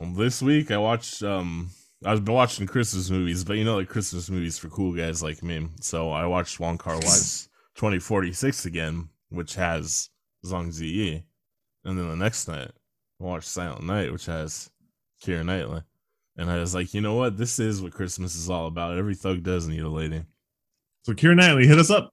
Well, 0.00 0.12
this 0.12 0.42
week 0.42 0.70
I 0.70 0.78
watched. 0.78 1.22
um 1.22 1.70
I've 2.04 2.24
been 2.24 2.34
watching 2.34 2.66
Christmas 2.66 3.10
movies, 3.10 3.44
but 3.44 3.56
you 3.56 3.64
know, 3.64 3.76
like 3.76 3.88
Christmas 3.88 4.28
movies 4.28 4.58
for 4.58 4.68
cool 4.68 4.92
guys 4.94 5.22
like 5.22 5.42
me. 5.42 5.68
So 5.80 6.10
I 6.10 6.26
watched 6.26 6.60
Wong 6.60 6.76
Kar 6.76 6.96
Wai's 6.96 7.48
2046 7.76 8.66
again, 8.66 9.08
which 9.30 9.54
has 9.54 10.10
Zhang 10.44 10.68
Ziyi, 10.68 11.22
and 11.84 11.98
then 11.98 12.08
the 12.08 12.16
next 12.16 12.48
night 12.48 12.70
I 13.20 13.24
watched 13.24 13.48
Silent 13.48 13.84
Night, 13.84 14.12
which 14.12 14.26
has 14.26 14.70
Keira 15.24 15.44
Knightley. 15.44 15.82
And 16.36 16.50
I 16.50 16.58
was 16.58 16.74
like, 16.74 16.92
you 16.92 17.00
know 17.00 17.14
what? 17.14 17.38
This 17.38 17.58
is 17.58 17.80
what 17.80 17.94
Christmas 17.94 18.34
is 18.34 18.50
all 18.50 18.66
about. 18.66 18.98
Every 18.98 19.14
thug 19.14 19.42
does 19.42 19.66
need 19.66 19.80
a 19.82 19.88
lady. 19.88 20.22
So 21.04 21.14
Keira 21.14 21.34
Knightley, 21.34 21.66
hit 21.66 21.78
us 21.78 21.90
up. 21.90 22.12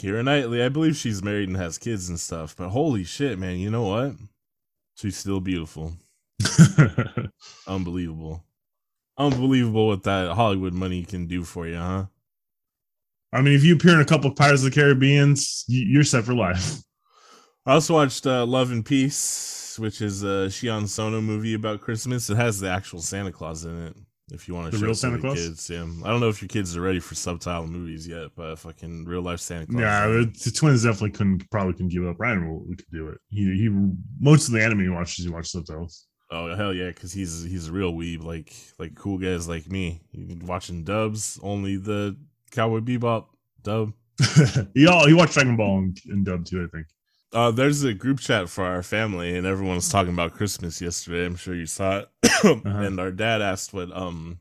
Keira 0.00 0.24
Knightley, 0.24 0.62
I 0.62 0.68
believe 0.68 0.96
she's 0.96 1.22
married 1.22 1.48
and 1.48 1.56
has 1.56 1.78
kids 1.78 2.08
and 2.08 2.20
stuff, 2.20 2.54
but 2.56 2.68
holy 2.68 3.04
shit, 3.04 3.38
man, 3.38 3.58
you 3.58 3.70
know 3.70 3.84
what? 3.84 4.14
She's 4.96 5.16
still 5.16 5.40
beautiful. 5.40 5.92
Unbelievable. 7.66 8.44
Unbelievable 9.16 9.88
what 9.88 10.02
that 10.04 10.32
Hollywood 10.32 10.72
money 10.72 11.04
can 11.04 11.26
do 11.26 11.44
for 11.44 11.66
you, 11.66 11.76
huh? 11.76 12.06
I 13.32 13.40
mean, 13.42 13.54
if 13.54 13.64
you 13.64 13.74
appear 13.76 13.94
in 13.94 14.00
a 14.00 14.04
couple 14.04 14.30
of 14.30 14.36
Pirates 14.36 14.62
of 14.64 14.70
the 14.70 14.74
Caribbeans, 14.80 15.64
y- 15.68 15.84
you're 15.86 16.04
set 16.04 16.24
for 16.24 16.34
life. 16.34 16.78
I 17.66 17.72
also 17.74 17.94
watched 17.94 18.26
uh, 18.26 18.44
Love 18.44 18.70
and 18.72 18.84
Peace, 18.84 19.76
which 19.78 20.00
is 20.02 20.22
a 20.22 20.46
Shion 20.48 20.86
Sono 20.88 21.20
movie 21.20 21.54
about 21.54 21.80
Christmas. 21.80 22.28
It 22.28 22.36
has 22.36 22.60
the 22.60 22.68
actual 22.68 23.00
Santa 23.00 23.32
Claus 23.32 23.64
in 23.64 23.86
it. 23.86 23.96
If 24.32 24.48
you 24.48 24.54
want 24.54 24.66
to 24.66 24.70
The 24.72 24.78
show 24.78 24.86
real 24.86 24.94
Santa 24.94 25.18
Claus? 25.18 25.34
kids, 25.38 25.68
yeah. 25.70 25.82
I 25.82 26.08
don't 26.08 26.20
know 26.20 26.28
if 26.28 26.40
your 26.40 26.48
kids 26.48 26.76
are 26.76 26.80
ready 26.80 26.98
for 27.00 27.14
subtitle 27.14 27.66
movies 27.66 28.06
yet, 28.08 28.28
but 28.34 28.56
fucking 28.56 29.04
real 29.04 29.20
life 29.22 29.40
Santa 29.40 29.66
Claus. 29.66 29.80
Yeah, 29.80 30.06
the, 30.06 30.52
twins 30.54 30.82
definitely 30.84 31.10
couldn't 31.10 31.50
probably 31.50 31.72
couldn't 31.74 31.88
give 31.92 32.06
up. 32.06 32.18
Ryan 32.18 32.48
will, 32.48 32.64
we 32.66 32.76
could 32.76 32.90
do 32.90 33.08
it. 33.08 33.18
He 33.28 33.44
he 33.54 33.68
most 34.20 34.46
of 34.48 34.54
the 34.54 34.62
anime 34.62 34.80
he 34.80 34.88
watches 34.88 35.24
he 35.24 35.30
watches 35.30 35.52
subtitles. 35.52 36.06
Oh 36.34 36.54
hell 36.56 36.74
yeah, 36.74 36.88
because 36.88 37.12
he's 37.12 37.44
he's 37.44 37.68
a 37.68 37.72
real 37.72 37.92
weeb, 37.92 38.24
like 38.24 38.52
like 38.78 38.94
cool 38.96 39.18
guys 39.18 39.46
like 39.48 39.70
me. 39.70 40.00
Watching 40.42 40.82
dubs, 40.82 41.38
only 41.42 41.76
the 41.76 42.16
Cowboy 42.50 42.80
Bebop 42.80 43.26
dub. 43.62 43.92
he 44.74 44.86
all 44.86 45.06
he 45.06 45.14
watched 45.14 45.34
Dragon 45.34 45.56
Ball 45.56 45.90
in, 46.06 46.24
dub 46.24 46.44
too. 46.44 46.64
I 46.64 46.76
think. 46.76 46.86
Uh, 47.32 47.50
there's 47.50 47.82
a 47.84 47.94
group 47.94 48.20
chat 48.20 48.48
for 48.48 48.64
our 48.64 48.82
family, 48.82 49.36
and 49.36 49.46
everyone 49.46 49.76
was 49.76 49.88
talking 49.88 50.12
about 50.12 50.34
Christmas 50.34 50.80
yesterday. 50.80 51.24
I'm 51.24 51.36
sure 51.36 51.54
you 51.54 51.66
saw 51.66 51.98
it. 52.00 52.08
And 52.64 53.00
our 53.00 53.10
dad 53.10 53.40
asked 53.40 53.72
what 53.72 53.90
um 53.96 54.40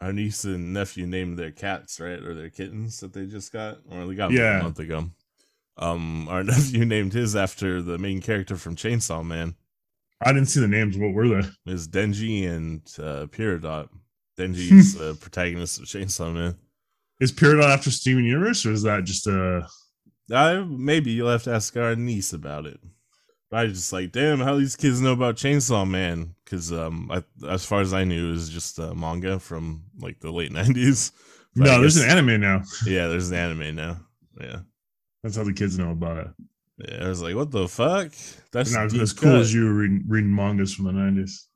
our 0.00 0.12
niece 0.12 0.44
and 0.44 0.72
nephew 0.74 1.06
named 1.06 1.38
their 1.38 1.50
cats, 1.50 2.00
right, 2.00 2.22
or 2.22 2.34
their 2.34 2.50
kittens 2.50 3.00
that 3.00 3.12
they 3.12 3.26
just 3.26 3.52
got, 3.52 3.78
or 3.90 4.06
they 4.06 4.14
got 4.14 4.32
Yeah. 4.32 4.60
a 4.60 4.62
month 4.62 4.78
ago. 4.78 5.10
Um, 5.78 6.28
our 6.28 6.42
nephew 6.52 6.84
named 6.84 7.12
his 7.12 7.36
after 7.36 7.80
the 7.82 7.98
main 7.98 8.20
character 8.20 8.56
from 8.56 8.76
Chainsaw 8.76 9.24
Man. 9.24 9.54
I 10.24 10.32
didn't 10.32 10.48
see 10.48 10.60
the 10.60 10.68
names. 10.68 10.96
What 10.96 11.12
were 11.12 11.28
they? 11.28 11.48
It's 11.66 11.86
Denji 11.86 12.48
and 12.48 12.80
uh, 12.98 13.26
Peridot. 13.26 13.88
Denji's 14.38 14.94
the 14.98 15.14
protagonist 15.14 15.78
of 15.78 15.86
Chainsaw 15.86 16.32
Man. 16.32 16.56
Is 17.20 17.32
Peridot 17.32 17.72
after 17.72 17.90
Steven 17.90 18.24
Universe, 18.24 18.64
or 18.66 18.72
is 18.72 18.82
that 18.82 19.04
just 19.04 19.26
a? 19.26 19.66
I 20.32 20.64
maybe 20.68 21.12
you'll 21.12 21.30
have 21.30 21.44
to 21.44 21.54
ask 21.54 21.76
our 21.76 21.94
niece 21.94 22.32
about 22.32 22.66
it. 22.66 22.80
But 23.50 23.60
I 23.60 23.66
just 23.68 23.92
like, 23.92 24.12
damn, 24.12 24.40
how 24.40 24.56
these 24.56 24.74
kids 24.74 25.00
know 25.00 25.12
about 25.12 25.36
Chainsaw 25.36 25.88
Man? 25.88 26.34
Because 26.44 26.72
um, 26.72 27.10
I, 27.10 27.22
as 27.48 27.64
far 27.64 27.80
as 27.80 27.92
I 27.94 28.04
knew, 28.04 28.28
it 28.28 28.32
was 28.32 28.50
just 28.50 28.78
a 28.78 28.94
manga 28.94 29.38
from 29.38 29.84
like 29.98 30.20
the 30.20 30.32
late 30.32 30.52
nineties. 30.52 31.12
No, 31.54 31.80
there's 31.80 31.96
an 31.96 32.10
anime 32.10 32.40
now. 32.40 32.62
Yeah, 32.84 33.06
there's 33.06 33.30
an 33.30 33.36
anime 33.38 33.76
now. 33.76 33.98
Yeah, 34.38 34.60
That's 35.22 35.36
how 35.36 35.44
the 35.44 35.54
kids 35.54 35.78
know 35.78 35.90
about 35.90 36.18
it. 36.18 36.28
Yeah. 36.78 37.04
I 37.04 37.08
was 37.08 37.22
like, 37.22 37.34
what 37.34 37.50
the 37.50 37.68
fuck? 37.68 38.12
That's 38.52 38.72
not 38.72 38.94
as 38.94 39.12
cool 39.12 39.32
cut. 39.32 39.40
as 39.40 39.54
you 39.54 39.64
were 39.64 39.74
reading, 39.74 40.04
reading 40.06 40.34
mangas 40.34 40.74
from 40.74 40.86
the 40.86 40.92
nineties. 40.92 41.48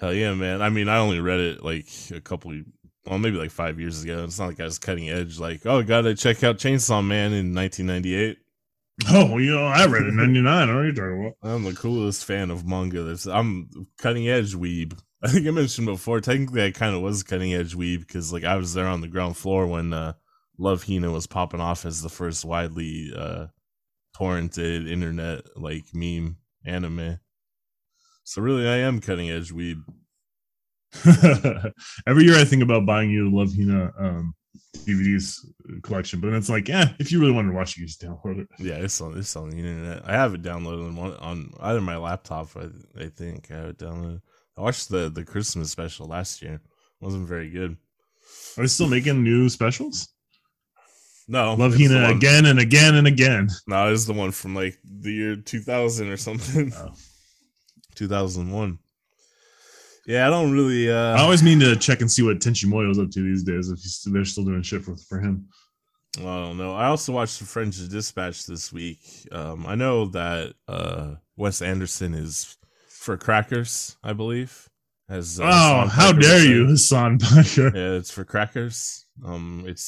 Hell 0.00 0.14
yeah, 0.14 0.34
man. 0.34 0.62
I 0.62 0.70
mean, 0.70 0.88
I 0.88 0.98
only 0.98 1.20
read 1.20 1.40
it 1.40 1.62
like 1.62 1.88
a 2.14 2.20
couple, 2.20 2.52
well, 3.04 3.18
maybe 3.18 3.36
like 3.36 3.50
five 3.50 3.78
years 3.78 4.02
ago. 4.02 4.24
It's 4.24 4.38
not 4.38 4.48
like 4.48 4.60
I 4.60 4.64
was 4.64 4.78
cutting 4.78 5.10
edge. 5.10 5.38
Like, 5.38 5.66
oh, 5.66 5.82
gotta 5.82 6.14
check 6.14 6.42
out 6.42 6.56
Chainsaw 6.56 7.04
Man 7.04 7.32
in 7.32 7.54
1998. 7.54 8.38
Oh, 9.08 9.38
you 9.38 9.52
know, 9.52 9.64
I 9.64 9.86
read 9.86 10.02
it 10.02 10.08
in 10.08 10.16
'99. 10.16 10.68
I 10.68 10.82
you 10.84 10.92
talking 10.92 11.32
about. 11.42 11.50
I'm 11.50 11.64
the 11.64 11.72
coolest 11.72 12.24
fan 12.24 12.50
of 12.50 12.66
manga. 12.66 13.02
There's, 13.02 13.26
I'm 13.26 13.70
cutting 13.96 14.28
edge 14.28 14.54
weeb. 14.54 14.98
I 15.22 15.28
think 15.28 15.46
I 15.46 15.50
mentioned 15.52 15.86
before. 15.86 16.20
Technically, 16.20 16.64
I 16.64 16.70
kind 16.70 16.94
of 16.94 17.00
was 17.00 17.22
cutting 17.22 17.54
edge 17.54 17.74
weeb 17.74 18.00
because 18.00 18.30
like 18.30 18.44
I 18.44 18.56
was 18.56 18.74
there 18.74 18.86
on 18.86 19.00
the 19.00 19.08
ground 19.08 19.38
floor 19.38 19.66
when 19.66 19.94
uh, 19.94 20.12
Love 20.58 20.84
Hina 20.84 21.10
was 21.10 21.26
popping 21.26 21.60
off 21.60 21.86
as 21.86 22.02
the 22.02 22.10
first 22.10 22.44
widely 22.44 23.10
uh, 23.16 23.46
torrented 24.20 24.88
internet 24.88 25.44
like 25.56 25.84
meme 25.94 26.36
anime. 26.64 27.18
So 28.24 28.42
really, 28.42 28.68
I 28.68 28.76
am 28.76 29.00
cutting 29.00 29.30
edge 29.30 29.52
weeb. 29.52 29.82
Every 32.06 32.24
year, 32.24 32.36
I 32.36 32.44
think 32.44 32.62
about 32.62 32.86
buying 32.86 33.10
you 33.10 33.30
the 33.30 33.36
Love 33.36 33.54
Hina 33.54 33.92
um, 33.98 34.34
DVDs 34.78 35.36
collection, 35.82 36.20
but 36.20 36.32
it's 36.32 36.50
like, 36.50 36.68
yeah, 36.68 36.90
if 36.98 37.10
you 37.10 37.20
really 37.20 37.32
wanted 37.32 37.50
to 37.50 37.54
watch 37.54 37.76
it, 37.76 37.80
you 37.80 37.86
just 37.86 38.02
download 38.02 38.40
it. 38.40 38.48
Yeah, 38.58 38.74
it's 38.74 39.00
on 39.00 39.16
it's 39.16 39.34
on 39.36 39.50
the 39.50 39.56
internet. 39.56 40.02
I 40.04 40.12
have 40.12 40.34
it 40.34 40.42
downloaded 40.42 40.86
on 40.86 40.96
one 40.96 41.14
on 41.16 41.52
either 41.60 41.80
my 41.80 41.96
laptop. 41.96 42.48
I, 42.56 42.68
I 43.00 43.08
think 43.08 43.50
I 43.50 43.56
have 43.56 43.68
it 43.70 43.78
downloaded. 43.78 44.20
I 44.56 44.62
watched 44.62 44.88
the 44.88 45.08
the 45.08 45.24
Christmas 45.24 45.70
special 45.70 46.06
last 46.06 46.42
year. 46.42 46.60
wasn't 47.00 47.28
very 47.28 47.50
good. 47.50 47.76
Are 48.56 48.62
they 48.62 48.66
still 48.66 48.88
making 48.88 49.22
new 49.22 49.48
specials? 49.48 50.08
No, 51.30 51.54
Love 51.54 51.76
Hina 51.76 52.02
one- 52.02 52.16
again 52.16 52.44
and 52.46 52.58
again 52.58 52.96
and 52.96 53.06
again. 53.06 53.48
No, 53.68 53.92
it's 53.92 54.04
the 54.04 54.12
one 54.12 54.32
from 54.32 54.54
like 54.54 54.76
the 54.84 55.12
year 55.12 55.36
2000 55.36 56.08
or 56.08 56.16
something. 56.16 56.72
Oh. 56.76 56.92
2001. 57.94 58.78
Yeah, 60.06 60.26
I 60.26 60.30
don't 60.30 60.50
really. 60.52 60.90
uh 60.90 61.14
I 61.14 61.20
always 61.20 61.42
mean 61.42 61.60
to 61.60 61.76
check 61.76 62.00
and 62.00 62.10
see 62.10 62.22
what 62.22 62.38
Tenchi 62.40 62.64
Muyo's 62.64 62.98
up 62.98 63.10
to 63.10 63.22
these 63.22 63.44
days. 63.44 63.68
If 63.70 63.78
he's, 63.80 64.02
they're 64.10 64.24
still 64.24 64.44
doing 64.44 64.62
shit 64.62 64.82
for, 64.82 64.96
for 64.96 65.20
him. 65.20 65.46
I 66.18 66.22
don't 66.22 66.56
know. 66.58 66.74
I 66.74 66.86
also 66.86 67.12
watched 67.12 67.38
the 67.38 67.44
French 67.44 67.76
Dispatch 67.88 68.46
this 68.46 68.72
week. 68.72 68.98
Um, 69.30 69.66
I 69.66 69.74
know 69.76 70.06
that 70.06 70.54
uh 70.66 71.14
Wes 71.36 71.62
Anderson 71.62 72.14
is 72.14 72.56
for 72.88 73.16
crackers, 73.16 73.96
I 74.02 74.14
believe. 74.14 74.68
As 75.10 75.40
uh, 75.40 75.42
oh, 75.44 75.88
how 75.88 76.12
dare 76.12 76.44
you, 76.44 76.68
Hasan 76.68 77.18
Piker? 77.18 77.72
Yeah, 77.74 77.96
it's 77.98 78.12
for 78.12 78.22
crackers. 78.24 79.06
Um, 79.24 79.64
it's 79.66 79.82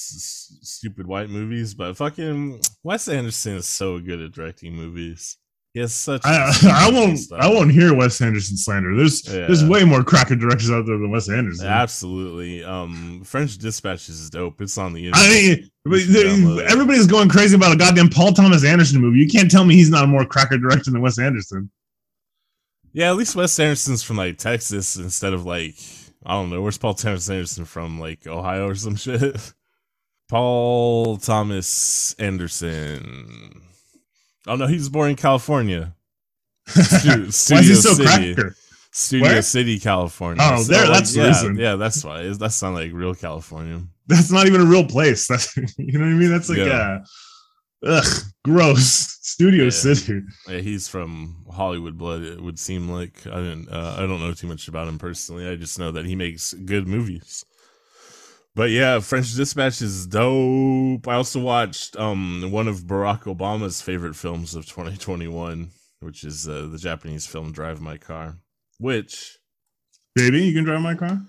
s- 0.52 0.58
stupid 0.62 1.06
white 1.06 1.30
movies, 1.30 1.74
but 1.74 1.96
fucking 1.96 2.60
Wes 2.82 3.06
Anderson 3.08 3.54
is 3.54 3.66
so 3.66 4.00
good 4.00 4.20
at 4.20 4.32
directing 4.32 4.74
movies. 4.74 5.36
He 5.74 5.80
has 5.80 5.94
such. 5.94 6.20
I, 6.24 6.52
I 6.88 6.90
won't. 6.90 7.18
stuff. 7.18 7.38
I 7.40 7.48
won't 7.48 7.70
hear 7.70 7.94
Wes 7.94 8.20
Anderson 8.20 8.56
slander. 8.56 8.94
There's 8.96 9.22
there's 9.22 9.64
way 9.64 9.84
more 9.84 10.02
cracker 10.02 10.34
directors 10.36 10.70
out 10.72 10.84
there 10.86 10.98
than 10.98 11.10
Wes 11.12 11.30
Anderson. 11.30 11.66
Absolutely. 11.68 12.64
Um, 12.64 13.22
French 13.24 13.56
Dispatch 13.58 14.08
is 14.08 14.28
dope. 14.28 14.60
It's 14.60 14.76
on 14.76 14.92
the 14.92 15.06
internet. 15.06 15.24
I 15.26 15.32
mean, 15.32 15.70
but 15.84 15.92
You 15.92 16.00
should 16.00 16.26
download 16.26 16.56
there- 16.58 16.66
everybody's 16.68 17.06
going 17.06 17.28
crazy 17.28 17.54
about 17.56 17.72
a 17.72 17.76
goddamn 17.76 18.08
Paul 18.10 18.32
Thomas 18.32 18.64
Anderson 18.64 19.00
movie. 19.00 19.20
You 19.20 19.28
can't 19.28 19.50
tell 19.50 19.64
me 19.64 19.74
he's 19.76 19.88
not 19.88 20.04
a 20.04 20.08
more 20.08 20.26
cracker 20.26 20.58
director 20.58 20.90
than 20.90 21.00
Wes 21.00 21.18
Anderson. 21.18 21.70
Yeah, 22.92 23.10
at 23.10 23.16
least 23.16 23.34
Wes 23.36 23.58
Anderson's 23.58 24.02
from 24.02 24.16
like 24.16 24.38
Texas 24.38 24.96
instead 24.96 25.32
of 25.32 25.44
like 25.46 25.74
I 26.24 26.32
don't 26.34 26.50
know. 26.50 26.62
Where's 26.62 26.78
Paul 26.78 26.94
Thomas 26.94 27.28
Anderson 27.28 27.64
from? 27.64 27.98
Like 28.00 28.26
Ohio 28.26 28.68
or 28.68 28.74
some 28.74 28.96
shit. 29.04 29.52
Paul 30.28 31.16
Thomas 31.18 32.14
Anderson. 32.18 33.60
Oh 34.46 34.56
no, 34.56 34.66
he 34.66 34.74
was 34.74 34.88
born 34.88 35.10
in 35.10 35.16
California. 35.16 35.94
Stu- 36.68 37.08
Why 37.08 37.16
is 37.26 37.36
Studio 37.36 37.62
he 37.62 37.74
so 37.74 37.94
City. 37.94 38.34
cracker? 38.34 38.56
Studio 38.94 39.28
Where? 39.28 39.42
City, 39.42 39.78
California. 39.78 40.42
Oh, 40.46 40.62
there- 40.64 40.86
that's 40.86 41.14
yeah, 41.16 41.26
reason. 41.28 41.56
Yeah, 41.56 41.76
that's 41.76 42.04
why. 42.04 42.28
That's 42.28 42.60
not 42.62 42.74
like 42.74 42.92
real 42.92 43.14
California. 43.14 43.82
That's 44.06 44.30
not 44.30 44.46
even 44.46 44.60
a 44.60 44.64
real 44.66 44.84
place. 44.84 45.26
That's 45.28 45.56
you 45.78 45.98
know 45.98 46.04
what 46.04 46.12
I 46.12 46.16
mean. 46.16 46.30
That's 46.30 46.48
like 46.48 46.58
Yeah. 46.58 46.98
uh 47.00 47.04
ugh, 47.86 48.04
gross. 48.44 49.18
Studio 49.22 49.64
Yeah. 49.64 49.70
City. 49.70 50.20
Yeah, 50.48 50.58
he's 50.58 50.88
from 50.88 51.44
Hollywood 51.50 51.96
blood. 51.96 52.22
It 52.22 52.40
would 52.42 52.58
seem 52.58 52.88
like 52.88 53.26
I 53.26 53.36
didn't. 53.36 53.68
Uh, 53.70 53.96
I 53.98 54.00
don't 54.00 54.20
know 54.20 54.32
too 54.34 54.46
much 54.46 54.68
about 54.68 54.88
him 54.88 54.98
personally. 54.98 55.48
I 55.48 55.56
just 55.56 55.78
know 55.78 55.90
that 55.92 56.04
he 56.06 56.14
makes 56.16 56.52
good 56.52 56.86
movies. 56.86 57.44
But 58.54 58.70
yeah, 58.70 59.00
French 59.00 59.34
Dispatch 59.34 59.80
is 59.80 60.06
dope. 60.06 61.08
I 61.08 61.14
also 61.14 61.40
watched 61.40 61.96
um 61.96 62.50
one 62.50 62.68
of 62.68 62.80
Barack 62.80 63.22
Obama's 63.22 63.80
favorite 63.80 64.14
films 64.16 64.54
of 64.54 64.66
2021, 64.66 65.70
which 66.00 66.24
is 66.24 66.46
uh, 66.46 66.68
the 66.70 66.76
Japanese 66.78 67.26
film 67.26 67.52
Drive 67.52 67.80
My 67.80 67.96
Car. 67.96 68.36
Which 68.78 69.38
Baby, 70.14 70.42
you 70.42 70.52
can 70.52 70.64
drive 70.64 70.82
my 70.82 70.94
car. 70.94 71.22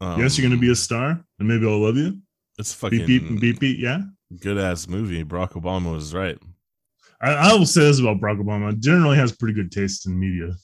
um, 0.00 0.20
yes, 0.20 0.36
you're 0.36 0.48
gonna 0.48 0.60
be 0.60 0.72
a 0.72 0.74
star, 0.74 1.24
and 1.38 1.46
maybe 1.48 1.66
I'll 1.68 1.78
love 1.78 1.96
you. 1.96 2.18
It's 2.58 2.74
fucking 2.74 3.06
Beep 3.06 3.28
beep 3.28 3.40
beep 3.40 3.60
beep. 3.60 3.78
Yeah. 3.78 4.00
Good 4.40 4.58
ass 4.58 4.88
movie. 4.88 5.24
Barack 5.24 5.52
Obama 5.52 5.92
was 5.92 6.14
right. 6.14 6.38
I, 7.20 7.32
I 7.32 7.54
will 7.54 7.66
say 7.66 7.82
this 7.82 8.00
about 8.00 8.20
Barack 8.20 8.40
Obama. 8.40 8.78
Generally 8.78 9.16
has 9.16 9.32
pretty 9.32 9.54
good 9.54 9.72
taste 9.72 10.06
in 10.06 10.18
media. 10.18 10.54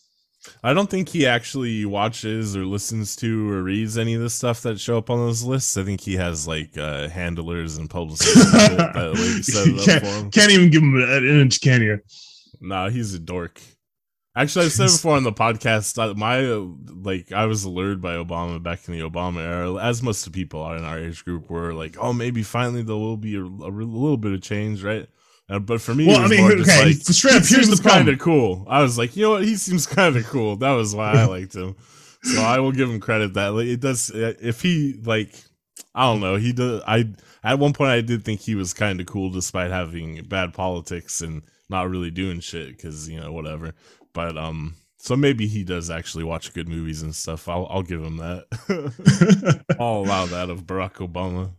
I 0.62 0.74
don't 0.74 0.90
think 0.90 1.08
he 1.08 1.26
actually 1.26 1.84
watches 1.86 2.54
or 2.54 2.66
listens 2.66 3.16
to 3.16 3.50
or 3.50 3.62
reads 3.62 3.96
any 3.96 4.14
of 4.14 4.20
the 4.20 4.28
stuff 4.28 4.60
that 4.62 4.78
show 4.78 4.98
up 4.98 5.08
on 5.08 5.18
those 5.18 5.42
lists. 5.42 5.76
I 5.76 5.84
think 5.84 6.00
he 6.02 6.16
has 6.16 6.46
like 6.46 6.76
uh, 6.76 7.08
handlers 7.08 7.78
and 7.78 7.88
publicists 7.88 8.52
that, 8.52 8.94
like, 8.94 9.44
set 9.44 9.66
it 9.66 9.78
up 9.78 9.84
can't, 9.84 10.02
for 10.02 10.06
him. 10.06 10.30
can't 10.30 10.52
even 10.52 10.70
give 10.70 10.82
him 10.82 10.96
an 10.96 11.26
inch, 11.40 11.60
can 11.60 11.82
you? 11.82 11.98
Nah, 12.60 12.90
he's 12.90 13.14
a 13.14 13.18
dork. 13.18 13.60
Actually, 14.36 14.64
I've 14.66 14.72
said 14.72 14.86
before 14.88 15.16
on 15.16 15.22
the 15.22 15.32
podcast 15.32 15.94
that 15.94 16.16
my 16.16 16.44
uh, 16.44 16.66
like 17.04 17.30
I 17.30 17.46
was 17.46 17.64
lured 17.64 18.00
by 18.00 18.14
Obama 18.14 18.60
back 18.60 18.88
in 18.88 18.94
the 18.98 19.08
Obama 19.08 19.38
era, 19.40 19.74
as 19.76 20.02
most 20.02 20.26
of 20.26 20.32
people 20.32 20.60
are 20.60 20.76
in 20.76 20.84
our 20.84 20.98
age 20.98 21.24
group 21.24 21.48
were 21.48 21.72
like, 21.72 21.96
oh, 22.00 22.12
maybe 22.12 22.42
finally 22.42 22.82
there 22.82 22.96
will 22.96 23.16
be 23.16 23.36
a, 23.36 23.42
a 23.42 23.44
little 23.44 24.16
bit 24.16 24.32
of 24.32 24.42
change, 24.42 24.82
right? 24.82 25.08
Uh, 25.48 25.60
but 25.60 25.80
for 25.80 25.94
me, 25.94 26.08
Well, 26.08 26.18
it 26.18 26.22
was 26.22 26.32
I 26.32 26.34
mean, 26.36 26.60
okay, 26.62 26.84
like, 26.86 26.96
straight 26.96 27.36
up, 27.36 27.44
he 27.44 27.54
here's 27.54 27.66
seems 27.66 27.80
the 27.80 27.88
kind 27.88 28.08
of 28.08 28.18
cool. 28.18 28.66
I 28.68 28.82
was 28.82 28.98
like, 28.98 29.14
you 29.14 29.22
know 29.22 29.30
what, 29.32 29.44
he 29.44 29.54
seems 29.56 29.86
kind 29.86 30.16
of 30.16 30.24
cool. 30.26 30.56
That 30.56 30.72
was 30.72 30.94
why 30.96 31.12
I 31.12 31.26
liked 31.26 31.54
him. 31.54 31.76
So 32.22 32.40
I 32.40 32.58
will 32.58 32.72
give 32.72 32.90
him 32.90 32.98
credit 33.00 33.34
that 33.34 33.48
like, 33.52 33.66
it 33.66 33.80
does. 33.80 34.10
uh, 34.10 34.34
If 34.40 34.62
he 34.62 34.98
like, 35.04 35.32
I 35.94 36.04
don't 36.10 36.20
know, 36.20 36.36
he 36.36 36.52
does. 36.52 36.82
I 36.86 37.04
at 37.44 37.58
one 37.60 37.72
point 37.72 37.90
I 37.90 38.00
did 38.00 38.24
think 38.24 38.40
he 38.40 38.54
was 38.56 38.74
kind 38.74 39.00
of 39.00 39.06
cool 39.06 39.30
despite 39.30 39.70
having 39.70 40.24
bad 40.24 40.54
politics 40.54 41.20
and 41.20 41.42
not 41.68 41.88
really 41.88 42.10
doing 42.10 42.40
shit 42.40 42.68
because 42.68 43.08
you 43.08 43.20
know 43.20 43.30
whatever. 43.32 43.74
But 44.14 44.38
um, 44.38 44.76
so 44.96 45.16
maybe 45.16 45.46
he 45.46 45.64
does 45.64 45.90
actually 45.90 46.24
watch 46.24 46.54
good 46.54 46.68
movies 46.68 47.02
and 47.02 47.14
stuff. 47.14 47.46
I'll 47.48 47.66
I'll 47.68 47.82
give 47.82 48.02
him 48.02 48.16
that. 48.16 49.64
I'll 49.78 49.98
allow 49.98 50.24
that 50.26 50.48
of 50.48 50.64
Barack 50.64 50.94
Obama. 50.94 51.50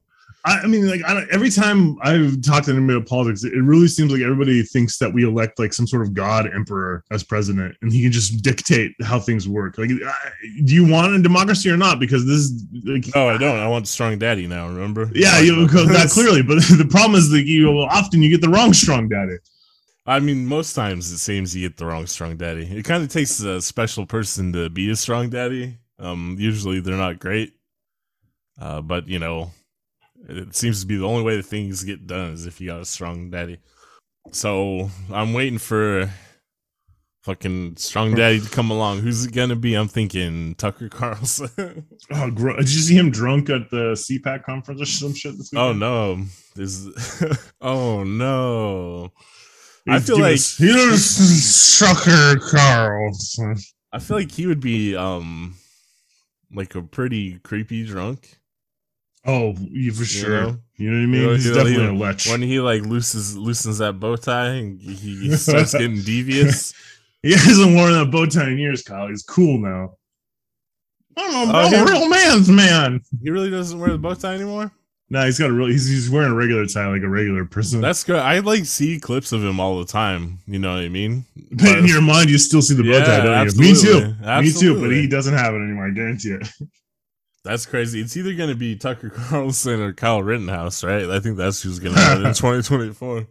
I, 0.48 0.68
mean, 0.68 0.88
like, 0.88 1.02
I 1.08 1.14
don't, 1.16 1.28
every 1.32 1.50
time 1.50 1.98
I've 2.04 2.40
talked 2.42 2.66
to 2.66 2.72
anybody 2.72 2.98
about 2.98 3.08
politics, 3.08 3.44
it 3.44 3.54
really 3.56 3.88
seems 3.88 4.12
like 4.12 4.22
everybody 4.22 4.62
thinks 4.62 5.00
that 5.00 5.12
we 5.12 5.24
elect 5.24 5.58
like 5.58 5.74
some 5.74 5.88
sort 5.88 6.04
of 6.04 6.14
god 6.14 6.48
emperor 6.54 7.04
as 7.10 7.24
president, 7.24 7.76
and 7.82 7.92
he 7.92 8.04
can 8.04 8.12
just 8.12 8.44
dictate 8.44 8.92
how 9.02 9.20
things 9.20 9.50
work. 9.50 9.80
Like, 9.80 9.90
I, 9.90 10.30
do 10.66 10.76
you 10.76 10.88
want 10.88 11.16
a 11.16 11.22
democracy 11.22 11.70
or 11.72 11.78
not? 11.78 12.00
Because 12.00 12.28
this, 12.28 12.42
is 12.42 12.64
like, 12.84 13.16
No, 13.16 13.28
I 13.28 13.40
don't. 13.40 13.58
I 13.58 13.68
want 13.68 13.88
strong 13.88 14.20
daddy 14.20 14.46
now. 14.46 14.68
Remember? 14.68 15.10
yeah, 15.16 15.40
you 15.40 15.68
that 15.68 16.12
clearly. 16.12 16.44
But 16.44 16.56
the 16.78 16.88
problem 16.88 17.18
is 17.18 17.32
that 17.32 17.46
you 17.46 17.68
often 17.80 18.22
you 18.22 18.30
get 18.30 18.42
the 18.42 18.50
wrong 18.50 18.72
strong 18.74 19.10
daddy. 19.10 19.38
I 20.06 20.20
mean, 20.20 20.46
most 20.46 20.74
times 20.74 21.12
it 21.12 21.18
seems 21.18 21.56
you 21.56 21.68
get 21.68 21.78
the 21.78 21.86
wrong 21.86 22.06
strong 22.06 22.38
daddy. 22.38 22.66
It 22.66 22.86
kind 22.86 23.04
of 23.04 23.10
takes 23.10 23.40
a 23.42 23.62
special 23.62 24.06
person 24.06 24.54
to 24.54 24.70
be 24.70 24.90
a 24.92 24.96
strong 24.96 25.30
daddy. 25.30 25.80
Um, 25.98 26.36
usually 26.40 26.80
they're 26.80 26.96
not 26.96 27.20
great, 27.20 27.54
uh, 28.60 28.82
but 28.82 29.08
you 29.08 29.18
know, 29.18 29.52
it 30.28 30.56
seems 30.56 30.82
to 30.82 30.88
be 30.88 30.98
the 30.98 31.08
only 31.08 31.24
way 31.24 31.38
that 31.38 31.46
things 31.46 31.84
get 31.84 32.06
done 32.06 32.34
is 32.34 32.46
if 32.46 32.62
you 32.62 32.68
got 32.68 32.82
a 32.82 32.86
strong 32.86 33.32
daddy. 33.32 33.58
So 34.32 34.90
I'm 35.12 35.34
waiting 35.34 35.58
for 35.58 36.10
fucking 37.24 37.76
strong 37.78 38.14
daddy 38.14 38.40
to 38.40 38.50
come 38.50 38.70
along. 38.70 39.00
Who's 39.00 39.26
it 39.26 39.34
gonna 39.34 39.56
be? 39.56 39.74
I'm 39.74 39.88
thinking 39.88 40.54
Tucker 40.56 40.90
Carlson. 40.90 41.88
Oh, 42.12 42.30
gro- 42.30 42.58
did 42.58 42.72
you 42.72 42.82
see 42.82 42.96
him 42.96 43.10
drunk 43.10 43.50
at 43.50 43.72
the 43.72 43.94
CPAC 43.94 44.44
conference 44.44 44.80
or 44.80 44.86
some 44.86 45.14
shit? 45.16 45.36
This 45.38 45.52
oh 45.56 45.74
no, 45.74 46.24
this. 46.56 46.88
oh 47.62 48.04
no. 48.04 49.12
I 49.88 50.00
feel 50.00 50.20
like 50.20 50.40
here's 50.58 51.80
Tucker 51.80 52.40
Carlson. 52.40 53.56
I 53.92 54.00
feel 54.00 54.18
like 54.18 54.32
he 54.32 54.48
would 54.48 54.60
be 54.60 54.96
um 54.96 55.56
like 56.52 56.76
a 56.76 56.82
pretty 56.82 57.40
creepy 57.40 57.86
drunk. 57.86 58.40
Oh, 59.26 59.56
for 59.56 60.06
sure. 60.06 60.30
know? 60.30 60.58
You 60.78 60.92
know 60.92 60.98
what 60.98 61.04
I 61.04 61.06
mean? 61.06 61.22
You 61.22 61.28
know, 61.28 61.34
He's 61.34 61.46
definitely 61.46 61.74
you 61.74 61.92
a 61.92 61.94
lech. 61.94 62.22
When 62.26 62.42
he 62.42 62.60
like 62.60 62.82
loosens 62.84 63.38
loosens 63.38 63.80
that 63.80 64.00
bow 64.00 64.16
tie 64.16 64.48
and 64.48 64.82
he, 64.82 64.94
he 64.94 65.36
starts 65.36 65.72
getting 65.78 66.02
devious. 66.02 66.74
He 67.24 67.32
hasn't 67.32 67.76
worn 67.76 67.94
that 67.94 68.12
bow 68.12 68.26
tie 68.26 68.50
in 68.50 68.58
years, 68.58 68.84
Kyle. 68.84 69.08
He's 69.08 69.24
cool 69.24 69.58
now. 69.58 69.96
I'm 71.18 71.50
a, 71.50 71.54
Oh, 71.54 71.56
I'm 71.58 71.74
a 71.74 71.92
real 71.92 72.10
man's 72.10 72.50
man. 72.50 73.02
He 73.24 73.32
really 73.32 73.50
doesn't 73.50 73.80
wear 73.80 73.92
the 73.92 73.98
bow 73.98 74.14
tie 74.14 74.36
anymore. 74.36 74.72
Nah, 75.10 75.26
he's 75.26 75.38
got 75.38 75.52
a 75.52 75.54
real. 75.54 75.68
He's, 75.68 75.88
he's 75.88 76.10
wearing 76.10 76.32
a 76.32 76.36
regular 76.36 76.66
tie 76.66 76.88
like 76.88 77.04
a 77.04 77.08
regular 77.08 77.46
person. 77.46 77.80
That's 77.80 78.04
good. 78.04 78.16
I 78.18 78.40
like 78.40 78.66
see 78.66 79.00
clips 79.00 79.32
of 79.32 79.44
him 79.44 79.60
all 79.60 79.78
the 79.80 79.86
time. 79.86 80.40
You 80.48 80.58
know 80.58 80.74
what 80.74 80.84
I 80.84 80.90
mean? 80.90 81.26
but 81.52 81.78
in 81.78 81.86
your 81.86 82.02
mind, 82.02 82.30
you 82.32 82.40
still 82.40 82.62
see 82.62 82.74
the 82.74 82.82
bow 82.84 82.90
Yeah, 82.90 83.06
tie, 83.06 83.18
don't 83.24 83.54
you? 83.54 83.62
Me 83.62 83.70
absolutely. 83.72 84.14
too. 84.14 84.42
Me 84.42 84.52
too. 84.52 84.82
But 84.82 84.92
he 84.92 85.08
doesn't 85.08 85.34
have 85.36 85.54
it 85.54 85.58
anymore. 85.58 85.88
I 85.88 85.92
guarantee 85.92 86.32
it. 86.32 86.48
That's 87.44 87.68
crazy. 87.68 88.02
It's 88.02 88.18
either 88.18 88.34
going 88.34 88.50
to 88.50 88.56
be 88.56 88.76
Tucker 88.76 89.10
Carlson 89.16 89.80
or 89.80 89.94
Kyle 89.94 90.24
Rittenhouse, 90.24 90.84
right? 90.84 91.08
I 91.08 91.20
think 91.20 91.38
that's 91.38 91.62
who's 91.62 91.78
going 91.78 91.94
to 91.94 92.02
win 92.02 92.26
in 92.26 92.34
2024. 92.34 93.28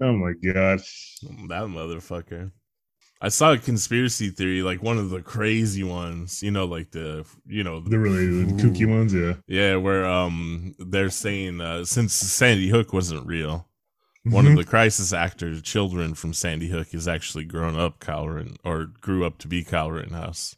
Oh 0.00 0.12
my 0.12 0.32
god. 0.32 0.80
That 1.48 1.68
motherfucker. 1.68 2.50
I 3.24 3.28
saw 3.28 3.52
a 3.52 3.58
conspiracy 3.58 4.28
theory, 4.28 4.60
like 4.62 4.82
one 4.82 4.98
of 4.98 5.08
the 5.08 5.22
crazy 5.22 5.82
ones, 5.82 6.42
you 6.42 6.50
know, 6.50 6.66
like 6.66 6.90
the, 6.90 7.24
you 7.46 7.64
know, 7.64 7.80
The 7.80 7.98
really 7.98 8.44
kooky 8.52 8.86
ones, 8.86 9.14
yeah. 9.14 9.34
yeah, 9.46 9.76
where 9.76 10.04
um 10.04 10.74
they're 10.78 11.08
saying 11.08 11.60
uh, 11.62 11.84
since 11.86 12.12
Sandy 12.12 12.68
Hook 12.68 12.92
wasn't 12.92 13.26
real, 13.26 13.66
one 14.24 14.44
Mhm. 14.44 14.50
of 14.50 14.56
the 14.58 14.64
crisis 14.64 15.12
actors' 15.14 15.62
children 15.62 16.12
from 16.14 16.34
Sandy 16.34 16.68
Hook 16.68 16.92
is 16.92 17.08
actually 17.08 17.44
grown 17.46 17.78
up 17.78 17.98
Kyle 17.98 18.28
Ritten, 18.28 18.56
or 18.62 18.86
grew 19.00 19.24
up 19.24 19.38
to 19.38 19.48
be 19.48 19.64
Kyle 19.64 19.90
Rittenhouse. 19.90 20.56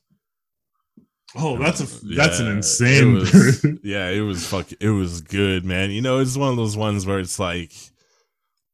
Oh, 1.37 1.57
that's 1.59 1.81
a 1.81 2.07
that's 2.17 2.41
an 2.41 2.49
insane. 2.49 3.17
It 3.17 3.21
was, 3.21 3.67
yeah, 3.85 4.09
it 4.09 4.21
was 4.23 4.45
fuck. 4.47 4.67
It 4.81 4.91
was 4.91 5.21
good, 5.21 5.65
man. 5.65 5.91
You 5.93 6.01
know, 6.03 6.19
it's 6.19 6.37
one 6.37 6.51
of 6.51 6.57
those 6.57 6.77
ones 6.77 7.07
where 7.07 7.21
it's 7.21 7.39
like, 7.39 7.73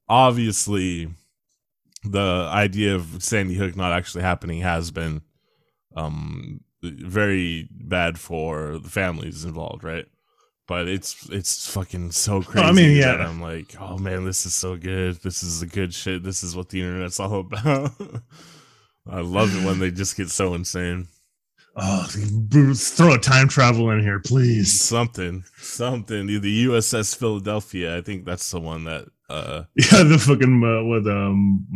obviously, 0.08 1.08
the 2.04 2.48
idea 2.52 2.94
of 2.94 3.22
Sandy 3.22 3.54
Hook 3.54 3.76
not 3.76 3.92
actually 3.92 4.22
happening 4.22 4.60
has 4.60 4.90
been, 4.90 5.22
um, 5.94 6.60
very 6.82 7.68
bad 7.70 8.18
for 8.18 8.78
the 8.78 8.88
families 8.88 9.44
involved, 9.44 9.84
right? 9.84 10.06
But 10.66 10.88
it's 10.88 11.28
it's 11.30 11.68
fucking 11.68 12.12
so 12.12 12.42
crazy. 12.42 12.66
I 12.66 12.72
mean, 12.72 13.00
that 13.00 13.18
yeah. 13.18 13.28
I'm 13.28 13.40
like, 13.40 13.74
oh 13.80 13.98
man, 13.98 14.24
this 14.24 14.46
is 14.46 14.54
so 14.54 14.76
good. 14.76 15.16
This 15.16 15.42
is 15.42 15.60
the 15.60 15.66
good 15.66 15.92
shit. 15.92 16.22
This 16.22 16.42
is 16.42 16.56
what 16.56 16.70
the 16.70 16.80
internet's 16.80 17.20
all 17.20 17.40
about. 17.40 17.92
I 19.08 19.20
love 19.20 19.54
it 19.56 19.66
when 19.66 19.80
they 19.80 19.90
just 19.90 20.16
get 20.16 20.30
so 20.30 20.54
insane. 20.54 21.08
oh, 21.76 22.06
throw 22.74 23.14
a 23.14 23.18
time 23.18 23.48
travel 23.48 23.90
in 23.90 24.00
here, 24.00 24.20
please. 24.20 24.80
something 24.80 25.44
something 25.56 26.26
the 26.26 26.66
uss 26.66 27.16
philadelphia 27.16 27.96
i 27.96 28.02
think 28.02 28.26
that's 28.26 28.50
the 28.50 28.60
one 28.60 28.84
that 28.84 29.06
uh 29.32 29.64
Yeah, 29.76 30.02
the 30.04 30.18
fucking 30.18 30.62
uh, 30.62 30.84
what 30.84 31.06
um 31.06 31.66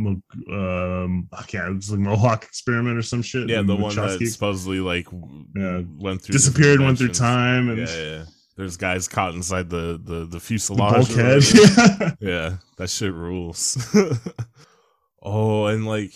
um 0.53 1.29
I 1.33 1.43
can't. 1.43 1.77
It's 1.77 1.91
like 1.91 2.01
Mohawk 2.01 2.45
experiment 2.45 2.99
or 2.99 3.03
some 3.03 3.23
shit. 3.23 3.49
yeah 3.49 3.63
the 3.63 3.75
one 3.77 3.95
that 3.97 4.19
supposedly 4.31 4.81
like 4.81 5.07
Yeah. 5.55 5.83
went 5.99 6.23
through 6.23 6.33
disappeared, 6.35 6.81
went 6.81 6.99
through 6.99 7.09
time, 7.13 7.69
and 7.71 7.79
yeah 7.89 7.97
yeah 8.05 8.25
there's 8.57 8.77
guys 8.79 9.07
caught 9.07 9.35
inside 9.35 9.69
the 9.71 10.01
the 10.03 10.25
the 10.25 10.25
the 10.27 10.41
fuselage 10.41 11.15
bulkhead. 11.15 11.43
Yeah. 11.55 12.15
yeah 12.21 12.57
that 12.79 12.89
shit 12.91 13.13
rules 13.13 13.77
oh 15.23 15.67
and 15.67 15.87
like 15.87 16.13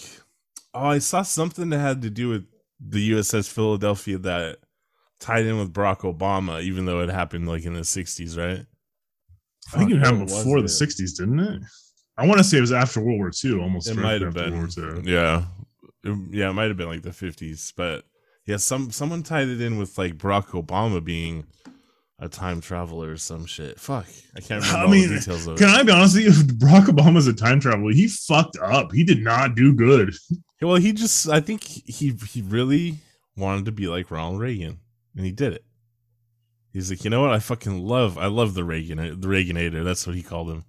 oh 0.74 0.87
i 0.87 0.98
saw 0.98 1.22
something 1.22 1.68
that 1.70 1.79
had 1.79 2.03
to 2.03 2.11
do 2.11 2.29
with 2.29 2.46
the 2.81 3.11
uss 3.12 3.48
philadelphia 3.48 4.18
that 4.18 4.59
tied 5.18 5.44
in 5.44 5.59
with 5.59 5.72
barack 5.72 5.98
obama 6.00 6.62
even 6.62 6.87
though 6.87 7.00
it 7.00 7.11
happened 7.11 7.46
like 7.48 7.64
in 7.64 7.74
the 7.74 7.81
60s 7.81 8.38
right 8.38 8.64
I 9.75 9.79
think 9.79 9.93
it 9.93 9.99
happened 9.99 10.27
before 10.29 10.61
the 10.61 10.69
'60s, 10.69 11.17
didn't 11.19 11.41
it? 11.41 11.63
I 12.17 12.27
want 12.27 12.39
to 12.39 12.45
say 12.45 12.59
it 12.59 12.63
was 12.63 12.73
after 12.73 13.01
World 13.01 13.19
War 13.19 13.31
II, 13.45 13.61
almost. 13.61 13.89
It 13.89 13.97
might 13.97 14.21
have 14.21 14.35
been. 14.35 14.59
World 14.59 14.75
War 14.77 14.97
II. 14.99 15.03
Yeah, 15.11 15.45
It- 16.05 16.35
yeah, 16.35 16.51
it 16.51 16.53
might 16.55 16.69
have 16.69 16.77
been 16.77 16.89
like 16.89 17.03
the 17.03 17.13
fifties, 17.13 17.73
but 17.77 18.05
yeah, 18.47 18.57
some 18.57 18.91
someone 18.91 19.23
tied 19.23 19.49
it 19.49 19.61
in 19.61 19.79
with 19.79 19.97
like 19.99 20.15
Barack 20.19 20.49
Obama 20.49 21.03
being 21.03 21.47
a 22.19 22.29
time 22.29 22.61
traveler 22.61 23.13
or 23.13 23.17
some 23.17 23.47
shit. 23.47 23.81
Fuck, 23.81 24.07
I 24.37 24.41
can't 24.41 24.63
remember 24.63 24.79
I 24.79 24.83
all 24.85 24.89
mean, 24.91 25.09
the 25.09 25.19
details 25.21 25.47
of 25.47 25.55
it. 25.55 25.59
Can 25.59 25.69
it. 25.71 25.73
I 25.73 25.83
be 25.83 25.93
honest 25.93 26.17
with 26.17 26.25
you? 26.25 26.31
Barack 26.59 26.87
Obama's 26.87 27.27
a 27.27 27.33
time 27.33 27.61
traveler. 27.61 27.93
He 27.93 28.09
fucked 28.09 28.59
up. 28.59 28.93
He 28.93 29.05
did 29.05 29.23
not 29.23 29.55
do 29.55 29.75
good. 29.75 30.15
Well, 30.63 30.77
he 30.77 30.93
just, 30.93 31.27
I 31.27 31.41
think 31.41 31.65
he 31.65 32.15
he 32.29 32.43
really 32.43 32.99
wanted 33.35 33.65
to 33.65 33.73
be 33.73 33.87
like 33.89 34.11
Ronald 34.11 34.41
Reagan, 34.41 34.79
and 35.17 35.25
he 35.25 35.33
did 35.33 35.55
it. 35.55 35.65
He's 36.73 36.91
like, 36.91 37.03
you 37.05 37.11
know 37.11 37.21
what? 37.23 37.33
I 37.33 37.39
fucking 37.41 37.85
love, 37.85 38.17
I 38.19 38.27
love 38.27 38.55
the 38.55 38.65
Reagan, 38.65 38.99
the 38.99 39.29
Reaganator. 39.29 39.85
That's 39.85 40.07
what 40.07 40.15
he 40.17 40.23
called 40.23 40.51
him. 40.51 40.65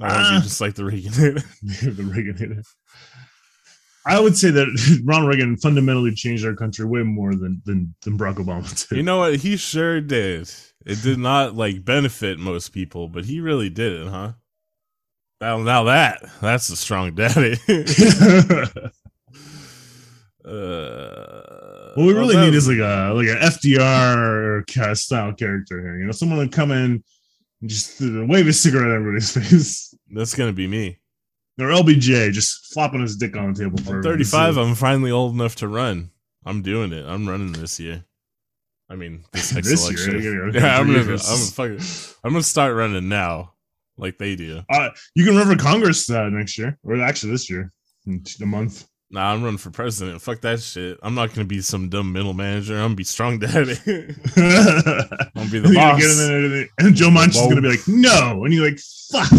I 0.00 0.02
want 0.02 0.12
to 0.12 0.18
Ah. 0.18 0.38
be 0.38 0.42
just 0.44 0.60
like 0.60 0.74
the 0.74 0.82
Reaganator. 0.84 1.42
the 1.96 2.02
Reagan. 2.04 2.62
I 4.06 4.20
would 4.20 4.36
say 4.36 4.50
that 4.50 5.00
Ronald 5.04 5.30
Reagan 5.30 5.56
fundamentally 5.56 6.14
changed 6.14 6.44
our 6.46 6.54
country 6.54 6.84
way 6.84 7.02
more 7.02 7.34
than 7.34 7.62
than, 7.64 7.94
than 8.02 8.18
Barack 8.18 8.36
Obama 8.36 8.68
did. 8.88 8.96
You 8.96 9.02
know 9.02 9.18
what? 9.18 9.36
He 9.36 9.56
sure 9.56 10.00
did. 10.00 10.50
It 10.86 11.02
did 11.02 11.18
not 11.18 11.54
like 11.56 11.84
benefit 11.84 12.38
most 12.38 12.68
people, 12.70 13.08
but 13.08 13.24
he 13.24 13.40
really 13.40 13.70
did 13.70 13.92
it, 13.92 14.06
huh? 14.08 14.32
Now, 15.40 15.58
now 15.58 15.84
that 15.84 16.22
that's 16.40 16.68
a 16.70 16.76
strong 16.76 17.14
daddy. 17.14 17.56
uh, 20.44 21.42
what 21.94 22.06
we 22.06 22.12
really 22.12 22.36
need 22.36 22.54
is 22.54 22.68
like 22.68 22.78
a 22.78 23.12
like 23.14 23.28
an 23.28 23.36
FDR 23.36 24.96
style 24.96 25.32
character 25.32 25.80
here. 25.80 25.98
You 25.98 26.06
know, 26.06 26.12
someone 26.12 26.48
to 26.48 26.54
come 26.54 26.70
in 26.70 27.02
and 27.60 27.70
just 27.70 28.00
wave 28.00 28.46
a 28.46 28.52
cigarette 28.52 28.90
at 28.90 28.94
everybody's 28.94 29.30
face. 29.50 29.94
that's 30.10 30.34
gonna 30.34 30.52
be 30.52 30.66
me. 30.66 30.98
Or 31.58 31.66
LBJ 31.66 32.32
just 32.32 32.72
flopping 32.72 33.00
his 33.00 33.16
dick 33.16 33.36
on 33.36 33.52
the 33.52 33.64
table 33.64 33.78
for 33.78 33.98
I'm 33.98 34.02
35. 34.02 34.56
I'm 34.56 34.74
finally 34.74 35.12
old 35.12 35.34
enough 35.34 35.54
to 35.56 35.68
run. 35.68 36.10
I'm 36.44 36.62
doing 36.62 36.92
it. 36.92 37.06
I'm 37.06 37.28
running 37.28 37.52
this 37.52 37.78
year. 37.78 38.04
I 38.90 38.96
mean, 38.96 39.24
this 39.32 39.54
next 39.54 39.68
This 39.68 39.90
year, 39.90 40.42
election. 40.44 40.52
yeah, 40.62 40.78
I'm 40.78 40.86
gonna, 40.86 41.00
I'm 41.00 41.06
gonna 41.06 41.18
fucking, 41.18 41.80
I'm 42.24 42.32
gonna 42.32 42.42
start 42.42 42.74
running 42.74 43.08
now, 43.08 43.54
like 43.96 44.18
they 44.18 44.36
do. 44.36 44.62
Uh, 44.68 44.90
you 45.14 45.24
can 45.24 45.36
run 45.36 45.46
for 45.46 45.62
Congress 45.62 46.10
uh, 46.10 46.28
next 46.28 46.58
year, 46.58 46.78
or 46.82 47.00
actually 47.00 47.32
this 47.32 47.48
year, 47.48 47.72
in 48.06 48.22
a 48.42 48.46
month. 48.46 48.86
Nah, 49.14 49.32
I'm 49.32 49.44
running 49.44 49.58
for 49.58 49.70
president. 49.70 50.20
Fuck 50.20 50.40
that 50.40 50.60
shit. 50.60 50.98
I'm 51.00 51.14
not 51.14 51.32
gonna 51.32 51.44
be 51.46 51.60
some 51.60 51.88
dumb 51.88 52.12
middle 52.12 52.34
manager. 52.34 52.74
I'm 52.74 52.80
gonna 52.86 52.94
be 52.96 53.04
strong 53.04 53.38
daddy. 53.38 53.76
I'm 53.86 55.48
be 55.50 55.60
the 55.60 55.72
boss. 55.74 56.18
and, 56.20 56.68
and 56.88 56.96
Joe 56.96 57.10
Manchin's 57.10 57.36
is 57.36 57.46
gonna 57.46 57.62
be 57.62 57.68
like, 57.68 57.86
no, 57.86 58.44
and 58.44 58.52
you're 58.52 58.64
like, 58.66 58.80
fuck. 59.12 59.30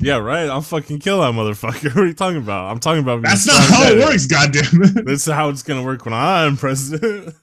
yeah, 0.00 0.18
right. 0.18 0.50
I'll 0.50 0.60
fucking 0.60 0.98
kill 0.98 1.22
that 1.22 1.32
motherfucker. 1.32 1.84
What 1.94 2.04
are 2.04 2.06
you 2.06 2.12
talking 2.12 2.36
about? 2.36 2.70
I'm 2.70 2.78
talking 2.78 3.02
about. 3.02 3.22
That's 3.22 3.46
not 3.46 3.56
how 3.56 3.84
it 3.84 3.94
daddy. 3.94 4.00
works. 4.04 4.26
Goddamn 4.26 4.82
it. 4.82 5.06
This 5.06 5.26
is 5.26 5.32
how 5.32 5.48
it's 5.48 5.62
gonna 5.62 5.82
work 5.82 6.04
when 6.04 6.12
I'm 6.12 6.58
president. 6.58 7.34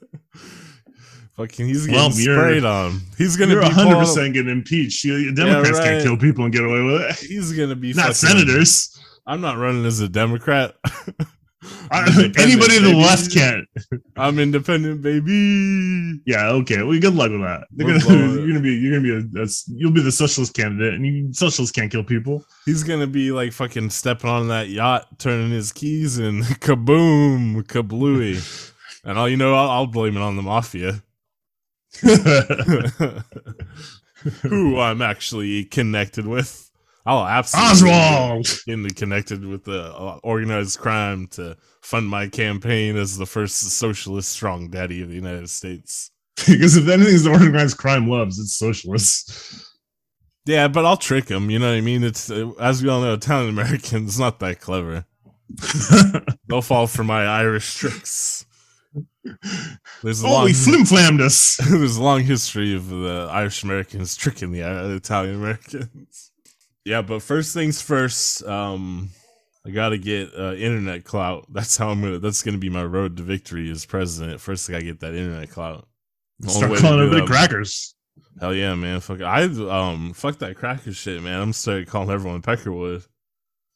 fucking, 1.36 1.66
he's 1.66 1.88
getting 1.88 2.00
Well, 2.00 2.12
sprayed 2.12 2.66
on. 2.66 3.02
He's 3.18 3.36
gonna 3.36 3.54
You're 3.54 3.62
be 3.64 3.68
100 3.70 3.98
percent 3.98 4.34
getting 4.36 4.52
impeached. 4.52 5.04
Democrats 5.04 5.72
right. 5.80 5.84
can't 5.84 6.04
kill 6.04 6.18
people 6.18 6.44
and 6.44 6.54
get 6.54 6.64
away 6.64 6.84
with 6.84 7.02
it. 7.02 7.16
He's 7.28 7.52
gonna 7.52 7.76
be 7.76 7.94
Not 7.94 8.16
fucking- 8.16 8.30
senators. 8.46 8.96
I'm 9.26 9.42
not 9.42 9.58
running 9.58 9.86
as 9.88 10.02
a 10.02 10.08
Democrat. 10.10 10.76
I, 11.92 12.02
I'm 12.02 12.08
independent, 12.08 12.40
anybody 12.40 12.78
in 12.78 12.84
the 12.84 12.96
left 12.96 13.34
can't. 13.34 13.68
I'm 14.16 14.40
independent, 14.40 15.02
baby. 15.02 16.22
Yeah, 16.26 16.50
okay. 16.50 16.84
Well, 16.84 17.00
good 17.00 17.16
luck 17.16 17.32
with 17.32 17.42
that. 17.42 17.68
Gonna, 17.78 18.00
you're 18.36 18.48
gonna 18.48 18.60
be, 18.60 18.74
you're 18.74 19.00
gonna 19.00 19.22
be 19.22 19.40
a, 19.40 19.44
a, 19.44 19.48
you'll 19.68 19.92
be 19.92 20.02
the 20.02 20.12
socialist 20.12 20.54
candidate, 20.54 20.94
and 20.94 21.06
you, 21.06 21.34
socialists 21.34 21.74
can't 21.74 21.92
kill 21.92 22.04
people. 22.04 22.46
He's 22.66 22.84
gonna 22.84 23.08
be 23.08 23.32
like 23.32 23.54
fucking 23.54 23.92
stepping 23.92 24.30
on 24.30 24.50
that 24.50 24.68
yacht, 24.70 25.20
turning 25.20 25.52
his 25.52 25.72
keys, 25.72 26.18
and 26.18 26.44
kaboom, 26.44 27.64
kablooey. 27.64 28.72
and 29.04 29.18
all 29.18 29.30
you 29.30 29.38
know, 29.38 29.56
I'll, 29.56 29.70
I'll 29.70 29.88
blame 29.88 30.18
it 30.18 30.22
on 30.22 30.36
the 30.36 30.42
mafia, 30.42 31.02
who 34.42 34.80
I'm 34.80 35.02
actually 35.02 35.66
connected 35.66 36.28
with. 36.28 36.70
I'll 37.06 37.26
absolutely 37.26 37.92
Oswald. 37.92 38.46
get 38.66 38.74
into 38.74 38.94
connected 38.94 39.46
with 39.46 39.66
the 39.66 39.94
uh, 39.94 40.20
organized 40.24 40.80
crime 40.80 41.28
to 41.32 41.58
fund 41.82 42.08
my 42.08 42.28
campaign 42.28 42.96
as 42.96 43.18
the 43.18 43.26
first 43.26 43.58
socialist 43.58 44.32
strong 44.32 44.70
daddy 44.70 45.02
of 45.02 45.10
the 45.10 45.16
United 45.16 45.50
States. 45.50 46.12
because 46.48 46.78
if 46.78 46.88
anything's 46.88 47.24
the 47.24 47.32
organized 47.32 47.78
crime 47.78 48.10
loves, 48.10 48.40
it's 48.40 48.58
socialists. 48.58 49.70
Yeah, 50.46 50.68
but 50.68 50.86
I'll 50.86 50.98
trick 50.98 51.30
him. 51.30 51.50
You 51.50 51.60
know 51.60 51.70
what 51.70 51.78
I 51.78 51.82
mean? 51.82 52.04
It's 52.04 52.30
uh, 52.30 52.52
as 52.60 52.82
we 52.82 52.90
all 52.90 53.02
know, 53.02 53.14
Italian 53.14 53.50
Americans 53.50 54.20
not 54.20 54.40
that 54.40 54.60
clever. 54.60 55.06
They'll 56.48 56.62
fall 56.62 56.88
for 56.88 57.04
my 57.04 57.26
Irish 57.26 57.76
tricks. 57.76 58.46
There's 60.04 60.24
a 60.24 60.28
oh, 60.28 60.32
long 60.32 60.48
he 60.48 60.54
flim 60.54 60.86
flammed 60.86 61.22
us. 61.22 61.58
there's 61.70 61.98
a 61.98 62.04
long 62.04 62.22
history 62.24 62.76
of 62.76 62.90
the 62.90 63.30
Irish 63.32 63.64
Americans 63.64 64.16
tricking 64.16 64.52
the 64.52 64.64
uh, 64.64 64.90
Italian 64.90 65.36
Americans. 65.36 66.32
Yeah, 66.86 67.02
but 67.02 67.22
first 67.22 67.54
things 67.54 67.82
first. 67.82 68.44
Um, 68.46 69.10
I 69.66 69.70
gotta 69.70 69.98
get 69.98 70.34
uh, 70.38 70.54
internet 70.54 71.06
clout. 71.06 71.46
That's 71.54 71.78
how 71.78 71.90
I'm 71.90 72.02
gonna. 72.02 72.20
That's 72.20 72.44
gonna 72.44 72.58
be 72.58 72.70
my 72.70 72.84
road 72.84 73.18
to 73.18 73.24
victory 73.24 73.70
as 73.72 73.86
president. 73.86 74.42
First, 74.42 74.70
I 74.70 74.74
gotta 74.74 74.86
get 74.86 75.00
that 75.02 75.16
internet 75.16 75.50
clout. 75.50 75.88
Start 76.48 76.78
calling 76.80 77.00
everybody 77.00 77.28
crackers. 77.28 77.96
Hell 78.40 78.54
yeah, 78.54 78.76
man! 78.76 79.00
Fuck, 79.00 79.22
I 79.22 79.44
um, 79.44 80.14
fuck 80.14 80.40
that 80.40 80.58
cracker 80.58 80.92
shit, 80.92 81.22
man. 81.22 81.40
I'm 81.40 81.54
starting 81.54 81.86
calling 81.86 82.10
everyone 82.10 82.42
Peckerwood, 82.42 83.08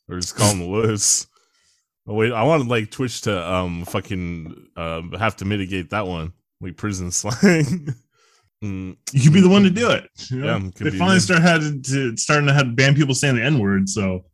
or 0.10 0.20
just 0.20 0.36
calling 0.36 0.60
the 0.60 0.68
Woods. 0.68 1.28
Oh, 2.08 2.14
wait, 2.14 2.32
I 2.32 2.44
want 2.44 2.68
like 2.68 2.90
Twitch 2.90 3.22
to 3.22 3.54
um, 3.54 3.86
fucking 3.86 4.70
uh, 4.76 5.02
have 5.18 5.36
to 5.38 5.46
mitigate 5.46 5.92
that 5.92 6.08
one, 6.08 6.34
like 6.62 6.78
prison 6.78 7.12
slang. 7.12 7.94
Mm, 8.64 8.98
You 9.14 9.22
could 9.24 9.34
be 9.34 9.42
the 9.42 9.50
one 9.50 9.64
to 9.64 9.70
do 9.70 9.92
it. 9.92 10.10
you 10.32 10.38
know? 10.42 10.58
Yeah, 10.58 10.70
they 10.90 10.98
finally 10.98 11.20
start 11.20 11.42
had 11.42 11.62
to 11.86 12.18
starting 12.18 12.48
to 12.48 12.54
have 12.54 12.76
ban 12.76 12.96
people 12.96 13.14
saying 13.14 13.36
the 13.36 13.44
n 13.44 13.60
word. 13.60 13.88
So 13.90 14.26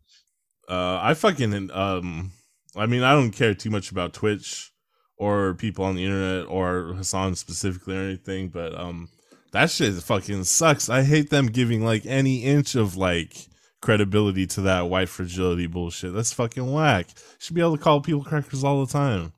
uh, 0.70 1.00
I 1.02 1.14
fucking 1.14 1.70
um, 1.72 2.32
I 2.76 2.86
mean, 2.86 3.04
I 3.04 3.12
don't 3.14 3.32
care 3.32 3.54
too 3.54 3.70
much 3.70 3.92
about 3.92 4.14
Twitch 4.14 4.72
or 5.18 5.54
people 5.56 5.86
on 5.86 5.96
the 5.96 6.06
internet 6.06 6.48
or 6.48 6.94
Hasan 6.96 7.36
specifically 7.36 7.96
or 7.98 8.02
anything, 8.02 8.48
but 8.50 8.74
um, 8.80 9.10
that 9.52 9.70
shit 9.70 9.94
fucking 9.96 10.44
sucks. 10.46 10.90
I 10.90 11.04
hate 11.04 11.30
them 11.30 11.48
giving 11.48 11.84
like 11.84 12.06
any 12.06 12.44
inch 12.44 12.76
of 12.76 12.96
like 12.96 13.36
credibility 13.82 14.48
to 14.48 14.62
that 14.62 14.90
white 14.90 15.10
fragility 15.10 15.68
bullshit. 15.68 16.14
That's 16.14 16.32
fucking 16.34 16.72
whack. 16.72 17.08
Should 17.40 17.56
be 17.56 17.62
able 17.62 17.76
to 17.78 17.84
call 17.84 18.00
people 18.02 18.24
crackers 18.24 18.64
all 18.64 18.86
the 18.86 18.92
time. 18.92 19.34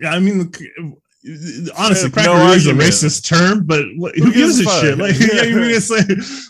yeah, 0.00 0.10
I 0.10 0.18
mean, 0.18 0.52
honestly, 1.76 2.08
Yeah, 2.08 2.12
cracker 2.12 2.34
no 2.34 2.52
is 2.52 2.66
a 2.66 2.72
racist 2.72 3.26
term, 3.26 3.64
but 3.64 3.84
what, 3.96 4.14
who, 4.16 4.26
Who 4.26 4.32
gives 4.32 4.58
gives 4.58 4.68
a 4.68 4.80
shit? 4.80 4.98
Like, 4.98 5.18
yeah, 5.18 5.42
you 5.48 5.56
mean 5.56 5.70
it's 5.70 5.90
like 5.90 6.06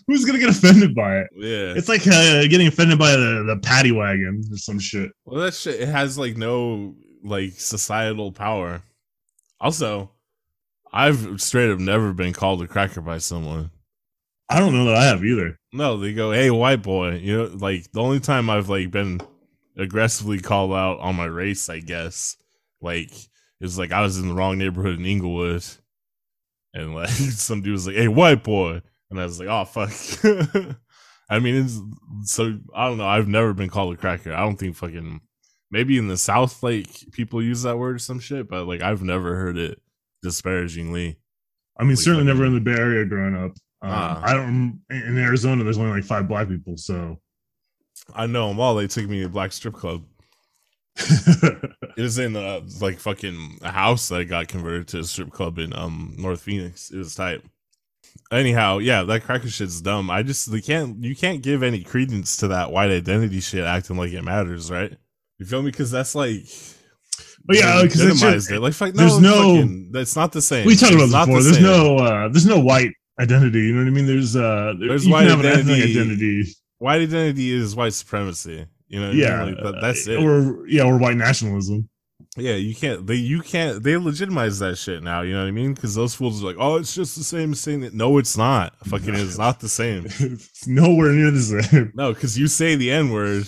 who's 0.07 0.25
gonna 0.25 0.39
get 0.39 0.51
offended 0.51 0.95
by 0.95 1.19
it? 1.19 1.29
Yeah. 1.37 1.75
It's 1.77 1.89
like 1.89 2.07
uh, 2.07 2.43
getting 2.49 2.67
offended 2.67 2.99
by 2.99 3.13
the, 3.13 3.45
the 3.47 3.61
paddy 3.63 3.93
wagon 3.93 4.43
or 4.51 4.57
some 4.57 4.79
shit. 4.79 5.13
Well, 5.25 5.41
that 5.43 5.55
shit 5.55 5.81
it 5.81 5.89
has 5.89 6.19
like 6.19 6.37
no 6.37 6.95
like 7.23 7.53
societal 7.53 8.33
power. 8.33 8.83
Also, 9.61 10.11
I've 10.93 11.41
straight 11.41 11.71
up 11.71 11.79
never 11.79 12.13
been 12.13 12.33
called 12.33 12.63
a 12.63 12.67
cracker 12.67 13.01
by 13.01 13.19
someone. 13.19 13.71
I 14.49 14.61
don't 14.61 14.75
know 14.75 14.85
that 14.85 14.97
I 14.97 15.05
have 15.05 15.25
either. 15.25 15.59
No, 15.73 15.97
they 15.97 16.13
go, 16.13 16.31
"Hey, 16.33 16.51
white 16.51 16.83
boy." 16.83 17.17
You 17.17 17.37
know, 17.37 17.51
like 17.55 17.91
the 17.93 18.01
only 18.01 18.21
time 18.21 18.49
I've 18.49 18.69
like 18.69 18.91
been 18.91 19.21
aggressively 19.77 20.39
called 20.39 20.73
out 20.73 21.01
on 21.01 21.17
my 21.17 21.25
race, 21.25 21.69
I 21.69 21.81
guess, 21.81 22.37
like 22.81 23.13
it 23.61 23.65
was 23.65 23.79
like 23.79 23.93
I 23.93 24.03
was 24.03 24.19
in 24.19 24.29
the 24.29 24.35
wrong 24.35 24.59
neighborhood 24.59 24.99
in 24.99 25.07
Inglewood, 25.07 25.65
and 26.75 26.95
like 26.95 27.09
some 27.11 27.63
dude 27.63 27.73
was 27.73 27.87
like, 27.87 27.97
"Hey, 27.97 28.09
white 28.09 28.43
boy," 28.45 28.83
and 29.11 29.21
I 29.21 29.25
was 29.25 29.39
like, 29.41 29.49
"Oh 29.49 29.65
fuck." 29.65 29.91
I 31.29 31.39
mean, 31.41 31.57
it's 31.57 31.81
so 32.33 32.59
I 32.75 32.87
don't 32.89 32.99
know. 32.99 33.07
I've 33.09 33.29
never 33.29 33.53
been 33.53 33.69
called 33.71 33.95
a 33.95 33.97
cracker. 33.97 34.33
I 34.33 34.41
don't 34.41 34.57
think 34.57 34.77
fucking 34.77 35.21
maybe 35.71 35.99
in 35.99 36.07
the 36.09 36.17
South 36.17 36.63
like 36.63 36.89
people 37.13 37.43
use 37.43 37.63
that 37.63 37.79
word 37.79 37.97
or 37.97 37.99
some 37.99 38.21
shit, 38.21 38.49
but 38.49 38.67
like 38.67 38.81
I've 38.83 39.03
never 39.03 39.35
heard 39.35 39.57
it 39.59 39.81
disparagingly. 40.23 41.19
I 41.79 41.83
mean, 41.83 41.91
Like, 41.91 41.99
certainly 41.99 42.25
fucking- 42.27 42.27
never 42.41 42.47
in 42.47 42.55
the 42.55 42.61
Bay 42.61 42.79
Area 42.79 43.05
growing 43.05 43.35
up. 43.35 43.51
Um, 43.83 43.91
Ah. 43.93 44.21
I 44.25 44.33
don't. 44.35 44.81
In 44.91 45.19
Arizona, 45.19 45.63
there's 45.65 45.79
only 45.79 45.91
like 46.01 46.05
five 46.05 46.29
black 46.29 46.49
people, 46.49 46.77
so 46.77 47.21
I 48.15 48.27
know 48.27 48.49
them 48.49 48.61
all. 48.61 48.75
They 48.75 48.87
took 48.87 49.09
me 49.09 49.21
to 49.21 49.27
a 49.27 49.29
black 49.29 49.53
strip 49.53 49.75
club. 49.75 50.05
It 50.99 52.03
was 52.03 52.19
in 52.19 52.37
uh, 52.37 52.61
like 52.81 52.99
fucking 52.99 53.59
a 53.63 53.71
house 53.71 54.09
that 54.09 54.25
got 54.27 54.49
converted 54.49 54.89
to 54.89 54.99
a 55.01 55.05
strip 55.05 55.31
club 55.31 55.59
in 55.59 55.73
um 55.75 56.15
North 56.19 56.43
Phoenix. 56.43 56.91
It 56.91 56.99
was 56.99 57.15
tight. 57.15 57.43
Anyhow, 58.33 58.79
yeah, 58.79 59.03
that 59.05 59.23
cracker 59.25 59.49
shit's 59.49 59.81
dumb. 59.81 60.11
I 60.11 60.23
just 60.23 60.51
they 60.51 60.61
can't 60.61 61.03
you 61.03 61.15
can't 61.17 61.43
give 61.43 61.63
any 61.63 61.83
credence 61.83 62.37
to 62.39 62.49
that 62.49 62.71
white 62.73 62.91
identity 62.91 63.41
shit 63.41 63.65
acting 63.65 63.97
like 63.97 64.13
it 64.13 64.23
matters, 64.23 64.71
right? 64.71 64.95
You 65.39 65.47
feel 65.47 65.63
me? 65.63 65.71
Because 65.71 65.91
that's 65.91 66.15
like, 66.15 66.45
But 67.45 67.57
yeah, 67.57 67.77
they 67.77 67.89
'cause 67.89 68.01
it's 68.01 68.23
minimized 68.23 68.49
just- 68.49 68.51
it. 68.53 68.61
Like, 68.61 68.73
fuck, 68.73 68.95
no, 68.95 69.01
there's 69.03 69.19
no- 69.21 69.55
fucking, 69.57 69.91
that's 69.93 70.17
not 70.17 70.33
the 70.33 70.43
same. 70.43 70.67
we 70.67 70.77
talked 70.77 70.95
about 70.95 71.05
It's 71.05 71.13
this 71.13 71.27
before. 71.27 71.43
the 71.43 71.43
There's 71.45 71.57
same. 71.57 71.65
no. 71.65 71.97
Uh, 71.99 72.29
there's 72.29 72.47
no 72.47 72.59
white 72.61 72.91
identity. 73.21 73.61
You 73.61 73.75
know 73.75 73.81
what 73.83 73.89
I 73.89 73.91
mean? 73.91 74.07
There's 74.07 74.35
uh. 74.37 74.75
There's 74.79 75.07
white 75.07 75.29
can 75.29 75.31
have 75.31 75.41
an 75.41 75.47
ethnic 75.47 75.77
identity. 75.77 75.99
identity. 76.01 76.51
white 76.79 77.01
identity 77.03 77.53
is 77.53 77.75
white 77.77 77.93
supremacy. 77.95 78.67
You 78.89 79.01
know, 79.01 79.07
what 79.07 79.11
I 79.11 79.15
mean? 79.15 79.23
Yeah, 79.23 79.43
Like, 79.45 79.57
that- 79.63 79.81
that's 79.81 80.07
it. 80.07 80.23
Or 80.23 80.67
yeah, 80.69 80.85
or 80.85 80.99
white 80.99 81.17
nationalism. 81.17 81.89
Yeah, 82.39 82.55
you 82.55 82.75
can't. 82.75 83.07
They 83.07 83.15
you 83.15 83.41
can't. 83.41 83.83
They 83.83 83.97
legitimize 83.97 84.59
that 84.59 84.77
shit 84.77 85.03
now. 85.03 85.23
You 85.23 85.33
know 85.33 85.41
what 85.43 85.49
I 85.49 85.53
mean? 85.53 85.73
Because 85.73 85.95
those 85.95 86.15
fools 86.15 86.43
are 86.43 86.47
like, 86.47 86.57
oh, 86.59 86.77
it's 86.77 86.95
just 86.95 87.17
the 87.17 87.25
same 87.25 87.55
thing. 87.55 87.81
that. 87.81 87.95
No, 87.95 88.19
it's 88.19 88.37
not. 88.37 88.75
Fucking, 88.87 89.15
it's 89.15 89.39
not 89.47 89.61
the 89.61 89.69
same. 89.71 90.05
it's 90.07 90.67
nowhere 90.67 91.13
near 91.13 91.31
the 91.31 91.41
same. 91.63 91.93
No, 91.95 92.13
because 92.13 92.39
you 92.39 92.47
say 92.47 92.75
the 92.75 92.91
n 92.91 93.11
word, 93.11 93.47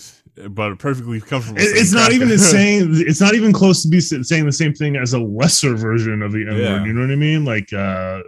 but 0.51 0.73
a 0.73 0.77
perfectly 0.77 1.21
comfortable. 1.21 1.61
It- 1.61 1.77
it's 1.77 1.93
not 1.93 2.13
even 2.13 2.29
the 2.29 2.39
same. 2.57 2.93
It's 2.95 3.21
not 3.21 3.35
even 3.35 3.53
close 3.53 3.83
to 3.83 3.89
be 3.89 4.01
saying 4.01 4.47
the 4.47 4.53
same 4.53 4.73
thing 4.73 4.97
as 4.97 5.13
a 5.13 5.21
lesser 5.21 5.75
version 5.75 6.23
of 6.23 6.33
the 6.33 6.43
N 6.49 6.55
word. 6.55 6.59
Yeah. 6.59 6.85
You 6.85 6.93
know 6.95 7.03
what 7.03 7.11
I 7.11 7.17
mean? 7.17 7.45
Like 7.45 7.71
uh, 7.75 8.21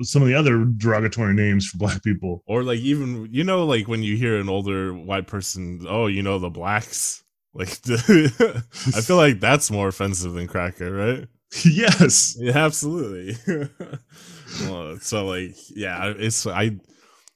some 0.00 0.22
of 0.22 0.28
the 0.28 0.34
other 0.34 0.64
derogatory 0.64 1.34
names 1.34 1.66
for 1.68 1.78
black 1.78 2.02
people. 2.02 2.42
or 2.46 2.62
like 2.64 2.78
even 2.80 3.28
you 3.30 3.44
know, 3.44 3.64
like 3.64 3.88
when 3.88 4.02
you 4.02 4.16
hear 4.16 4.38
an 4.38 4.48
older 4.48 4.92
white 4.94 5.26
person, 5.26 5.84
oh, 5.88 6.06
you 6.06 6.22
know 6.22 6.38
the 6.38 6.50
blacks. 6.50 7.18
Like, 7.54 7.68
I 7.86 9.02
feel 9.02 9.16
like 9.16 9.38
that's 9.38 9.70
more 9.70 9.88
offensive 9.88 10.32
than 10.32 10.46
cracker, 10.46 10.90
right? 10.90 11.28
yes. 11.66 12.34
Yeah, 12.38 12.56
absolutely. 12.56 13.36
well, 14.62 14.98
so 15.00 15.26
like, 15.26 15.54
yeah, 15.68 16.12
it's 16.16 16.46
I. 16.46 16.78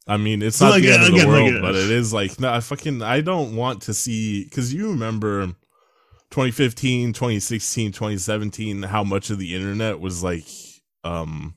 I 0.08 0.16
mean, 0.18 0.40
it's 0.40 0.56
So, 0.56 0.66
not 0.66 0.70
like, 0.70 0.82
the 0.84 0.92
end 0.92 1.02
of 1.02 1.08
the 1.08 1.14
again, 1.16 1.28
like, 1.30 1.42
world, 1.42 1.56
uh, 1.56 1.60
but 1.60 1.74
it 1.74 1.90
is 1.90 2.12
like 2.14 2.38
no, 2.40 2.52
I 2.52 2.60
fucking 2.60 3.02
I 3.02 3.20
don't 3.20 3.56
want 3.56 3.82
to 3.82 3.92
see 3.94 4.44
because 4.44 4.72
you 4.72 4.88
remember 4.90 5.48
2015, 6.30 7.12
2016, 7.12 7.92
2017, 7.92 8.82
how 8.84 9.04
much 9.04 9.30
of 9.30 9.38
the 9.38 9.54
internet 9.54 10.00
was 10.00 10.22
like, 10.22 10.46
um, 11.04 11.54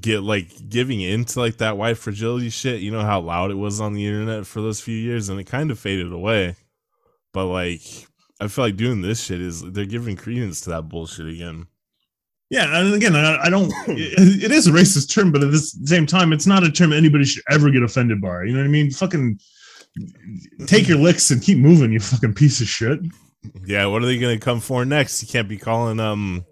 get 0.00 0.22
like 0.22 0.50
giving 0.68 1.00
into 1.00 1.40
like 1.40 1.58
that 1.58 1.76
white 1.76 1.98
fragility 1.98 2.50
shit. 2.50 2.80
You 2.80 2.90
know 2.90 3.02
how 3.02 3.20
loud 3.20 3.50
it 3.50 3.56
was 3.56 3.80
on 3.80 3.94
the 3.94 4.06
internet 4.06 4.46
for 4.46 4.60
those 4.60 4.80
few 4.80 4.96
years, 4.96 5.28
and 5.28 5.40
it 5.40 5.44
kind 5.44 5.70
of 5.70 5.78
faded 5.78 6.12
away. 6.12 6.56
But 7.32 7.46
like, 7.46 7.82
I 8.40 8.48
feel 8.48 8.64
like 8.64 8.76
doing 8.76 9.02
this 9.02 9.22
shit 9.22 9.40
is 9.40 9.62
they're 9.62 9.86
giving 9.86 10.16
credence 10.16 10.60
to 10.62 10.70
that 10.70 10.88
bullshit 10.88 11.26
again. 11.26 11.66
Yeah, 12.48 12.78
and 12.78 12.94
again, 12.94 13.16
I, 13.16 13.44
I 13.44 13.50
don't. 13.50 13.72
It, 13.88 14.44
it 14.44 14.52
is 14.52 14.66
a 14.66 14.72
racist 14.72 15.12
term, 15.12 15.32
but 15.32 15.42
at 15.42 15.50
the 15.50 15.58
same 15.58 16.06
time, 16.06 16.32
it's 16.32 16.46
not 16.46 16.64
a 16.64 16.70
term 16.70 16.92
anybody 16.92 17.24
should 17.24 17.42
ever 17.50 17.70
get 17.70 17.82
offended 17.82 18.20
by. 18.20 18.44
You 18.44 18.52
know 18.52 18.60
what 18.60 18.66
I 18.66 18.70
mean? 18.70 18.90
Fucking 18.90 19.38
take 20.66 20.88
your 20.88 20.98
licks 20.98 21.30
and 21.30 21.42
keep 21.42 21.58
moving, 21.58 21.92
you 21.92 22.00
fucking 22.00 22.34
piece 22.34 22.60
of 22.60 22.68
shit. 22.68 23.00
Yeah, 23.64 23.86
what 23.86 24.02
are 24.02 24.06
they 24.06 24.18
gonna 24.18 24.38
come 24.38 24.60
for 24.60 24.84
next? 24.84 25.22
You 25.22 25.28
can't 25.28 25.48
be 25.48 25.56
calling 25.56 26.00
um 26.00 26.44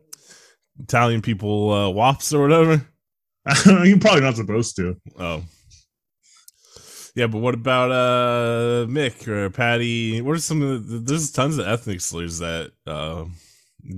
Italian 0.80 1.22
people 1.22 1.72
uh, 1.72 1.90
wops 1.90 2.32
or 2.32 2.42
whatever. 2.42 2.84
You're 3.66 3.98
probably 3.98 4.22
not 4.22 4.36
supposed 4.36 4.76
to. 4.76 4.96
Oh, 5.18 5.42
yeah, 7.14 7.28
but 7.28 7.38
what 7.38 7.54
about 7.54 7.92
uh 7.92 8.86
Mick 8.86 9.28
or 9.28 9.48
Patty? 9.50 10.20
What 10.20 10.36
are 10.36 10.40
some 10.40 10.62
of 10.62 10.88
the? 10.88 10.98
There's 10.98 11.30
tons 11.30 11.58
of 11.58 11.66
ethnic 11.66 12.00
slurs 12.00 12.38
that 12.38 12.72
uh, 12.86 13.26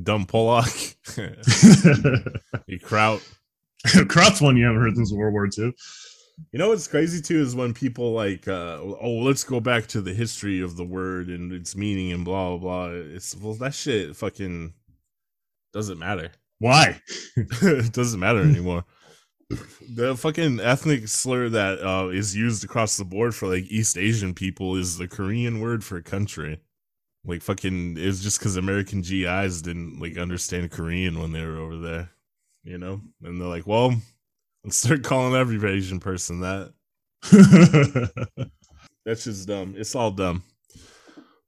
dumb 0.03 0.27
Pollock, 0.27 0.75
you 2.67 2.79
Kraut. 2.81 3.23
Kraut's 4.09 4.41
one 4.41 4.57
you 4.57 4.67
haven't 4.67 4.83
heard 4.83 4.97
since 4.97 5.13
World 5.13 5.33
War 5.33 5.47
II. 5.47 5.73
You 6.53 6.59
know 6.59 6.69
what's 6.69 6.89
crazy 6.89 7.23
too 7.23 7.41
is 7.41 7.55
when 7.55 7.73
people 7.73 8.13
like, 8.13 8.47
uh, 8.47 8.79
oh, 8.83 9.21
let's 9.23 9.45
go 9.45 9.61
back 9.61 9.87
to 9.89 10.03
the 10.03 10.13
history 10.13 10.61
of 10.61 10.77
the 10.77 10.85
word 10.85 11.29
and 11.29 11.53
its 11.53 11.75
meaning 11.75 12.13
and 12.13 12.25
blah 12.25 12.51
blah 12.51 12.59
blah. 12.59 12.87
It's 12.89 13.35
well, 13.37 13.55
that 13.55 13.73
shit 13.73 14.15
fucking 14.15 14.75
doesn't 15.73 15.99
matter. 15.99 16.33
Why? 16.59 17.01
it 17.37 17.93
doesn't 17.93 18.21
matter 18.21 18.43
anymore. 18.43 18.85
The 19.49 20.17
fucking 20.17 20.61
ethnic 20.61 21.07
slur 21.07 21.49
that 21.51 21.81
uh, 21.81 22.09
is 22.09 22.35
used 22.35 22.65
across 22.65 22.97
the 22.97 23.05
board 23.05 23.35
for 23.35 23.47
like 23.47 23.65
East 23.71 23.97
Asian 23.97 24.35
people 24.35 24.77
is 24.77 24.99
the 24.99 25.07
Korean 25.07 25.61
word 25.61 25.85
for 25.85 26.01
country. 26.03 26.59
Like 27.25 27.43
fucking, 27.43 27.97
it's 27.99 28.21
just 28.21 28.39
because 28.39 28.57
American 28.57 29.03
GIs 29.03 29.63
didn't 29.63 30.01
like 30.01 30.19
understand 30.19 30.71
Korean 30.71 31.21
when 31.21 31.33
they 31.33 31.45
were 31.45 31.59
over 31.59 31.77
there, 31.77 32.11
you 32.65 32.79
know. 32.79 33.01
And 33.23 33.41
they're 33.41 33.49
like, 33.49 33.67
well, 33.67 33.95
let's 34.65 34.77
start 34.77 35.05
calling 35.05 35.35
every 35.35 35.57
Asian 35.71 36.01
person 36.01 36.41
that. 36.41 36.73
That's 39.05 39.25
just 39.25 39.47
dumb. 39.47 39.75
It's 39.77 39.95
all 39.95 40.11
dumb. 40.11 40.43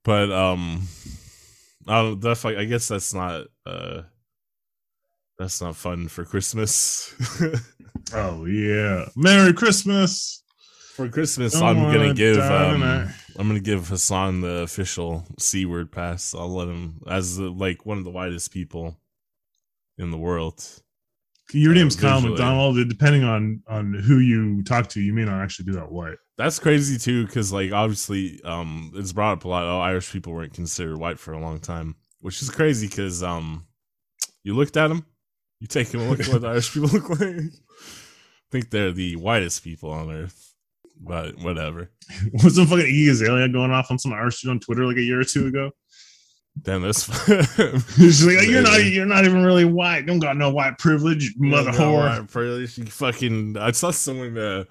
But 0.05 0.31
um, 0.31 0.87
I 1.87 2.01
don't. 2.01 2.45
I 2.45 2.63
guess 2.63 2.87
that's 2.87 3.13
not 3.13 3.47
uh, 3.65 4.03
that's 5.37 5.61
not 5.61 5.75
fun 5.75 6.07
for 6.07 6.23
Christmas. 6.23 7.13
oh 8.13 8.45
yeah. 8.45 9.05
Merry 9.15 9.53
Christmas. 9.53 10.43
for 10.99 11.07
Christmas, 11.07 11.53
Don't 11.53 11.63
I'm 11.63 11.93
gonna 11.93 12.13
give 12.13 12.37
um. 12.37 12.83
I'm 13.37 13.47
gonna 13.47 13.61
give 13.61 13.87
Hasan 13.87 14.41
the 14.41 14.63
official 14.63 15.25
c 15.39 15.65
word 15.65 15.91
pass. 15.91 16.35
I'll 16.35 16.53
let 16.53 16.67
him 16.67 17.01
as 17.07 17.37
the, 17.37 17.49
like 17.49 17.85
one 17.85 17.97
of 17.97 18.03
the 18.03 18.11
whitest 18.11 18.51
people 18.51 18.97
in 19.97 20.11
the 20.11 20.17
world. 20.17 20.61
Your 21.53 21.71
uh, 21.71 21.75
name's 21.75 21.95
Kyle. 21.95 22.21
McDonald. 22.21 22.77
Depending 22.89 23.23
on 23.23 23.63
on 23.67 23.93
who 23.93 24.19
you 24.19 24.61
talk 24.63 24.89
to, 24.89 25.01
you 25.01 25.13
may 25.13 25.23
not 25.23 25.41
actually 25.41 25.65
be 25.65 25.71
that 25.71 25.91
white. 25.91 26.17
That's 26.37 26.59
crazy 26.59 26.97
too, 26.97 27.25
because 27.25 27.53
like 27.53 27.71
obviously, 27.71 28.41
um, 28.43 28.91
it's 28.95 29.13
brought 29.13 29.33
up 29.33 29.45
a 29.45 29.47
lot. 29.47 29.63
Oh, 29.63 29.79
Irish 29.79 30.11
people 30.11 30.33
weren't 30.33 30.53
considered 30.53 30.97
white 30.97 31.19
for 31.19 31.33
a 31.33 31.39
long 31.39 31.59
time, 31.59 31.95
which 32.19 32.41
is 32.41 32.49
crazy 32.49 32.87
because 32.87 33.23
um, 33.23 33.65
you 34.43 34.53
looked 34.53 34.75
at 34.75 34.87
them, 34.87 35.05
you 35.59 35.67
take 35.67 35.93
a 35.93 35.97
look 35.97 36.19
at 36.19 36.27
what 36.27 36.45
Irish 36.45 36.73
people 36.73 36.89
look 36.89 37.09
like. 37.09 37.21
I 37.21 38.51
think 38.51 38.69
they're 38.69 38.91
the 38.91 39.15
whitest 39.15 39.63
people 39.63 39.91
on 39.91 40.11
earth, 40.11 40.53
but 40.99 41.37
whatever. 41.39 41.91
Was 42.43 42.55
some 42.55 42.65
fucking 42.65 42.85
Iggy 42.85 43.11
Azalea 43.11 43.49
going 43.49 43.71
off 43.71 43.91
on 43.91 43.99
some 43.99 44.13
Irish 44.13 44.41
dude 44.41 44.51
on 44.51 44.59
Twitter 44.59 44.85
like 44.85 44.97
a 44.97 45.01
year 45.01 45.19
or 45.19 45.25
two 45.25 45.47
ago? 45.47 45.71
Damn, 46.61 46.81
that's 46.81 47.03
She's 47.95 48.25
like, 48.25 48.47
you're 48.47 48.61
not, 48.61 48.83
you're 48.83 49.05
not 49.05 49.25
even 49.25 49.43
really 49.43 49.65
white. 49.65 50.05
Don't 50.05 50.19
got 50.19 50.37
no 50.37 50.49
white 50.49 50.77
privilege, 50.77 51.35
you 51.37 51.49
mother 51.49 51.71
whore. 51.71 52.19
white 52.19 52.27
privilege, 52.29 52.77
you 52.77 52.85
fucking. 52.85 53.57
I 53.57 53.71
saw 53.71 53.91
someone 53.91 54.37
uh, 54.37 54.63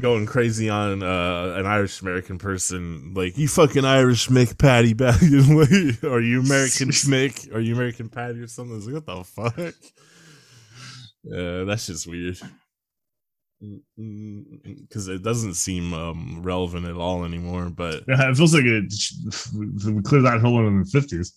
going 0.00 0.26
crazy 0.26 0.68
on 0.68 1.02
uh, 1.02 1.54
an 1.56 1.66
Irish 1.66 2.00
American 2.00 2.38
person, 2.38 3.12
like 3.14 3.36
you 3.36 3.48
fucking 3.48 3.84
Irish 3.84 4.28
Mick 4.28 4.58
Patty, 4.58 4.94
Patty, 4.94 5.38
or 6.06 6.20
you 6.20 6.40
American 6.40 6.88
Mick, 7.10 7.52
or 7.52 7.60
you 7.60 7.74
American 7.74 8.08
Patty, 8.08 8.40
or 8.40 8.46
something. 8.46 8.80
Like, 8.80 8.94
what 8.94 9.06
the 9.06 9.24
fuck? 9.24 9.74
Yeah, 11.24 11.64
that's 11.64 11.86
just 11.86 12.06
weird. 12.06 12.38
Because 13.60 15.08
it 15.08 15.22
doesn't 15.22 15.52
seem 15.52 15.92
um, 15.92 16.42
relevant 16.42 16.86
at 16.86 16.96
all 16.96 17.24
anymore. 17.24 17.68
But 17.68 18.04
Yeah, 18.08 18.30
it 18.30 18.36
feels 18.36 18.54
like 18.54 18.64
it. 18.64 18.92
We 19.54 20.02
cleared 20.02 20.24
that 20.24 20.40
hole 20.40 20.66
in 20.66 20.80
the 20.80 20.86
fifties. 20.86 21.34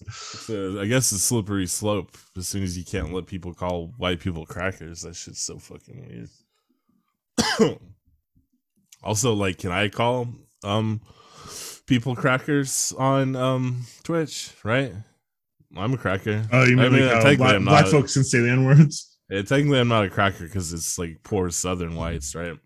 I 0.49 0.86
guess 0.86 1.11
it's 1.11 1.13
a 1.13 1.19
slippery 1.19 1.67
slope. 1.67 2.17
As 2.38 2.47
soon 2.47 2.63
as 2.63 2.78
you 2.78 2.86
can't 2.86 3.13
let 3.13 3.28
people 3.28 3.53
call 3.53 3.93
white 3.97 4.19
people 4.19 4.45
crackers, 4.45 5.01
that 5.01 5.15
shit's 5.15 5.41
so 5.41 5.57
fucking 5.57 6.30
weird. 7.59 7.80
also, 9.04 9.34
like, 9.34 9.60
can 9.60 9.72
I 9.72 9.89
call 9.89 10.28
um 10.64 11.01
people 11.86 12.16
crackers 12.16 12.93
on 12.97 13.36
um 13.36 13.86
Twitch? 14.04 14.51
Right? 14.64 14.93
I'm 15.76 15.93
a 15.93 15.97
cracker. 15.97 16.45
Oh, 16.51 16.64
you 16.64 16.78
mean, 16.78 16.86
I 16.86 16.89
mean, 16.89 17.06
like 17.06 17.22
technically 17.22 17.38
black, 17.38 17.64
black 17.64 17.88
folks 17.88 18.14
can 18.14 18.24
say 18.24 18.39
the 18.39 18.49
n 18.49 18.66
words? 18.66 19.18
Yeah, 19.30 19.41
technically, 19.41 19.80
I'm 19.80 19.88
not 19.88 20.06
a 20.06 20.10
cracker 20.10 20.43
because 20.43 20.74
it's 20.74 20.99
like 20.99 21.18
poor 21.24 21.49
Southern 21.49 21.95
whites, 21.95 22.36
right? 22.36 22.58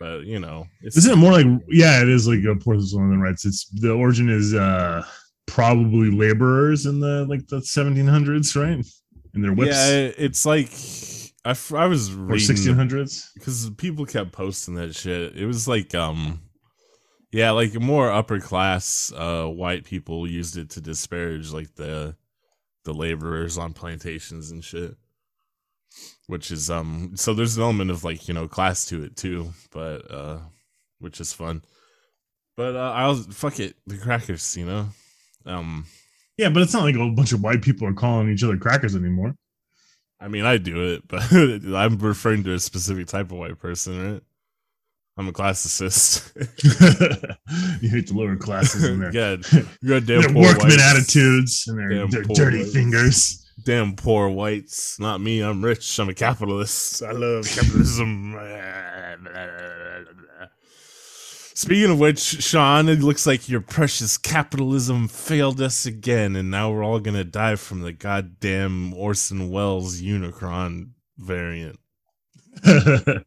But 0.00 0.24
you 0.24 0.40
know, 0.40 0.66
it's, 0.82 0.96
Isn't 0.96 1.12
it 1.12 1.16
more 1.16 1.32
like? 1.32 1.46
Yeah, 1.68 2.02
it 2.02 2.08
is 2.08 2.26
like 2.26 2.40
a 2.40 2.60
Southern 2.60 3.20
whites. 3.22 3.46
It's 3.46 3.66
the 3.66 3.92
origin 3.92 4.28
is 4.28 4.54
uh 4.54 5.04
probably 5.46 6.10
laborers 6.10 6.86
in 6.86 7.00
the 7.00 7.24
like 7.26 7.46
the 7.46 7.58
1700s, 7.58 8.60
right? 8.60 8.84
In 9.34 9.42
their 9.42 9.52
whips 9.52 9.76
Yeah, 9.76 10.10
it's 10.18 10.44
like 10.44 10.68
I, 11.46 11.50
f- 11.50 11.72
I 11.74 11.86
was 11.86 12.12
or 12.12 12.16
reading 12.18 12.56
1600s. 12.56 13.28
because 13.34 13.70
people 13.78 14.04
kept 14.04 14.32
posting 14.32 14.74
that 14.74 14.94
shit. 14.96 15.36
It 15.36 15.46
was 15.46 15.68
like 15.68 15.94
um, 15.94 16.42
yeah, 17.32 17.52
like 17.52 17.74
more 17.74 18.10
upper 18.10 18.40
class 18.40 19.12
uh 19.16 19.46
white 19.46 19.84
people 19.84 20.26
used 20.28 20.56
it 20.56 20.70
to 20.70 20.80
disparage 20.80 21.52
like 21.52 21.74
the 21.76 22.16
the 22.84 22.92
laborers 22.92 23.58
on 23.58 23.72
plantations 23.72 24.50
and 24.50 24.64
shit. 24.64 24.96
Which 26.26 26.50
is 26.50 26.68
um, 26.68 27.12
so 27.14 27.32
there's 27.32 27.56
an 27.56 27.62
element 27.62 27.90
of 27.92 28.02
like 28.02 28.26
you 28.26 28.34
know 28.34 28.48
class 28.48 28.84
to 28.86 29.04
it 29.04 29.16
too, 29.16 29.52
but 29.70 30.10
uh, 30.10 30.38
which 30.98 31.20
is 31.20 31.32
fun. 31.32 31.62
But 32.56 32.74
uh, 32.74 32.92
I'll 32.94 33.14
fuck 33.14 33.60
it, 33.60 33.76
the 33.86 33.98
crackers, 33.98 34.56
you 34.56 34.66
know, 34.66 34.88
um. 35.44 35.86
Yeah, 36.38 36.50
but 36.50 36.62
it's 36.62 36.74
not 36.74 36.82
like 36.84 36.96
a 36.96 37.08
bunch 37.10 37.32
of 37.32 37.42
white 37.42 37.62
people 37.62 37.86
are 37.88 37.94
calling 37.94 38.28
each 38.30 38.42
other 38.42 38.56
crackers 38.58 38.96
anymore. 38.96 39.36
I 40.20 40.28
mean, 40.28 40.44
I 40.44 40.56
do 40.58 40.94
it, 40.94 41.06
but 41.08 41.22
I'm 41.32 41.98
referring 41.98 42.44
to 42.44 42.54
a 42.54 42.58
specific 42.58 43.06
type 43.06 43.26
of 43.32 43.38
white 43.38 43.58
person, 43.58 44.12
right? 44.14 44.22
I'm 45.18 45.28
a 45.28 45.32
classicist. 45.32 46.30
you 47.82 47.88
hate 47.88 48.08
the 48.08 48.14
lower 48.14 48.36
classes 48.36 48.84
in 48.84 49.00
there. 49.00 49.10
God, 49.12 49.44
you 49.80 49.88
got 49.88 50.04
damn 50.06 50.20
their 50.20 50.28
poor 50.32 50.42
workman 50.42 50.68
whites. 50.68 50.82
attitudes 50.82 51.64
and 51.68 51.78
their, 51.78 51.88
Damn 51.88 52.10
their 52.10 52.22
dirty 52.24 52.58
whites. 52.58 52.72
fingers. 52.74 53.42
Damn 53.64 53.96
poor 53.96 54.28
whites. 54.28 55.00
Not 55.00 55.22
me. 55.22 55.40
I'm 55.42 55.64
rich. 55.64 55.98
I'm 55.98 56.10
a 56.10 56.14
capitalist. 56.14 57.02
I 57.02 57.12
love 57.12 57.48
capitalism. 57.48 58.34
Speaking 61.56 61.90
of 61.90 61.98
which, 61.98 62.20
Sean, 62.20 62.86
it 62.90 63.00
looks 63.00 63.26
like 63.26 63.48
your 63.48 63.62
precious 63.62 64.18
capitalism 64.18 65.08
failed 65.08 65.58
us 65.58 65.86
again, 65.86 66.36
and 66.36 66.50
now 66.50 66.70
we're 66.70 66.84
all 66.84 67.00
gonna 67.00 67.24
die 67.24 67.56
from 67.56 67.80
the 67.80 67.94
goddamn 67.94 68.92
Orson 68.92 69.48
Welles 69.48 70.02
Unicron 70.02 70.90
variant. 71.16 71.78
Why 72.62 73.22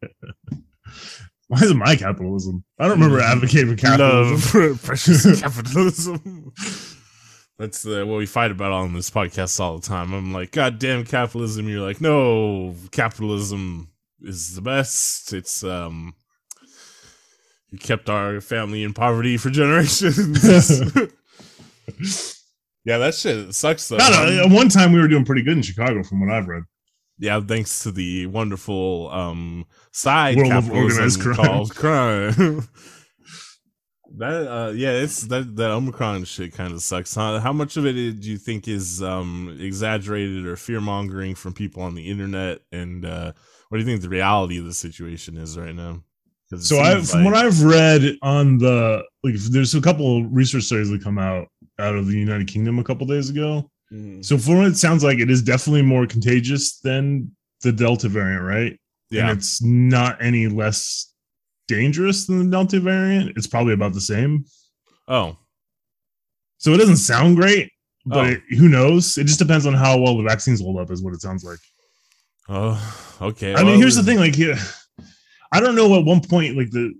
is 1.56 1.72
it 1.72 1.76
my 1.76 1.96
capitalism? 1.96 2.62
I 2.78 2.84
don't 2.86 3.00
remember 3.00 3.18
advocating 3.18 3.76
for 3.76 3.76
capitalism. 3.76 4.60
Love 4.60 4.82
precious 4.84 5.40
capitalism. 5.40 6.52
That's 7.58 7.84
uh, 7.84 8.04
what 8.06 8.18
we 8.18 8.26
fight 8.26 8.52
about 8.52 8.70
on 8.70 8.94
this 8.94 9.10
podcast 9.10 9.58
all 9.58 9.76
the 9.76 9.88
time. 9.88 10.12
I'm 10.12 10.32
like, 10.32 10.52
God 10.52 10.78
damn 10.78 11.04
capitalism. 11.04 11.68
You're 11.68 11.84
like, 11.84 12.00
no, 12.00 12.76
capitalism 12.92 13.90
is 14.22 14.54
the 14.54 14.62
best. 14.62 15.32
It's 15.32 15.64
um, 15.64 16.14
kept 17.78 18.08
our 18.08 18.40
family 18.40 18.82
in 18.82 18.92
poverty 18.94 19.36
for 19.36 19.50
generations. 19.60 20.16
yeah, 22.84 22.98
that 22.98 23.14
shit 23.14 23.54
sucks 23.54 23.88
though. 23.88 23.96
No, 23.98 24.08
no, 24.10 24.44
at 24.44 24.50
one 24.50 24.68
time 24.68 24.92
we 24.92 25.00
were 25.00 25.08
doing 25.08 25.24
pretty 25.24 25.42
good 25.42 25.56
in 25.56 25.62
Chicago, 25.62 26.02
from 26.02 26.20
what 26.20 26.30
I've 26.34 26.48
read. 26.48 26.64
yeah, 27.18 27.40
thanks 27.40 27.82
to 27.84 27.92
the 27.92 28.26
wonderful 28.26 29.10
um 29.10 29.66
side 29.92 30.36
World 30.36 30.52
of 30.52 30.64
capitalism 30.64 31.02
organized 31.04 31.20
crime. 31.20 31.36
called 31.36 31.74
crime. 31.76 32.68
that 34.16 34.48
uh 34.50 34.70
yeah, 34.72 34.92
it's 34.92 35.22
that 35.28 35.54
that 35.56 35.70
Omicron 35.70 36.24
shit 36.24 36.52
kind 36.52 36.72
of 36.72 36.82
sucks. 36.82 37.14
Huh? 37.14 37.38
How 37.40 37.52
much 37.52 37.76
of 37.76 37.86
it 37.86 37.92
do 37.92 38.30
you 38.30 38.38
think 38.38 38.66
is 38.66 39.02
um 39.02 39.56
exaggerated 39.60 40.46
or 40.46 40.56
fear 40.56 40.80
mongering 40.80 41.34
from 41.34 41.52
people 41.54 41.82
on 41.82 41.94
the 41.94 42.08
internet? 42.10 42.60
And 42.72 43.04
uh 43.04 43.32
what 43.68 43.78
do 43.78 43.84
you 43.84 43.86
think 43.88 44.02
the 44.02 44.08
reality 44.08 44.58
of 44.58 44.64
the 44.64 44.74
situation 44.74 45.36
is 45.36 45.56
right 45.56 45.74
now? 45.74 46.02
'Cause 46.50 46.62
it 46.62 46.64
So 46.66 46.80
I, 46.80 46.94
seems 46.94 47.10
from 47.12 47.24
what 47.24 47.34
I've 47.34 47.62
read 47.62 48.16
on 48.22 48.58
the 48.58 49.02
like, 49.22 49.34
there's 49.36 49.74
a 49.74 49.80
couple 49.80 50.24
research 50.26 50.64
studies 50.64 50.90
that 50.90 51.02
come 51.02 51.18
out 51.18 51.46
out 51.78 51.94
of 51.94 52.06
the 52.08 52.18
United 52.18 52.48
Kingdom 52.48 52.78
a 52.78 52.84
couple 52.84 53.06
days 53.06 53.30
ago. 53.30 53.70
Mhm. 53.92 54.24
So 54.24 54.36
from 54.38 54.58
what 54.58 54.66
it 54.66 54.76
sounds 54.76 55.02
like, 55.04 55.18
it 55.18 55.30
is 55.30 55.42
definitely 55.42 55.82
more 55.82 56.06
contagious 56.06 56.78
than 56.80 57.30
the 57.62 57.72
Delta 57.72 58.08
variant, 58.08 58.42
right? 58.44 58.80
yeah, 59.10 59.28
And 59.28 59.38
it's 59.38 59.60
not 59.62 60.22
any 60.22 60.46
less 60.46 61.12
dangerous 61.68 62.26
than 62.26 62.38
the 62.44 62.50
Delta 62.50 62.78
variant. 62.80 63.36
It's 63.36 63.46
probably 63.46 63.72
about 63.74 63.92
the 63.92 64.00
same. 64.00 64.44
oh 65.08 65.36
So 66.58 66.72
it 66.74 66.78
doesn't 66.78 66.98
sound 66.98 67.36
great, 67.36 67.70
but 68.06 68.26
Oh. 68.26 68.30
it, 68.30 68.42
who 68.56 68.68
knows? 68.68 69.18
It 69.18 69.24
just 69.24 69.38
depends 69.38 69.66
on 69.66 69.74
how 69.74 69.98
well 69.98 70.16
the 70.16 70.22
vaccines 70.24 70.60
hold 70.60 70.78
up, 70.78 70.90
is 70.90 71.02
what 71.02 71.14
it 71.14 71.20
sounds 71.20 71.42
like. 71.44 71.58
oh 72.48 73.16
okay. 73.20 73.54
I 73.54 73.62
mean, 73.64 73.78
here's 73.78 73.96
the 73.96 74.02
thing: 74.02 74.18
like, 74.18 74.36
yeah, 74.38 74.58
I 75.52 75.60
don't 75.60 75.74
know 75.74 75.98
at 75.98 76.04
one 76.04 76.20
point 76.20 76.56
like 76.56 76.70
the 76.70 76.92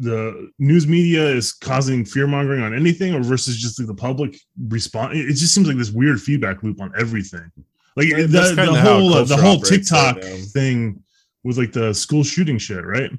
the 0.00 0.50
news 0.60 0.86
media 0.86 1.26
is 1.26 1.52
causing 1.52 2.04
fear 2.04 2.26
mongering 2.26 2.62
on 2.62 2.72
anything, 2.72 3.14
or 3.14 3.22
versus 3.22 3.56
just 3.60 3.78
like 3.80 3.88
the 3.88 3.94
public 3.94 4.38
response. 4.68 5.14
It 5.16 5.34
just 5.34 5.54
seems 5.54 5.66
like 5.66 5.76
this 5.76 5.90
weird 5.90 6.20
feedback 6.20 6.62
loop 6.62 6.80
on 6.80 6.92
everything. 6.96 7.50
Like 7.96 8.10
the, 8.10 8.26
the 8.54 8.80
whole 8.80 9.12
uh, 9.14 9.24
the 9.24 9.36
whole 9.36 9.56
operates 9.56 9.90
right 9.90 10.14
TikTok 10.14 10.52
thing 10.52 11.02
with 11.42 11.58
like 11.58 11.72
the 11.72 11.92
school 11.92 12.22
shooting 12.22 12.58
shit, 12.58 12.84
right? 12.84 13.10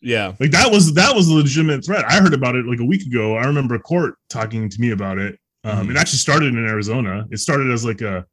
Yeah, 0.00 0.32
Like 0.40 0.50
that 0.50 0.72
was 0.72 0.94
that 0.94 1.14
was 1.14 1.28
a 1.28 1.34
legitimate 1.34 1.84
threat. 1.84 2.04
I 2.08 2.14
heard 2.20 2.34
about 2.34 2.56
it 2.56 2.64
like 2.66 2.80
a 2.80 2.84
week 2.84 3.06
ago. 3.06 3.36
I 3.36 3.44
remember 3.44 3.74
a 3.76 3.80
court 3.80 4.14
talking 4.28 4.68
to 4.68 4.80
me 4.80 4.90
about 4.90 5.18
it. 5.18 5.38
Um, 5.64 5.86
Mhm. 5.86 5.90
It 5.92 5.96
actually 5.96 6.18
started 6.18 6.54
in 6.54 6.66
Arizona. 6.66 7.26
It 7.30 7.38
started 7.38 7.70
as 7.70 7.84
like 7.84 8.00
a 8.00 8.26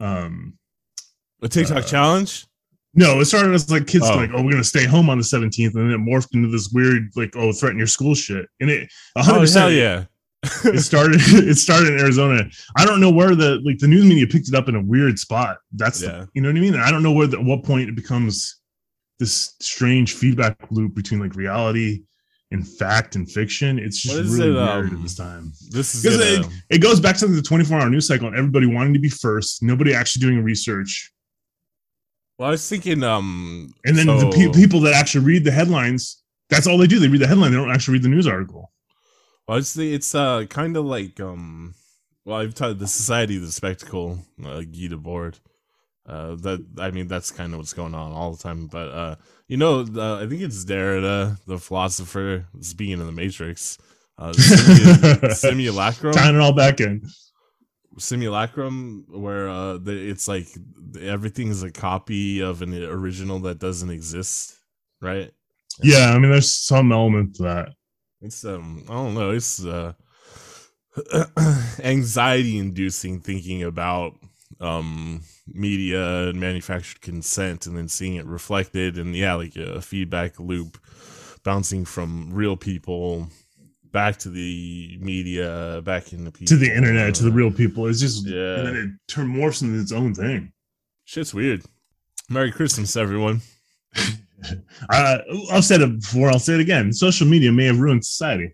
um 0.00 0.58
a 1.42 1.48
TikTok 1.48 1.78
Uh, 1.78 1.82
challenge. 1.82 2.46
No, 2.96 3.20
it 3.20 3.26
started 3.26 3.54
as 3.54 3.70
like 3.70 3.86
kids 3.86 4.06
Oh. 4.08 4.16
like, 4.16 4.30
oh, 4.34 4.42
we're 4.42 4.50
gonna 4.52 4.64
stay 4.64 4.84
home 4.84 5.08
on 5.10 5.18
the 5.18 5.24
17th, 5.24 5.74
and 5.74 5.74
then 5.74 5.90
it 5.92 5.98
morphed 5.98 6.34
into 6.34 6.48
this 6.48 6.70
weird 6.72 7.10
like, 7.14 7.36
oh, 7.36 7.52
threaten 7.52 7.78
your 7.78 7.86
school 7.86 8.14
shit. 8.14 8.46
And 8.60 8.70
it 8.70 8.90
100 9.14 9.36
Oh 9.36 9.40
percent 9.40 9.60
hell 9.62 9.72
yeah! 9.72 10.04
it 10.64 10.80
started 10.80 11.20
it 11.20 11.56
started 11.56 11.92
in 11.94 12.00
Arizona. 12.00 12.44
I 12.76 12.84
don't 12.84 13.00
know 13.00 13.10
where 13.10 13.34
the 13.34 13.60
like 13.64 13.78
the 13.78 13.86
news 13.88 14.04
media 14.04 14.26
picked 14.26 14.48
it 14.48 14.54
up 14.54 14.68
in 14.68 14.74
a 14.76 14.82
weird 14.82 15.18
spot. 15.18 15.58
That's 15.72 16.00
the- 16.00 16.06
Yeah. 16.06 16.24
you 16.34 16.42
know 16.42 16.48
what 16.48 16.56
I 16.56 16.60
mean. 16.60 16.74
And 16.74 16.82
I 16.82 16.90
don't 16.90 17.02
know 17.02 17.12
where 17.12 17.26
the, 17.26 17.38
at 17.38 17.44
what 17.44 17.62
point 17.64 17.88
it 17.88 17.96
becomes 17.96 18.56
this 19.18 19.54
strange 19.60 20.14
feedback 20.14 20.56
loop 20.70 20.94
between 20.94 21.20
like 21.20 21.34
reality 21.36 22.02
and 22.52 22.66
fact 22.68 23.16
and 23.16 23.28
fiction. 23.30 23.78
It's 23.78 24.00
just 24.00 24.14
really 24.14 24.50
it, 24.50 24.52
weird 24.54 24.88
um, 24.90 24.96
at 24.96 25.02
this 25.02 25.16
time. 25.16 25.52
This 25.70 25.94
is 25.94 26.02
Because 26.02 26.18
gonna, 26.18 26.46
it, 26.70 26.76
it 26.76 26.78
goes 26.78 27.00
back 27.00 27.16
to 27.18 27.26
the 27.26 27.42
24 27.42 27.80
hour 27.80 27.90
news 27.90 28.06
cycle 28.06 28.28
and 28.28 28.36
everybody 28.36 28.66
wanting 28.66 28.92
to 28.94 29.00
be 29.00 29.08
first, 29.08 29.62
nobody 29.62 29.94
actually 29.94 30.20
doing 30.20 30.44
research. 30.44 31.10
Well, 32.38 32.48
I 32.48 32.52
was 32.52 32.68
thinking, 32.68 33.02
um, 33.02 33.72
And 33.84 33.96
then 33.96 34.06
the 34.06 34.30
pe- 34.30 34.52
people 34.52 34.80
that 34.80 34.94
actually 34.94 35.24
read 35.24 35.44
the 35.44 35.50
headlines, 35.50 36.22
that's 36.50 36.66
all 36.66 36.78
they 36.78 36.86
do. 36.86 36.98
They 36.98 37.08
read 37.08 37.20
the 37.20 37.26
headline. 37.26 37.50
They 37.52 37.56
don't 37.56 37.70
actually 37.70 37.94
read 37.94 38.02
the 38.02 38.08
news 38.08 38.26
article. 38.26 38.72
Well, 39.48 39.58
it's 39.58 39.74
the, 39.74 39.94
it's 39.94 40.14
uh 40.14 40.44
kind 40.50 40.76
of 40.76 40.84
like 40.84 41.20
um 41.20 41.74
well 42.24 42.38
I've 42.38 42.54
taught 42.54 42.78
the 42.78 42.88
Society 42.88 43.36
of 43.36 43.42
the 43.42 43.52
Spectacle 43.52 44.18
uh, 44.44 44.60
Guy 44.60 44.88
Debord. 44.90 45.38
Uh, 46.04 46.36
that 46.36 46.64
I 46.78 46.90
mean, 46.92 47.08
that's 47.08 47.30
kind 47.32 47.52
of 47.52 47.58
what's 47.58 47.72
going 47.72 47.94
on 47.94 48.12
all 48.12 48.32
the 48.32 48.42
time. 48.42 48.66
But 48.68 48.88
uh, 48.90 49.16
you 49.48 49.56
know, 49.56 49.84
uh, 49.96 50.16
I 50.22 50.26
think 50.28 50.42
it's 50.42 50.64
Derrida, 50.64 51.38
the 51.46 51.58
philosopher, 51.58 52.46
speaking 52.60 53.00
in 53.00 53.06
the 53.06 53.12
Matrix, 53.12 53.78
uh, 54.18 54.30
simu- 54.32 55.32
simulacrum, 55.34 56.12
Tying 56.12 56.36
it 56.36 56.40
all 56.40 56.52
back 56.52 56.80
in. 56.80 57.08
Simulacrum, 57.98 59.06
where 59.08 59.48
uh, 59.48 59.78
the, 59.78 59.92
it's 59.92 60.28
like 60.28 60.48
everything's 61.00 61.62
a 61.62 61.70
copy 61.70 62.40
of 62.40 62.62
an 62.62 62.74
original 62.84 63.38
that 63.40 63.58
doesn't 63.58 63.90
exist, 63.90 64.56
right? 65.00 65.30
Yeah, 65.82 66.12
I 66.12 66.18
mean, 66.18 66.30
there's 66.30 66.54
some 66.54 66.92
element 66.92 67.36
to 67.36 67.42
that. 67.44 67.68
It's 68.20 68.44
um, 68.44 68.84
I 68.88 68.94
don't 68.94 69.14
know, 69.14 69.30
it's 69.30 69.64
uh, 69.64 69.92
anxiety 71.82 72.58
inducing 72.58 73.20
thinking 73.20 73.62
about 73.62 74.14
um 74.60 75.22
media 75.46 76.28
and 76.28 76.40
manufactured 76.40 77.00
consent 77.02 77.66
and 77.66 77.76
then 77.76 77.88
seeing 77.88 78.14
it 78.14 78.24
reflected 78.24 78.96
and 78.96 79.14
yeah 79.14 79.34
like 79.34 79.54
a 79.56 79.82
feedback 79.82 80.40
loop 80.40 80.78
bouncing 81.44 81.84
from 81.84 82.32
real 82.32 82.56
people 82.56 83.28
back 84.00 84.14
to 84.24 84.28
the 84.38 84.98
media 85.10 85.80
back 85.90 86.04
into 86.12 86.30
people 86.30 86.46
To 86.52 86.56
the 86.64 86.70
internet, 86.78 87.14
to 87.18 87.24
the 87.28 87.34
real 87.40 87.50
people. 87.62 87.80
It's 87.90 88.00
just, 88.06 88.18
Yeah. 88.26 88.56
and 88.58 88.64
then 88.68 88.76
it 88.84 88.90
turn 89.12 89.26
morphs 89.38 89.62
into 89.62 89.78
its 89.84 89.92
own 90.00 90.10
thing. 90.22 90.40
shit's 91.12 91.32
weird 91.38 91.60
merry 92.34 92.50
christmas 92.58 92.96
everyone 93.04 93.36
Uh, 94.90 95.16
I've 95.50 95.64
said 95.64 95.80
it 95.80 95.92
before. 96.00 96.28
I'll 96.30 96.38
say 96.48 96.54
it 96.58 96.60
again. 96.60 96.92
Social 96.92 97.26
media 97.34 97.50
may 97.50 97.64
have 97.70 97.80
ruined 97.84 98.04
society. 98.04 98.48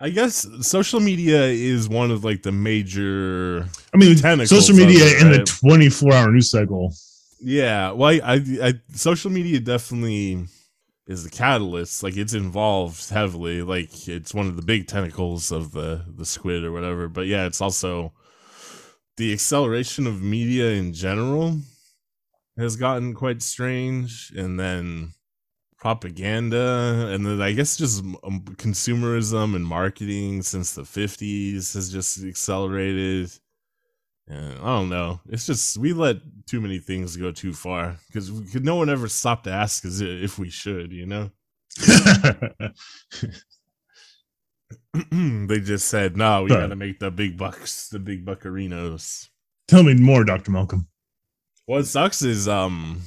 i 0.00 0.08
guess 0.18 0.34
social 0.76 1.00
media 1.10 1.40
is 1.72 1.82
one 2.00 2.10
of 2.14 2.18
like 2.28 2.40
the 2.48 2.52
major 2.70 3.66
I 3.92 3.96
mean, 4.00 4.16
social 4.46 4.76
media 4.82 5.04
it, 5.04 5.22
in 5.22 5.28
right? 5.32 5.46
24 5.46 6.12
hour 6.16 6.30
news 6.34 6.50
cycle. 6.56 6.84
Yeah, 7.40 7.90
well, 7.98 8.10
I, 8.10 8.34
I, 8.34 8.36
I, 8.68 8.70
social 8.94 9.30
media 9.38 9.58
definitely 9.74 10.46
is 11.06 11.24
the 11.24 11.30
catalyst. 11.30 12.02
Like, 12.02 12.16
it's 12.16 12.34
involved 12.34 13.10
heavily. 13.10 13.62
Like, 13.62 14.08
it's 14.08 14.34
one 14.34 14.46
of 14.46 14.56
the 14.56 14.62
big 14.62 14.86
tentacles 14.86 15.50
of 15.50 15.72
the 15.72 16.04
the 16.08 16.26
squid 16.26 16.64
or 16.64 16.72
whatever. 16.72 17.08
But 17.08 17.26
yeah, 17.26 17.46
it's 17.46 17.60
also 17.60 18.12
the 19.16 19.32
acceleration 19.32 20.06
of 20.06 20.22
media 20.22 20.70
in 20.70 20.92
general 20.92 21.58
has 22.56 22.76
gotten 22.76 23.14
quite 23.14 23.42
strange, 23.42 24.32
and 24.36 24.60
then 24.60 25.12
propaganda, 25.78 27.08
and 27.10 27.26
then 27.26 27.42
I 27.42 27.52
guess 27.52 27.76
just 27.76 28.04
um, 28.22 28.42
consumerism 28.56 29.56
and 29.56 29.66
marketing 29.66 30.42
since 30.42 30.74
the 30.74 30.84
fifties 30.84 31.74
has 31.74 31.90
just 31.90 32.22
accelerated. 32.22 33.32
And 34.28 34.58
I 34.60 34.66
don't 34.76 34.88
know. 34.88 35.20
It's 35.28 35.46
just 35.46 35.76
we 35.76 35.92
let 35.92 36.16
too 36.46 36.60
many 36.60 36.78
things 36.78 37.16
go 37.16 37.32
too 37.32 37.52
far 37.52 37.96
because 38.06 38.30
no 38.54 38.76
one 38.76 38.88
ever 38.88 39.08
stopped 39.08 39.44
to 39.44 39.50
ask 39.52 39.84
us 39.84 40.00
if 40.00 40.38
we 40.38 40.48
should. 40.48 40.92
You 40.92 41.06
know, 41.06 41.30
they 45.00 45.60
just 45.60 45.88
said 45.88 46.16
no. 46.16 46.44
We 46.44 46.50
got 46.50 46.68
to 46.68 46.76
make 46.76 46.98
the 46.98 47.10
big 47.10 47.36
bucks, 47.36 47.88
the 47.88 47.98
big 47.98 48.24
buccarinos. 48.24 49.28
Tell 49.68 49.82
me 49.82 49.94
more, 49.94 50.24
Dr. 50.24 50.50
Malcolm. 50.50 50.88
What 51.66 51.86
sucks 51.86 52.22
is 52.22 52.48
um, 52.48 53.00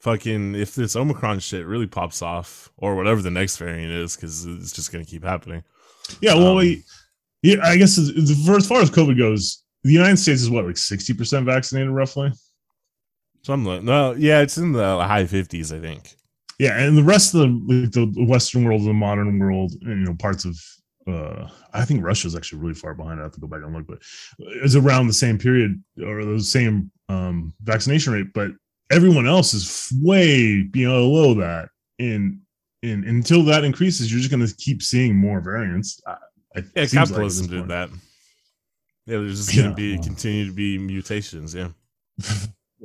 fucking 0.00 0.54
if 0.54 0.74
this 0.74 0.96
Omicron 0.96 1.40
shit 1.40 1.66
really 1.66 1.86
pops 1.86 2.22
off 2.22 2.70
or 2.76 2.94
whatever 2.94 3.22
the 3.22 3.30
next 3.30 3.56
variant 3.56 3.92
is, 3.92 4.16
because 4.16 4.44
it's 4.46 4.72
just 4.72 4.92
gonna 4.92 5.04
keep 5.04 5.24
happening. 5.24 5.62
Yeah, 6.20 6.34
well, 6.34 6.52
Um, 6.52 6.56
we, 6.58 6.84
yeah, 7.42 7.56
I 7.62 7.76
guess 7.76 7.98
as 7.98 8.10
as 8.10 8.68
far 8.68 8.80
as 8.80 8.90
COVID 8.90 9.18
goes, 9.18 9.63
the 9.84 9.92
United 9.92 10.16
States 10.18 10.42
is 10.42 10.50
what, 10.50 10.64
like 10.64 10.74
60% 10.76 11.44
vaccinated 11.44 11.90
roughly? 11.90 12.32
Something 13.42 13.70
like 13.72 13.82
no, 13.82 14.12
yeah, 14.12 14.40
it's 14.40 14.56
in 14.56 14.72
the 14.72 14.98
high 15.02 15.26
fifties, 15.26 15.72
I 15.72 15.78
think. 15.78 16.14
Yeah, 16.58 16.78
and 16.80 16.96
the 16.96 17.02
rest 17.02 17.34
of 17.34 17.40
the 17.40 17.46
like, 17.46 17.92
the 17.92 18.24
Western 18.26 18.64
world, 18.64 18.82
the 18.84 18.92
modern 18.94 19.38
world, 19.38 19.72
you 19.82 19.94
know 19.96 20.14
parts 20.14 20.44
of 20.46 20.58
uh 21.06 21.48
I 21.74 21.84
think 21.84 22.02
Russia's 22.02 22.34
actually 22.34 22.62
really 22.62 22.74
far 22.74 22.94
behind. 22.94 23.20
I 23.20 23.24
have 23.24 23.32
to 23.32 23.40
go 23.40 23.46
back 23.46 23.60
and 23.62 23.74
look, 23.74 23.86
but 23.86 23.98
it's 24.38 24.76
around 24.76 25.08
the 25.08 25.12
same 25.12 25.36
period 25.38 25.82
or 26.02 26.24
the 26.24 26.40
same 26.40 26.90
um 27.10 27.52
vaccination 27.62 28.14
rate. 28.14 28.32
But 28.32 28.52
everyone 28.90 29.26
else 29.28 29.52
is 29.52 29.92
way 30.00 30.62
below 30.62 31.34
that, 31.34 31.68
and 31.98 32.40
and 32.82 33.04
until 33.04 33.42
that 33.44 33.64
increases, 33.64 34.10
you're 34.10 34.20
just 34.20 34.30
going 34.30 34.46
to 34.46 34.54
keep 34.56 34.82
seeing 34.82 35.14
more 35.14 35.40
variants. 35.42 36.00
I- 36.06 36.16
Yeah, 36.56 36.62
seems 36.86 36.94
like 36.94 37.08
capitalism 37.08 37.46
did 37.48 37.68
that. 37.68 37.90
Yeah, 39.06 39.18
there's 39.18 39.46
just 39.46 39.56
gonna 39.56 39.68
Yeah. 39.70 39.74
be 39.74 39.98
continue 39.98 40.46
to 40.46 40.52
be 40.52 40.78
mutations. 40.78 41.54
Yeah. 41.54 41.68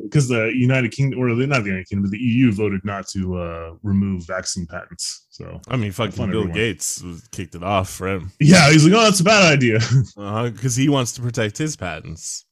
because 0.03 0.27
the 0.27 0.51
United 0.55 0.91
Kingdom, 0.91 1.19
or 1.19 1.33
the, 1.35 1.45
not 1.47 1.59
the 1.63 1.69
United 1.69 1.87
Kingdom, 1.89 2.03
but 2.03 2.11
the 2.11 2.17
EU 2.17 2.51
voted 2.51 2.81
not 2.83 3.07
to 3.09 3.37
uh, 3.37 3.73
remove 3.83 4.25
vaccine 4.25 4.65
patents. 4.65 5.27
So 5.29 5.59
I 5.67 5.75
mean, 5.77 5.91
fucking 5.91 6.15
Bill 6.15 6.25
everyone. 6.41 6.51
Gates 6.51 7.03
kicked 7.31 7.55
it 7.55 7.63
off, 7.63 7.99
right? 8.01 8.21
yeah, 8.39 8.69
he's 8.71 8.85
like, 8.85 8.93
oh, 8.93 9.03
that's 9.03 9.19
a 9.19 9.23
bad 9.23 9.51
idea. 9.53 9.79
Because 10.51 10.75
he 10.75 10.89
wants 10.89 11.13
to 11.13 11.21
protect 11.21 11.57
his 11.57 11.75
patents. 11.75 12.45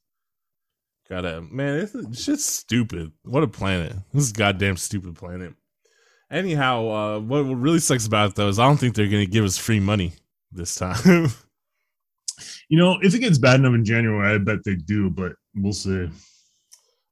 Gotta 1.08 1.40
man, 1.40 1.80
it's, 1.80 2.22
shit's 2.22 2.44
stupid. 2.44 3.12
What 3.24 3.42
a 3.42 3.48
planet! 3.48 3.94
This 4.12 4.24
is 4.24 4.30
a 4.30 4.34
goddamn 4.34 4.76
stupid 4.76 5.16
planet. 5.16 5.54
Anyhow, 6.30 6.88
uh, 6.90 7.18
what, 7.20 7.46
what 7.46 7.54
really 7.54 7.78
sucks 7.78 8.06
about 8.06 8.30
it 8.30 8.34
though 8.36 8.48
is 8.48 8.58
I 8.58 8.66
don't 8.66 8.76
think 8.76 8.94
they're 8.94 9.06
gonna 9.06 9.24
give 9.24 9.44
us 9.44 9.56
free 9.56 9.80
money 9.80 10.12
this 10.52 10.74
time. 10.74 11.28
you 12.68 12.78
know, 12.78 12.98
if 13.02 13.14
it 13.14 13.18
gets 13.20 13.38
bad 13.38 13.60
enough 13.60 13.74
in 13.74 13.84
January, 13.84 14.34
I 14.34 14.38
bet 14.38 14.64
they 14.64 14.74
do, 14.76 15.10
but 15.10 15.32
we'll 15.54 15.72
see. 15.72 16.08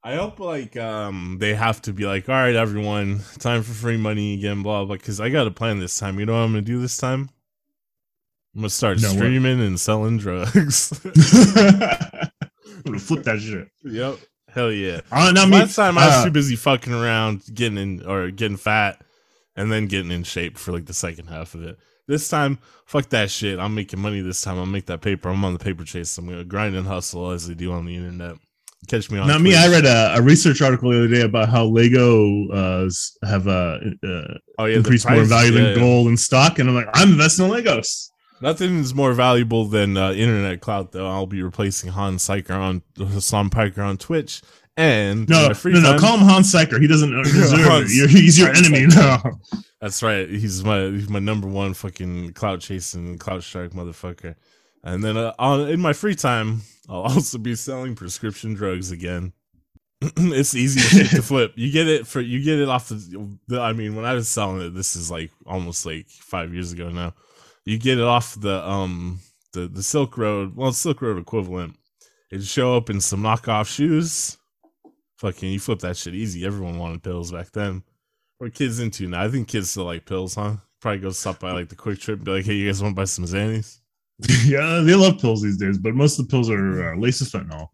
I 0.05 0.15
hope 0.15 0.39
like 0.39 0.77
um 0.77 1.39
they 1.41 1.55
have 1.55 1.83
to 1.83 1.93
be 1.93 2.07
like, 2.07 2.29
all 2.29 2.35
right, 2.37 2.55
everyone, 2.55 3.21
time 3.39 3.63
for 3.63 3.73
free 3.73 3.97
money 3.97 4.35
again, 4.35 4.63
blah 4.63 4.85
blah. 4.85 4.95
Because 4.97 5.21
I 5.21 5.31
got 5.31 5.47
a 5.47 5.51
plan 5.51 5.81
this 5.81 5.99
time. 5.99 6.21
You 6.21 6.27
know 6.27 6.35
what 6.35 6.41
I'm 6.41 6.51
gonna 6.53 6.63
do 6.63 6.81
this 6.81 6.97
time? 6.97 7.29
I'm 8.55 8.61
gonna 8.63 8.71
start 8.71 9.01
No, 9.03 9.09
what? 9.09 9.17
streaming 9.17 9.61
and 9.61 9.79
selling 9.81 10.19
drugs. 10.19 10.93
I'm 11.05 12.83
gonna 12.85 12.99
flip 12.99 13.25
that 13.25 13.41
shit. 13.41 13.69
yep, 13.85 14.17
hell 14.49 14.71
yeah. 14.71 15.01
Uh, 15.11 15.33
not 15.33 15.49
me. 15.49 15.59
Last 15.59 15.75
time 15.77 15.99
I 15.99 16.07
was 16.07 16.15
uh, 16.15 16.25
too 16.27 16.31
busy 16.31 16.57
fucking 16.57 16.93
around, 16.93 17.43
getting 17.53 17.77
in 17.79 18.07
or 18.07 18.31
getting 18.31 18.57
fat, 18.57 19.03
and 19.57 19.71
then 19.73 19.87
getting 19.87 20.13
in 20.13 20.23
shape 20.23 20.57
for 20.57 20.73
like 20.73 20.87
the 20.87 20.95
second 20.95 21.27
half 21.27 21.55
of 21.55 21.65
it. 21.65 21.79
This 22.09 22.29
time, 22.29 22.59
fuck 22.85 23.09
that 23.11 23.31
shit. 23.31 23.59
I'm 23.59 23.75
making 23.75 24.01
money 24.01 24.21
this 24.21 24.41
time. 24.41 24.59
I'll 24.59 24.67
make 24.67 24.87
that 24.87 25.01
paper. 25.01 25.29
I'm 25.29 25.45
on 25.45 25.53
the 25.53 25.59
paper 25.59 25.85
chase. 25.85 26.17
I'm 26.19 26.29
gonna 26.29 26.45
grind 26.45 26.77
and 26.77 26.87
hustle 26.87 27.31
as 27.31 27.49
they 27.49 27.55
do 27.55 27.73
on 27.73 27.85
the 27.85 27.97
internet. 27.97 28.37
Catch 28.89 29.11
me 29.11 29.19
on. 29.19 29.27
Not 29.27 29.41
me. 29.41 29.57
I 29.57 29.67
read 29.69 29.85
a, 29.85 30.17
a 30.17 30.23
research 30.23 30.63
article 30.63 30.91
the 30.91 30.99
other 30.99 31.09
day 31.09 31.23
about 31.23 31.49
how 31.49 31.65
Lego 31.65 32.49
uh, 32.51 32.89
have 33.27 33.49
uh, 33.49 33.79
uh, 34.05 34.35
oh 34.59 34.67
yeah, 34.67 34.77
increased 34.77 35.09
more 35.09 35.25
value 35.25 35.53
yeah, 35.53 35.61
than 35.61 35.69
yeah. 35.71 35.75
gold 35.75 36.07
and 36.07 36.21
stock, 36.21 36.59
and 36.59 36.69
I'm 36.69 36.75
like, 36.77 36.89
I'm 36.95 37.13
investing 37.13 37.47
in 37.47 37.51
Legos. 37.51 38.11
Nothing 38.41 38.79
is 38.81 38.95
more 38.95 39.13
valuable 39.13 39.65
than 39.65 39.97
uh, 39.97 40.13
internet 40.13 40.61
clout, 40.61 40.93
though. 40.93 41.09
I'll 41.09 41.27
be 41.27 41.43
replacing 41.43 41.91
Han 41.91 42.19
Syker 42.19 42.51
on 42.51 42.83
Hasan 42.97 43.51
Piker 43.51 43.83
on 43.83 43.97
Twitch, 43.97 44.43
and 44.77 45.29
No, 45.29 45.53
free 45.55 45.73
no, 45.73 45.81
no. 45.81 45.91
time- 45.93 45.99
Call 46.01 46.19
him 46.19 46.27
Hans 46.27 46.53
Syker. 46.53 46.81
He 46.81 46.87
doesn't 46.87 47.11
deserve 47.23 47.61
it. 47.61 47.67
Hans- 47.67 47.97
You're, 47.97 48.09
he's 48.09 48.39
your 48.39 48.49
Hans 48.49 48.67
enemy 48.67 48.87
Syker. 48.87 49.25
now. 49.25 49.41
That's 49.81 50.03
right. 50.03 50.29
He's 50.29 50.65
my 50.65 50.87
he's 50.87 51.09
my 51.09 51.19
number 51.19 51.49
one 51.49 51.75
fucking 51.75 52.33
clout 52.33 52.61
chasing 52.61 53.19
clout 53.19 53.43
shark 53.43 53.73
motherfucker. 53.73 54.35
And 54.85 55.03
then 55.03 55.17
uh, 55.17 55.33
on 55.39 55.69
in 55.69 55.81
my 55.81 55.93
free 55.93 56.15
time, 56.15 56.63
I'll 56.89 57.03
also 57.15 57.39
be 57.39 57.55
selling 57.55 57.95
prescription 57.95 58.55
drugs 58.55 58.91
again. 58.91 59.33
it's 60.03 60.55
easy 60.55 60.81
shit 60.81 61.11
to 61.11 61.23
flip. 61.23 61.53
You 61.57 61.71
get 61.73 61.89
it 61.89 62.07
for 62.07 62.21
you 62.21 62.43
get 62.43 62.59
it 62.59 62.69
off 62.69 62.89
the, 62.89 63.37
the. 63.49 63.61
I 63.61 63.73
mean, 63.73 63.97
when 63.97 64.05
I 64.05 64.15
was 64.15 64.29
selling 64.29 64.61
it, 64.67 64.75
this 64.75 64.95
is 64.97 65.11
like 65.11 65.31
almost 65.47 65.87
like 65.87 66.09
five 66.09 66.53
years 66.53 66.73
ago 66.73 66.89
now. 66.91 67.15
You 67.65 67.79
get 67.79 67.99
it 67.99 68.05
off 68.05 68.39
the 68.41 68.67
um 68.69 69.21
the 69.53 69.69
the 69.69 69.83
Silk 69.83 70.17
Road, 70.19 70.55
well, 70.57 70.73
Silk 70.73 71.03
Road 71.03 71.19
equivalent. 71.19 71.77
It 72.31 72.43
show 72.45 72.77
up 72.77 72.91
in 72.91 73.01
some 73.01 73.23
knockoff 73.23 73.67
shoes. 73.73 74.37
Fucking, 75.17 75.51
you 75.51 75.61
flip 75.61 75.79
that 75.81 75.97
shit 75.97 76.15
easy. 76.15 76.45
Everyone 76.45 76.79
wanted 76.79 77.03
pills 77.03 77.33
back 77.33 77.51
then. 77.53 77.83
What 78.39 78.55
kids 78.55 78.81
into 78.81 79.09
now? 79.09 79.23
I 79.23 79.29
think 79.29 79.49
kids 79.49 79.71
still 79.71 79.85
like 79.85 80.05
pills, 80.05 80.35
huh? 80.35 80.57
Probably 80.81 81.01
go 81.01 81.11
stop 81.11 81.41
by 81.41 81.53
like 81.53 81.71
the 81.71 81.77
QuikTrip, 81.77 82.15
and 82.15 82.25
be 82.25 82.31
like, 82.33 82.45
"Hey, 82.45 82.55
you 82.55 82.69
guys 82.69 82.83
want 82.83 82.95
to 82.95 83.01
buy 83.01 83.05
some 83.05 83.25
Xannies?" 83.25 83.81
yeah, 84.47 84.81
they 84.85 84.95
love 84.95 85.19
pills 85.19 85.43
these 85.43 85.57
days, 85.57 85.79
but 85.79 85.95
most 85.95 86.19
of 86.19 86.27
the 86.27 86.31
pills 86.31 86.51
are 86.51 86.93
uh, 86.93 86.97
laced 86.99 87.21
with 87.21 87.33
fentanyl. 87.33 87.69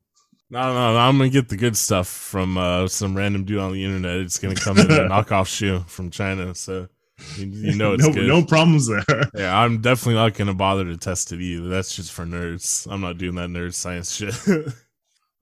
No, 0.50 0.72
no, 0.72 0.92
no, 0.92 0.98
I'm 0.98 1.16
gonna 1.16 1.30
get 1.30 1.48
the 1.48 1.56
good 1.56 1.76
stuff 1.76 2.06
from 2.06 2.58
uh, 2.58 2.86
some 2.86 3.16
random 3.16 3.44
dude 3.44 3.58
on 3.58 3.72
the 3.72 3.84
internet. 3.84 4.16
It's 4.20 4.38
gonna 4.38 4.54
come 4.54 4.78
in 4.78 4.90
a 4.90 4.94
knockoff 5.08 5.46
shoe 5.46 5.80
from 5.86 6.10
China, 6.10 6.54
so 6.54 6.88
you, 7.36 7.46
you 7.46 7.74
know 7.74 7.92
it's 7.94 8.06
no, 8.06 8.12
good. 8.12 8.28
no 8.28 8.44
problems 8.44 8.86
there. 8.86 9.04
Yeah, 9.34 9.58
I'm 9.58 9.80
definitely 9.80 10.14
not 10.14 10.34
gonna 10.34 10.54
bother 10.54 10.84
to 10.84 10.96
test 10.96 11.32
it 11.32 11.40
either. 11.40 11.68
That's 11.68 11.96
just 11.96 12.12
for 12.12 12.24
nerds. 12.24 12.86
I'm 12.90 13.00
not 13.00 13.18
doing 13.18 13.34
that 13.36 13.48
nerd 13.48 13.74
science 13.74 14.14
shit. 14.14 14.34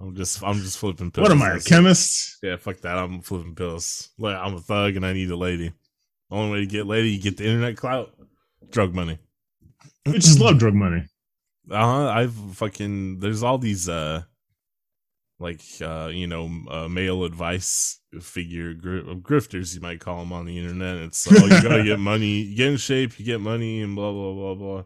I'm 0.00 0.14
just, 0.16 0.42
I'm 0.42 0.58
just 0.60 0.78
flipping 0.78 1.10
pills. 1.10 1.28
what 1.28 1.32
am 1.32 1.42
I, 1.42 1.56
a 1.56 1.60
chemist? 1.60 2.38
Yeah, 2.42 2.56
fuck 2.56 2.78
that. 2.78 2.96
I'm 2.96 3.20
flipping 3.20 3.54
pills. 3.54 4.10
Like 4.18 4.36
I'm 4.36 4.54
a 4.54 4.60
thug 4.60 4.96
and 4.96 5.04
I 5.04 5.12
need 5.12 5.30
a 5.30 5.36
lady. 5.36 5.72
Only 6.30 6.52
way 6.52 6.60
to 6.60 6.66
get 6.66 6.86
lady, 6.86 7.10
you 7.10 7.20
get 7.20 7.36
the 7.36 7.44
internet 7.44 7.76
clout, 7.76 8.14
drug 8.70 8.94
money. 8.94 9.18
We 10.06 10.12
just 10.14 10.40
love 10.40 10.58
drug 10.58 10.74
money. 10.74 11.06
Uh 11.70 11.84
huh. 11.84 12.08
I've 12.08 12.34
fucking 12.56 13.20
there's 13.20 13.44
all 13.44 13.56
these 13.56 13.88
uh 13.88 14.22
like 15.38 15.60
uh, 15.80 16.10
you 16.12 16.26
know 16.26 16.50
uh, 16.68 16.88
male 16.88 17.24
advice 17.24 18.00
figure 18.20 18.74
gr- 18.74 19.00
grifters 19.22 19.74
you 19.74 19.80
might 19.80 20.00
call 20.00 20.18
them 20.18 20.32
on 20.32 20.46
the 20.46 20.58
internet. 20.58 20.96
It's 20.96 21.30
oh 21.30 21.46
you 21.46 21.62
gotta 21.62 21.84
get 21.84 21.98
money, 22.12 22.42
you 22.42 22.56
get 22.56 22.68
in 22.68 22.76
shape, 22.76 23.20
you 23.20 23.24
get 23.24 23.40
money, 23.40 23.82
and 23.82 23.94
blah 23.94 24.10
blah 24.10 24.32
blah 24.32 24.54
blah. 24.54 24.84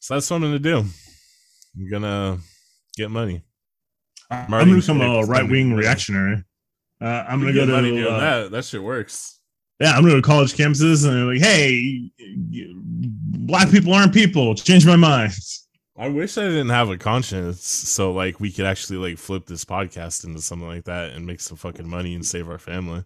So 0.00 0.14
that's 0.14 0.30
what 0.30 0.36
I'm 0.36 0.42
gonna 0.42 0.58
do. 0.58 0.78
I'm 0.78 1.90
gonna 1.90 2.38
get 2.96 3.10
money. 3.10 3.42
I'm 4.30 4.50
gonna 4.50 4.76
become 4.76 5.00
a 5.00 5.22
right 5.24 5.48
wing 5.48 5.72
reactionary. 5.74 6.44
Uh, 7.00 7.24
I'm 7.28 7.40
gonna 7.40 7.52
go 7.52 7.66
to 7.66 8.08
uh, 8.08 8.20
that. 8.20 8.50
That 8.50 8.64
shit 8.64 8.82
works. 8.82 9.40
yeah, 9.80 9.92
I'm 9.92 10.02
gonna 10.02 10.14
go 10.14 10.16
to 10.16 10.22
college 10.22 10.54
campuses 10.54 11.06
and 11.06 11.16
they're 11.16 11.34
like, 11.34 11.40
hey, 11.40 12.10
black 13.46 13.70
people 13.70 13.94
aren't 13.94 14.12
people. 14.12 14.54
Change 14.54 14.86
my 14.86 14.96
mind. 14.96 15.32
I 15.96 16.08
wish 16.08 16.38
I 16.38 16.42
didn't 16.42 16.68
have 16.68 16.90
a 16.90 16.96
conscience, 16.96 17.64
so 17.64 18.12
like 18.12 18.38
we 18.38 18.52
could 18.52 18.66
actually 18.66 18.98
like 18.98 19.18
flip 19.18 19.46
this 19.46 19.64
podcast 19.64 20.24
into 20.24 20.40
something 20.40 20.68
like 20.68 20.84
that 20.84 21.12
and 21.12 21.26
make 21.26 21.40
some 21.40 21.56
fucking 21.56 21.88
money 21.88 22.14
and 22.14 22.24
save 22.24 22.48
our 22.48 22.58
family. 22.58 23.04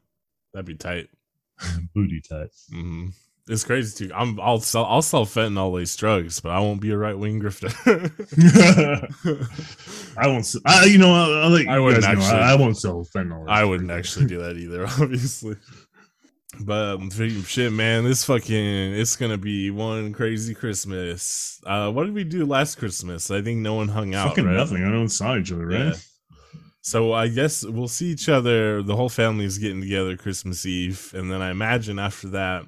That'd 0.52 0.66
be 0.66 0.74
tight. 0.74 1.08
Booty 1.94 2.20
tight. 2.20 2.50
hmm 2.70 3.08
It's 3.48 3.64
crazy 3.64 4.06
too. 4.06 4.14
I'm 4.14 4.38
I'll 4.40 4.60
sell 4.60 4.84
I'll 4.84 5.02
sell 5.02 5.26
fentanyl 5.26 5.72
laced 5.72 5.98
drugs, 5.98 6.38
but 6.38 6.52
I 6.52 6.60
won't 6.60 6.80
be 6.80 6.92
a 6.92 6.96
right 6.96 7.18
wing 7.18 7.40
grifter. 7.40 7.72
I 10.16 10.26
won't. 10.28 10.54
I, 10.64 10.84
you 10.84 10.98
know, 10.98 11.12
I'll 11.12 11.58
you 11.58 11.68
I 11.68 11.78
wouldn't 11.78 12.04
actually- 12.04 12.26
I, 12.26 12.52
I 12.52 12.54
won't 12.54 12.78
sell 12.78 13.04
fentanyl. 13.04 13.48
I 13.48 13.64
wouldn't 13.64 13.90
actually 13.90 14.26
do 14.26 14.38
that 14.42 14.56
either, 14.56 14.84
obviously. 14.86 15.56
But 16.60 17.00
um, 17.00 17.10
shit, 17.44 17.72
man, 17.72 18.04
this 18.04 18.24
fucking 18.24 18.94
it's 18.94 19.16
gonna 19.16 19.38
be 19.38 19.70
one 19.70 20.12
crazy 20.12 20.54
Christmas. 20.54 21.60
Uh, 21.66 21.90
what 21.90 22.04
did 22.04 22.14
we 22.14 22.24
do 22.24 22.44
last 22.44 22.76
Christmas? 22.76 23.30
I 23.30 23.42
think 23.42 23.60
no 23.60 23.74
one 23.74 23.88
hung 23.88 24.14
out. 24.14 24.28
Fucking 24.28 24.44
right? 24.44 24.56
nothing. 24.56 24.84
I 24.84 24.90
don't 24.90 25.08
saw 25.08 25.36
each 25.36 25.50
other, 25.50 25.66
right? 25.66 25.78
Yeah. 25.78 25.92
So 26.82 27.12
I 27.12 27.28
guess 27.28 27.64
we'll 27.64 27.88
see 27.88 28.08
each 28.08 28.28
other. 28.28 28.82
The 28.82 28.96
whole 28.96 29.08
family's 29.08 29.58
getting 29.58 29.80
together 29.80 30.16
Christmas 30.16 30.66
Eve, 30.66 31.12
and 31.16 31.30
then 31.30 31.40
I 31.40 31.50
imagine 31.50 31.98
after 31.98 32.28
that, 32.28 32.64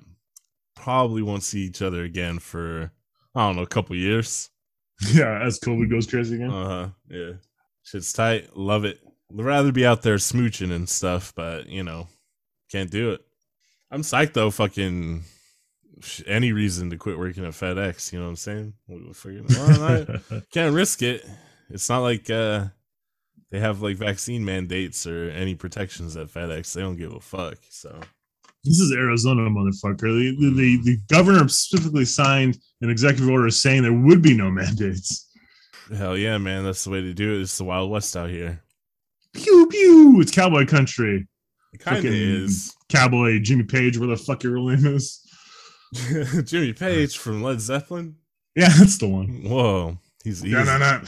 probably 0.75 1.23
won't 1.23 1.43
see 1.43 1.61
each 1.61 1.83
other 1.83 2.03
again 2.05 2.39
for 2.39 2.91
I 3.35 3.47
don't 3.47 3.57
know 3.57 3.63
a 3.63 3.67
couple 3.67 3.97
years. 3.97 4.51
Yeah, 5.13 5.43
as 5.45 5.59
COVID 5.59 5.91
goes 5.91 6.07
crazy 6.07 6.37
again. 6.37 6.51
Uh 6.51 6.69
huh. 6.69 6.89
Yeah. 7.11 7.33
Shit's 7.83 8.13
tight. 8.13 8.57
Love 8.57 8.85
it. 8.85 9.01
I'd 9.33 9.45
rather 9.45 9.73
be 9.73 9.85
out 9.85 10.03
there 10.03 10.17
smooching 10.17 10.71
and 10.71 10.89
stuff, 10.89 11.33
but 11.35 11.67
you 11.69 11.83
know, 11.83 12.07
can't 12.71 12.91
do 12.93 13.11
it. 13.11 13.21
I'm 13.91 14.03
psyched 14.03 14.35
though. 14.35 14.51
Fucking 14.53 15.25
any 16.27 16.53
reason 16.53 16.91
to 16.91 16.97
quit 16.97 17.19
working 17.19 17.45
at 17.45 17.53
FedEx. 17.53 18.13
You 18.13 18.19
know 18.21 18.27
what 18.27 18.31
I'm 18.31 18.37
saying? 18.37 18.75
We- 18.87 19.03
we 19.07 19.13
figured- 19.15 19.47
well, 19.51 19.83
I- 20.31 20.43
can't 20.53 20.75
risk 20.75 21.03
it. 21.03 21.27
It's 21.71 21.89
not 21.89 22.01
like 22.01 22.31
uh 22.31 22.67
they 23.51 23.59
have 23.61 23.83
like 23.83 23.97
vaccine 23.97 24.45
mandates 24.45 25.07
or 25.07 25.29
any 25.31 25.55
protections 25.57 26.17
at 26.17 26.29
FedEx. 26.29 26.73
They 26.73 26.81
don't 26.83 26.97
give 26.97 27.13
a 27.13 27.21
fuck. 27.21 27.59
So 27.69 27.99
This 28.65 28.81
is 28.81 28.93
Arizona, 28.93 29.43
motherfucker. 29.43 30.01
The, 30.01 30.51
the, 30.55 30.81
the, 30.83 30.99
governor 31.11 31.47
specifically 31.49 32.07
signed 32.07 32.59
an 32.81 32.89
executive 32.89 33.29
order 33.29 33.51
saying 33.51 33.83
there 33.83 33.93
would 33.93 34.23
be 34.23 34.35
no 34.35 34.51
mandates. 34.51 35.31
hell 35.95 36.17
yeah, 36.17 36.39
man. 36.39 36.65
That's 36.65 36.85
the 36.85 36.91
way 36.91 37.03
to 37.03 37.13
do 37.13 37.35
it. 37.35 37.43
It's 37.43 37.59
the 37.59 37.65
Wild 37.65 37.91
West 37.91 38.17
out 38.17 38.31
here. 38.31 38.63
Pew 39.35 39.67
pew. 39.71 40.21
It's 40.21 40.31
cowboy 40.31 40.65
country. 40.65 41.29
It 41.75 41.81
kind 41.81 41.99
of 41.99 42.07
is. 42.07 42.75
Cowboy 42.89 43.41
Jimmy 43.41 43.65
Page, 43.65 43.99
where 43.99 44.09
the 44.09 44.17
fuck 44.17 44.43
your 44.43 44.55
real 44.55 44.69
name 44.69 44.87
is. 44.87 45.21
Jimmy 46.45 46.73
Page 46.73 47.19
from 47.19 47.43
Led 47.43 47.61
Zeppelin. 47.61 48.17
Yeah, 48.57 48.71
that's 48.79 48.97
the 48.97 49.09
one. 49.09 49.43
Whoa, 49.45 49.99
he's, 50.23 50.41
he's 50.41 50.53
No, 50.53 50.65
no, 50.65 50.79
no. 50.79 51.03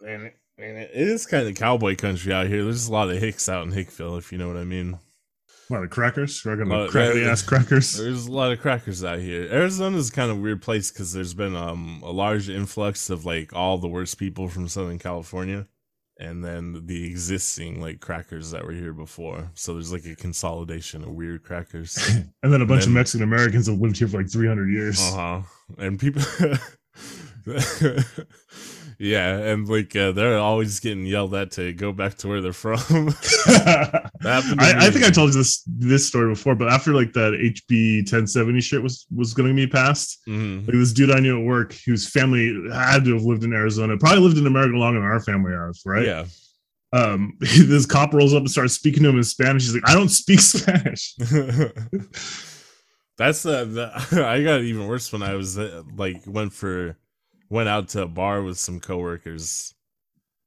Man, 0.00 0.22
it, 0.22 0.36
man, 0.58 0.76
it 0.76 0.90
is 0.94 1.26
kind 1.26 1.46
of 1.46 1.54
cowboy 1.54 1.94
country 1.94 2.32
out 2.32 2.46
here. 2.46 2.64
There's 2.64 2.88
a 2.88 2.92
lot 2.92 3.10
of 3.10 3.18
hicks 3.18 3.48
out 3.48 3.66
in 3.66 3.72
Hickville, 3.72 4.18
if 4.18 4.32
you 4.32 4.38
know 4.38 4.48
what 4.48 4.56
I 4.56 4.64
mean. 4.64 4.98
What, 5.70 5.82
the 5.82 5.88
crackers? 5.88 6.42
We're 6.44 6.56
gonna 6.56 6.88
crackly 6.88 7.24
ass 7.24 7.42
crackers. 7.42 7.92
There's 7.96 8.26
a 8.26 8.32
lot 8.32 8.50
of 8.50 8.60
crackers 8.60 9.04
out 9.04 9.20
here. 9.20 9.42
Arizona's 9.52 10.10
kind 10.10 10.30
of 10.30 10.38
a 10.38 10.40
weird 10.40 10.62
place 10.62 10.90
because 10.90 11.12
there's 11.12 11.32
been 11.32 11.54
um 11.54 12.02
a 12.04 12.10
large 12.10 12.48
influx 12.48 13.08
of 13.08 13.24
like 13.24 13.52
all 13.54 13.78
the 13.78 13.86
worst 13.86 14.18
people 14.18 14.48
from 14.48 14.66
Southern 14.66 14.98
California, 14.98 15.68
and 16.18 16.44
then 16.44 16.86
the 16.86 17.06
existing 17.06 17.80
like 17.80 18.00
crackers 18.00 18.50
that 18.50 18.64
were 18.66 18.72
here 18.72 18.92
before. 18.92 19.48
So 19.54 19.74
there's 19.74 19.92
like 19.92 20.04
a 20.06 20.16
consolidation 20.16 21.04
of 21.04 21.10
weird 21.10 21.44
crackers. 21.44 21.96
And 22.42 22.52
then 22.52 22.62
a 22.62 22.66
bunch 22.66 22.80
then- 22.82 22.90
of 22.90 22.94
Mexican 22.94 23.22
Americans 23.22 23.68
have 23.68 23.78
lived 23.80 23.96
here 23.96 24.08
for 24.08 24.18
like 24.18 24.28
300 24.30 24.68
years. 24.70 25.00
Uh 25.00 25.16
huh. 25.16 25.42
And 25.78 26.00
people, 26.00 26.22
yeah, 29.00 29.38
and 29.38 29.66
like 29.66 29.96
uh, 29.96 30.12
they're 30.12 30.38
always 30.38 30.78
getting 30.78 31.06
yelled 31.06 31.34
at 31.34 31.52
to 31.52 31.72
go 31.72 31.90
back 31.90 32.16
to 32.18 32.28
where 32.28 32.42
they're 32.42 32.52
from. 32.52 32.78
I, 34.22 34.74
I 34.76 34.90
think 34.90 35.04
I 35.06 35.10
told 35.10 35.30
you 35.32 35.38
this 35.38 35.62
this 35.66 36.06
story 36.06 36.28
before, 36.30 36.54
but 36.54 36.68
after 36.70 36.92
like 36.94 37.14
that 37.14 37.32
HB 37.32 38.00
1070 38.00 38.60
shit 38.60 38.82
was 38.82 39.06
was 39.10 39.32
going 39.32 39.48
to 39.48 39.54
be 39.54 39.66
passed, 39.66 40.18
Mhm. 40.28 40.66
like 40.66 40.76
this 40.76 40.92
dude 40.92 41.10
I 41.10 41.18
knew 41.20 41.38
at 41.40 41.44
work 41.46 41.72
whose 41.86 42.06
family 42.08 42.54
had 42.72 43.04
to 43.06 43.14
have 43.14 43.22
lived 43.24 43.42
in 43.44 43.52
Arizona, 43.54 43.96
probably 43.96 44.20
lived 44.20 44.36
in 44.38 44.46
America 44.46 44.76
longer 44.76 45.00
than 45.00 45.08
our 45.08 45.20
family 45.20 45.52
has, 45.52 45.80
right? 45.86 46.04
Yeah. 46.06 46.26
Um, 46.92 47.36
this 47.40 47.86
cop 47.86 48.12
rolls 48.12 48.34
up 48.34 48.40
and 48.40 48.50
starts 48.50 48.74
speaking 48.74 49.02
to 49.04 49.08
him 49.08 49.16
in 49.16 49.24
Spanish. 49.24 49.62
He's 49.62 49.74
like, 49.74 49.88
"I 49.88 49.94
don't 49.94 50.08
speak 50.10 50.40
Spanish." 50.40 51.14
That's 53.16 53.44
uh, 53.44 53.64
the, 53.64 54.24
I 54.26 54.42
got 54.42 54.60
even 54.62 54.86
worse 54.86 55.12
when 55.12 55.22
I 55.22 55.34
was 55.34 55.58
uh, 55.58 55.82
like 55.96 56.22
went 56.26 56.52
for 56.52 56.96
went 57.50 57.68
out 57.68 57.88
to 57.88 58.02
a 58.02 58.08
bar 58.08 58.42
with 58.42 58.58
some 58.58 58.80
coworkers 58.80 59.74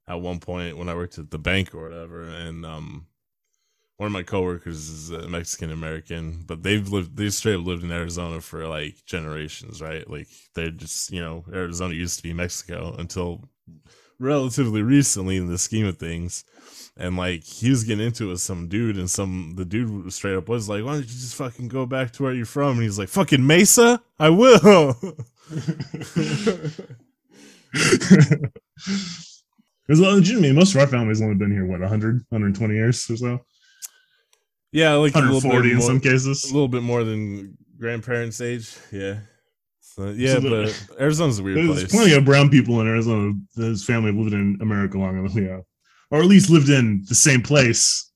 at 0.07 0.21
one 0.21 0.39
point 0.39 0.77
when 0.77 0.89
I 0.89 0.95
worked 0.95 1.19
at 1.19 1.29
the 1.29 1.37
bank 1.37 1.75
or 1.75 1.83
whatever, 1.83 2.23
and 2.23 2.65
um, 2.65 3.07
one 3.97 4.07
of 4.07 4.13
my 4.13 4.23
coworkers 4.23 4.89
is 4.89 5.11
Mexican 5.29 5.71
American, 5.71 6.43
but 6.45 6.63
they've 6.63 6.87
lived 6.89 7.15
they 7.15 7.29
straight 7.29 7.55
up 7.55 7.65
lived 7.65 7.83
in 7.83 7.91
Arizona 7.91 8.41
for 8.41 8.67
like 8.67 9.05
generations, 9.05 9.81
right? 9.81 10.09
Like 10.09 10.27
they're 10.55 10.71
just 10.71 11.11
you 11.11 11.21
know 11.21 11.45
Arizona 11.53 11.93
used 11.93 12.17
to 12.17 12.23
be 12.23 12.33
Mexico 12.33 12.95
until 12.97 13.49
relatively 14.19 14.81
recently 14.81 15.37
in 15.37 15.47
the 15.47 15.57
scheme 15.57 15.85
of 15.85 15.97
things. 15.97 16.43
And 16.95 17.17
like 17.17 17.43
he 17.43 17.69
was 17.69 17.83
getting 17.83 18.05
into 18.05 18.25
it 18.25 18.31
with 18.31 18.41
some 18.41 18.67
dude, 18.67 18.97
and 18.97 19.09
some 19.09 19.53
the 19.55 19.65
dude 19.65 20.11
straight 20.13 20.35
up 20.35 20.49
was 20.49 20.69
like, 20.69 20.83
"Why 20.83 20.93
don't 20.93 21.01
you 21.01 21.07
just 21.07 21.35
fucking 21.35 21.67
go 21.67 21.85
back 21.85 22.11
to 22.11 22.23
where 22.23 22.33
you're 22.33 22.45
from?" 22.45 22.73
And 22.73 22.83
he's 22.83 22.99
like, 22.99 23.09
"Fucking 23.09 23.45
Mesa, 23.45 24.01
I 24.19 24.29
will." 24.29 24.95
Because 29.85 29.99
legitimately, 29.99 30.53
most 30.53 30.73
of 30.73 30.79
our 30.79 30.87
family's 30.87 31.21
only 31.21 31.35
been 31.35 31.51
here 31.51 31.65
what 31.65 31.81
100, 31.81 32.15
120 32.29 32.73
years 32.73 33.09
or 33.09 33.17
so, 33.17 33.39
yeah, 34.71 34.93
like 34.93 35.13
a 35.13 35.19
140 35.19 35.61
bit 35.61 35.71
in 35.71 35.77
more, 35.77 35.85
some 35.87 35.99
cases. 35.99 36.45
a 36.45 36.53
little 36.53 36.69
bit 36.69 36.83
more 36.83 37.03
than 37.03 37.57
grandparents' 37.77 38.39
age. 38.39 38.73
Yeah, 38.93 39.17
so, 39.81 40.11
yeah, 40.11 40.35
So 40.35 40.39
the- 40.39 40.49
but 40.89 41.01
Arizona's 41.01 41.39
a 41.39 41.43
weird 41.43 41.57
There's 41.57 41.79
place. 41.81 41.91
plenty 41.91 42.13
of 42.13 42.23
brown 42.23 42.49
people 42.49 42.79
in 42.79 42.87
Arizona. 42.87 43.33
His 43.57 43.83
family 43.83 44.11
have 44.11 44.15
lived 44.15 44.33
in 44.33 44.57
America 44.61 44.97
longer 44.97 45.27
than 45.27 45.43
we 45.43 45.49
have, 45.49 45.63
or 46.11 46.19
at 46.21 46.27
least 46.27 46.49
lived 46.49 46.69
in 46.69 47.03
the 47.09 47.15
same 47.15 47.41
place, 47.41 48.09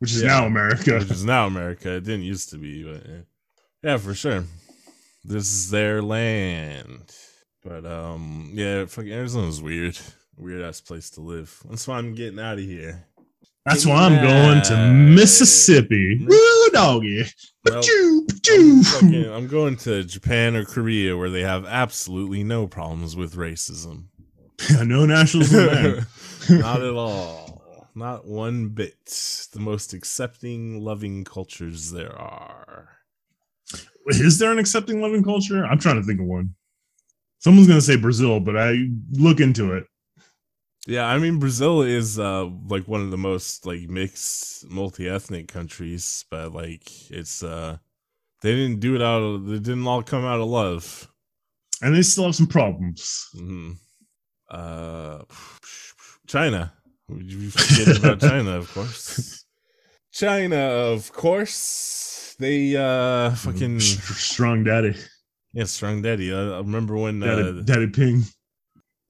which 0.00 0.10
is 0.10 0.22
Yeah. 0.22 0.40
now 0.40 0.46
America. 0.46 0.98
which 0.98 1.10
is 1.12 1.24
now 1.24 1.46
America. 1.46 1.98
It 1.98 2.04
didn't 2.04 2.22
used 2.22 2.50
to 2.50 2.58
be, 2.58 2.82
but 2.82 3.06
yeah, 3.08 3.20
yeah 3.84 3.96
for 3.98 4.12
sure. 4.12 4.42
This 5.26 5.52
is 5.52 5.70
their 5.70 6.02
land. 6.02 7.12
But 7.64 7.84
um, 7.84 8.50
yeah, 8.54 8.86
fucking 8.86 9.12
Arizona's 9.12 9.60
weird, 9.60 9.98
weird 10.36 10.62
ass 10.62 10.80
place 10.80 11.10
to 11.10 11.20
live. 11.20 11.60
That's 11.68 11.88
why 11.88 11.98
I'm 11.98 12.14
getting 12.14 12.38
out 12.38 12.58
of 12.58 12.64
here. 12.64 13.06
That's 13.64 13.84
why 13.84 14.06
I'm 14.06 14.22
going 14.22 14.62
to 14.62 14.92
Mississippi. 14.94 16.24
Woo, 16.24 16.68
doggy. 16.70 17.24
Well, 17.64 17.82
Pachoo, 17.82 18.20
I'm, 18.50 18.82
fucking- 18.84 19.32
I'm 19.32 19.48
going 19.48 19.76
to 19.78 20.04
Japan 20.04 20.54
or 20.54 20.64
Korea 20.64 21.16
where 21.16 21.30
they 21.30 21.40
have 21.42 21.66
absolutely 21.66 22.44
no 22.44 22.68
problems 22.68 23.16
with 23.16 23.34
racism. 23.34 24.04
no 24.84 25.04
nationalism. 25.04 26.06
Not 26.50 26.82
at 26.82 26.94
all. 26.94 27.88
Not 27.96 28.26
one 28.26 28.68
bit. 28.68 29.06
The 29.52 29.58
most 29.58 29.92
accepting, 29.92 30.80
loving 30.84 31.24
cultures 31.24 31.90
there 31.90 32.16
are. 32.16 32.90
Is 34.06 34.38
there 34.38 34.52
an 34.52 34.58
accepting 34.58 35.00
loving 35.00 35.24
culture? 35.24 35.64
I'm 35.66 35.78
trying 35.78 36.00
to 36.00 36.06
think 36.06 36.20
of 36.20 36.26
one. 36.26 36.54
Someone's 37.38 37.68
gonna 37.68 37.80
say 37.80 37.96
Brazil, 37.96 38.40
but 38.40 38.56
I 38.56 38.86
look 39.12 39.40
into 39.40 39.72
it. 39.74 39.84
Yeah, 40.86 41.06
I 41.06 41.18
mean 41.18 41.38
Brazil 41.38 41.82
is 41.82 42.18
uh 42.18 42.46
like 42.68 42.86
one 42.86 43.00
of 43.00 43.10
the 43.10 43.16
most 43.18 43.66
like 43.66 43.88
mixed 43.88 44.68
multi-ethnic 44.70 45.48
countries, 45.48 46.24
but 46.30 46.52
like 46.52 47.10
it's 47.10 47.42
uh 47.42 47.78
they 48.42 48.54
didn't 48.54 48.80
do 48.80 48.94
it 48.94 49.02
out 49.02 49.22
of 49.22 49.46
they 49.46 49.58
didn't 49.58 49.86
all 49.86 50.02
come 50.02 50.24
out 50.24 50.40
of 50.40 50.48
love. 50.48 51.10
And 51.82 51.94
they 51.94 52.02
still 52.02 52.24
have 52.24 52.36
some 52.36 52.46
problems. 52.46 53.28
hmm 53.32 53.72
Uh 54.48 55.22
China. 56.26 56.72
We 57.08 57.50
forget 57.50 57.98
about 57.98 58.20
China, 58.20 58.58
of 58.58 58.72
course. 58.72 59.44
China, 60.12 60.56
of 60.56 61.12
course. 61.12 62.15
They 62.38 62.76
uh 62.76 63.30
fucking 63.34 63.80
strong 63.80 64.62
daddy. 64.64 64.94
yeah, 65.52 65.64
strong 65.64 66.02
daddy. 66.02 66.32
I, 66.34 66.38
I 66.38 66.58
remember 66.58 66.96
when 66.96 67.20
Daddy, 67.20 67.42
uh 67.42 67.62
daddy 67.62 67.86
ping. 67.88 68.22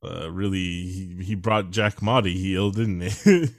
uh, 0.05 0.31
really 0.31 0.59
he, 0.59 1.17
he 1.23 1.35
brought 1.35 1.71
Jack 1.71 2.01
Ma 2.03 2.21
to 2.21 2.31
heel, 2.31 2.71
didn't 2.71 3.01
he? 3.01 3.09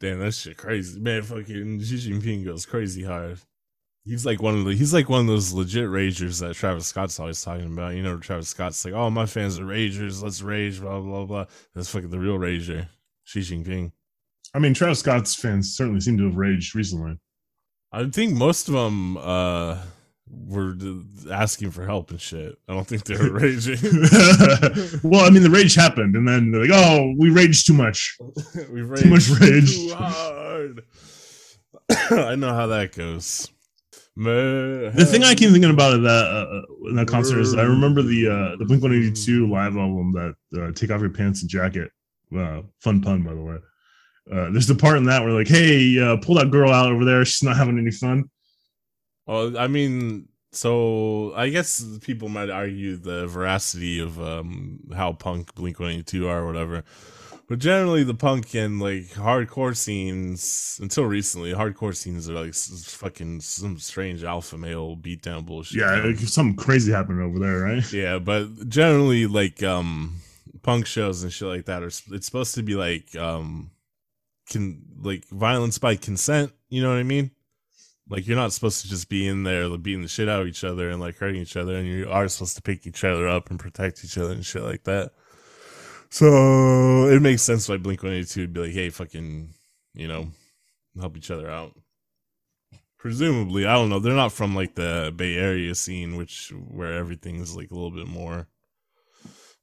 Damn, 0.00 0.20
that 0.20 0.32
shit 0.34 0.56
crazy, 0.56 1.00
man. 1.00 1.22
Fucking 1.22 1.80
Xi 1.82 2.10
Jinping 2.10 2.44
goes 2.44 2.66
crazy 2.66 3.02
hard. 3.02 3.38
He's 4.04 4.24
like 4.24 4.40
one 4.40 4.54
of 4.56 4.64
the 4.64 4.74
he's 4.74 4.94
like 4.94 5.08
one 5.08 5.22
of 5.22 5.26
those 5.26 5.52
legit 5.52 5.88
ragers 5.88 6.40
that 6.40 6.54
Travis 6.54 6.86
Scott's 6.86 7.18
always 7.18 7.42
talking 7.42 7.72
about. 7.72 7.94
You 7.94 8.02
know, 8.02 8.16
Travis 8.18 8.48
Scott's 8.50 8.84
like, 8.84 8.94
"Oh, 8.94 9.10
my 9.10 9.26
fans 9.26 9.58
are 9.58 9.64
ragers. 9.64 10.22
Let's 10.22 10.42
rage." 10.42 10.80
Blah 10.80 11.00
blah 11.00 11.24
blah. 11.24 11.46
That's 11.74 11.88
fucking 11.90 12.10
the 12.10 12.18
real 12.18 12.38
rager, 12.38 12.88
Xi 13.24 13.40
Jinping. 13.40 13.90
I 14.56 14.58
mean, 14.58 14.72
Travis 14.72 15.00
Scott's 15.00 15.34
fans 15.34 15.76
certainly 15.76 16.00
seem 16.00 16.16
to 16.16 16.24
have 16.24 16.36
raged 16.36 16.74
recently. 16.74 17.18
I 17.92 18.08
think 18.08 18.32
most 18.32 18.68
of 18.68 18.74
them 18.74 19.18
uh, 19.18 19.82
were 20.26 20.74
asking 21.30 21.72
for 21.72 21.84
help 21.84 22.10
and 22.10 22.18
shit. 22.18 22.56
I 22.66 22.72
don't 22.72 22.86
think 22.86 23.04
they 23.04 23.18
were 23.18 23.32
raging. 23.38 23.76
well, 25.02 25.26
I 25.26 25.30
mean, 25.30 25.42
the 25.42 25.50
rage 25.52 25.74
happened, 25.74 26.16
and 26.16 26.26
then 26.26 26.52
they're 26.52 26.62
like, 26.62 26.70
"Oh, 26.72 27.12
we 27.18 27.28
raged 27.28 27.66
too 27.66 27.74
much." 27.74 28.16
we 28.70 28.80
Too 28.80 29.10
much 29.10 29.28
rage. 29.28 29.76
too 29.76 29.94
hard. 29.94 30.84
I 32.10 32.34
know 32.34 32.54
how 32.54 32.66
that 32.68 32.96
goes. 32.96 33.50
The 34.16 35.06
thing 35.10 35.22
I 35.22 35.34
keep 35.34 35.50
thinking 35.50 35.70
about 35.70 35.92
at 35.96 36.02
that 36.02 36.24
uh, 36.24 36.88
in 36.88 36.96
that 36.96 37.08
concert 37.08 37.40
is 37.40 37.54
I 37.54 37.64
remember 37.64 38.00
the 38.00 38.26
uh, 38.26 38.56
the 38.56 38.64
Blink 38.64 38.82
One 38.82 38.94
Eighty 38.94 39.12
Two 39.12 39.50
live 39.50 39.76
album 39.76 40.12
that 40.12 40.34
uh, 40.58 40.72
"Take 40.72 40.90
Off 40.90 41.02
Your 41.02 41.10
Pants 41.10 41.42
and 41.42 41.50
Jacket." 41.50 41.90
Uh, 42.34 42.62
fun 42.80 43.02
pun, 43.02 43.22
by 43.22 43.34
the 43.34 43.42
way. 43.42 43.58
Uh, 44.30 44.50
there's 44.50 44.66
the 44.66 44.74
part 44.74 44.96
in 44.96 45.04
that 45.04 45.22
where 45.22 45.32
like, 45.32 45.48
"Hey, 45.48 45.98
uh, 46.00 46.16
pull 46.16 46.34
that 46.36 46.50
girl 46.50 46.72
out 46.72 46.90
over 46.90 47.04
there. 47.04 47.24
She's 47.24 47.42
not 47.42 47.56
having 47.56 47.78
any 47.78 47.90
fun." 47.92 48.24
Well, 49.26 49.56
I 49.58 49.66
mean, 49.66 50.28
so 50.52 51.32
I 51.36 51.48
guess 51.48 51.84
people 52.00 52.28
might 52.28 52.50
argue 52.50 52.96
the 52.96 53.26
veracity 53.26 54.00
of 54.00 54.20
um, 54.20 54.80
how 54.94 55.12
punk 55.12 55.54
Blink 55.54 55.78
One 55.78 55.90
Eighty 55.90 56.02
Two 56.02 56.28
are 56.28 56.40
or 56.40 56.46
whatever. 56.46 56.84
But 57.48 57.60
generally, 57.60 58.02
the 58.02 58.14
punk 58.14 58.54
and 58.54 58.80
like 58.80 59.10
hardcore 59.10 59.76
scenes, 59.76 60.78
until 60.82 61.04
recently, 61.04 61.52
hardcore 61.52 61.94
scenes 61.94 62.28
are 62.28 62.34
like 62.34 62.48
s- 62.48 62.92
fucking 62.94 63.40
some 63.40 63.78
strange 63.78 64.24
alpha 64.24 64.58
male 64.58 64.96
beatdown 64.96 65.46
bullshit. 65.46 65.78
Yeah, 65.78 66.02
like, 66.04 66.18
something 66.18 66.56
crazy 66.56 66.90
happened 66.90 67.22
over 67.22 67.38
there, 67.38 67.60
right? 67.60 67.92
Yeah, 67.92 68.18
but 68.18 68.68
generally, 68.68 69.26
like 69.28 69.62
um, 69.62 70.16
punk 70.62 70.86
shows 70.86 71.22
and 71.22 71.32
shit 71.32 71.46
like 71.46 71.66
that 71.66 71.84
are 71.84 71.86
it's 71.86 72.26
supposed 72.26 72.56
to 72.56 72.64
be 72.64 72.74
like 72.74 73.14
um, 73.14 73.70
can 74.48 74.82
like 75.00 75.26
violence 75.28 75.78
by 75.78 75.96
consent. 75.96 76.52
You 76.68 76.82
know 76.82 76.90
what 76.90 76.98
I 76.98 77.04
mean? 77.04 77.30
Like 78.08 78.26
you're 78.26 78.36
not 78.36 78.52
supposed 78.52 78.82
to 78.82 78.88
just 78.88 79.08
be 79.08 79.26
in 79.26 79.42
there 79.42 79.66
like, 79.66 79.82
beating 79.82 80.02
the 80.02 80.08
shit 80.08 80.28
out 80.28 80.40
of 80.40 80.46
each 80.46 80.62
other 80.62 80.90
and 80.90 81.00
like 81.00 81.16
hurting 81.16 81.42
each 81.42 81.56
other, 81.56 81.76
and 81.76 81.88
you 81.88 82.08
are 82.08 82.28
supposed 82.28 82.56
to 82.56 82.62
pick 82.62 82.86
each 82.86 83.02
other 83.04 83.26
up 83.26 83.50
and 83.50 83.58
protect 83.58 84.04
each 84.04 84.16
other 84.16 84.32
and 84.32 84.46
shit 84.46 84.62
like 84.62 84.84
that. 84.84 85.10
So 86.08 87.08
it 87.08 87.20
makes 87.20 87.42
sense 87.42 87.68
why 87.68 87.78
Blink 87.78 88.02
One 88.02 88.12
Eighty 88.12 88.26
Two 88.26 88.40
would 88.42 88.52
be 88.52 88.60
like, 88.60 88.72
hey, 88.72 88.90
fucking, 88.90 89.54
you 89.94 90.06
know, 90.06 90.28
help 90.98 91.16
each 91.16 91.32
other 91.32 91.50
out. 91.50 91.72
Presumably, 92.96 93.66
I 93.66 93.74
don't 93.74 93.88
know. 93.88 93.98
They're 93.98 94.14
not 94.14 94.32
from 94.32 94.54
like 94.54 94.76
the 94.76 95.12
Bay 95.14 95.36
Area 95.36 95.74
scene, 95.74 96.16
which 96.16 96.52
where 96.56 96.92
everything's 96.92 97.56
like 97.56 97.70
a 97.70 97.74
little 97.74 97.90
bit 97.90 98.06
more 98.06 98.46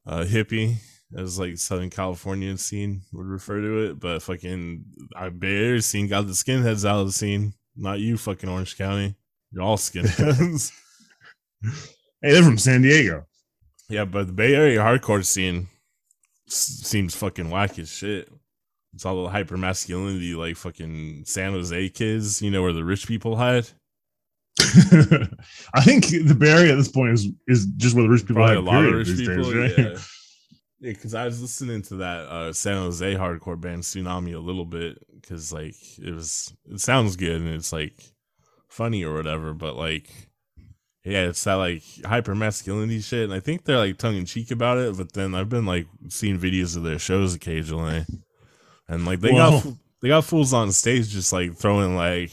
uh 0.06 0.26
hippie, 0.26 0.76
as 1.18 1.38
like 1.40 1.58
Southern 1.58 1.90
California 1.90 2.58
scene 2.58 3.02
would 3.14 3.26
refer 3.28 3.62
to 3.62 3.90
it. 3.90 4.00
But 4.00 4.22
fucking 4.22 4.84
Bay 5.40 5.66
Area 5.68 5.82
scene 5.82 6.08
got 6.08 6.28
the 6.28 6.34
skinheads 6.34 6.88
out 6.88 7.00
of 7.02 7.08
the 7.08 7.12
scene. 7.14 7.54
Not 7.76 8.00
you, 8.00 8.18
fucking 8.18 8.50
Orange 8.50 8.78
County. 8.78 9.16
You're 9.52 9.64
all 9.64 9.78
skinheads. 9.78 10.72
Hey, 12.22 12.32
they're 12.32 12.44
from 12.44 12.58
San 12.58 12.82
Diego. 12.84 13.26
yeah, 13.90 14.06
but 14.06 14.28
the 14.28 14.34
Bay 14.34 14.56
Area 14.56 14.80
hardcore 14.80 15.26
scene 15.26 15.68
seems 16.48 17.14
fucking 17.16 17.50
whack 17.50 17.78
as 17.80 17.90
shit. 17.90 18.30
It's 18.94 19.06
all 19.06 19.24
the 19.24 19.30
hyper 19.30 19.58
masculinity, 19.58 20.34
like 20.34 20.56
fucking 20.56 21.24
San 21.26 21.52
Jose 21.52 21.90
kids, 21.90 22.42
you 22.42 22.50
know, 22.50 22.62
where 22.62 22.72
the 22.72 22.86
rich 22.86 23.08
people 23.08 23.36
hide. 23.36 23.68
I 24.62 25.82
think 25.84 26.06
the 26.08 26.36
Bay 26.38 26.50
Area 26.52 26.72
at 26.72 26.76
this 26.76 26.88
point 26.88 27.12
is 27.14 27.28
is 27.48 27.66
just 27.78 27.94
where 27.96 28.04
the 28.04 28.10
rich 28.10 28.22
people 28.22 28.36
Probably 28.36 28.56
have 28.56 28.64
a 28.64 28.68
lot 28.70 28.86
of 28.86 28.94
rich 28.94 29.18
people. 29.18 29.44
days, 29.44 29.54
right? 29.54 29.78
Yeah. 29.78 29.98
Yeah, 30.84 30.92
because 30.92 31.16
I 31.16 31.24
was 31.24 31.42
listening 31.42 31.82
to 31.84 31.96
that 31.96 32.20
uh, 32.28 32.52
San 32.52 32.76
Jose 32.76 33.16
hardcore 33.16 33.60
band 33.60 33.84
Sunami 33.84 34.36
a 34.36 34.40
little 34.40 34.66
bit 34.66 34.98
because 35.22 35.54
like 35.54 35.76
it 35.98 36.14
was 36.14 36.54
it 36.70 36.82
sounds 36.82 37.16
good 37.16 37.40
and 37.40 37.48
it's 37.50 37.72
like 37.72 37.94
funny 38.68 39.06
or 39.06 39.14
whatever, 39.14 39.54
but 39.54 39.78
like 39.78 40.10
yeah, 41.06 41.24
it's 41.30 41.42
that 41.46 41.54
like 41.54 41.84
hyper 42.06 42.36
masculinity 42.36 43.00
shit, 43.00 43.24
and 43.24 43.34
I 43.34 43.40
think 43.40 43.64
they're 43.64 43.78
like 43.78 43.98
tongue 43.98 44.18
in 44.18 44.26
cheek 44.26 44.52
about 44.52 44.78
it. 44.78 44.98
But 44.98 45.14
then 45.14 45.34
I've 45.36 45.48
been 45.48 45.66
like 45.66 45.88
seeing 46.10 46.38
videos 46.38 46.76
of 46.76 46.84
their 46.84 47.00
shows 47.00 47.34
occasionally, 47.34 48.06
and 48.90 49.06
like 49.06 49.22
they 49.22 49.32
Well- 49.32 49.62
got 49.62 49.74
they 50.02 50.10
got 50.10 50.26
fools 50.26 50.52
on 50.52 50.74
stage 50.74 51.08
just 51.08 51.32
like 51.32 51.56
throwing 51.56 51.96
like 51.96 52.32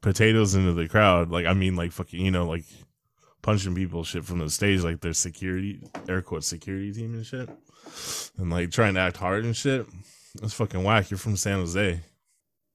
potatoes 0.00 0.56
into 0.56 0.72
the 0.72 0.88
crowd. 0.88 1.30
Like 1.30 1.46
I 1.46 1.52
mean, 1.54 1.76
like 1.76 1.92
fucking 1.92 2.20
you 2.20 2.32
know 2.32 2.48
like 2.48 2.64
punching 3.42 3.76
people 3.76 4.02
shit 4.02 4.24
from 4.24 4.40
the 4.40 4.50
stage 4.50 4.80
like 4.80 5.00
their 5.00 5.12
security 5.12 5.80
air 6.08 6.22
quote 6.22 6.42
security 6.42 6.92
team 6.92 7.14
and 7.14 7.24
shit 7.24 7.48
and 8.38 8.50
like 8.50 8.70
trying 8.70 8.94
to 8.94 9.00
act 9.00 9.16
hard 9.16 9.44
and 9.44 9.56
shit 9.56 9.86
that's 10.40 10.54
fucking 10.54 10.82
whack. 10.82 11.10
You're 11.10 11.18
from 11.18 11.36
san 11.36 11.60
jose. 11.60 12.00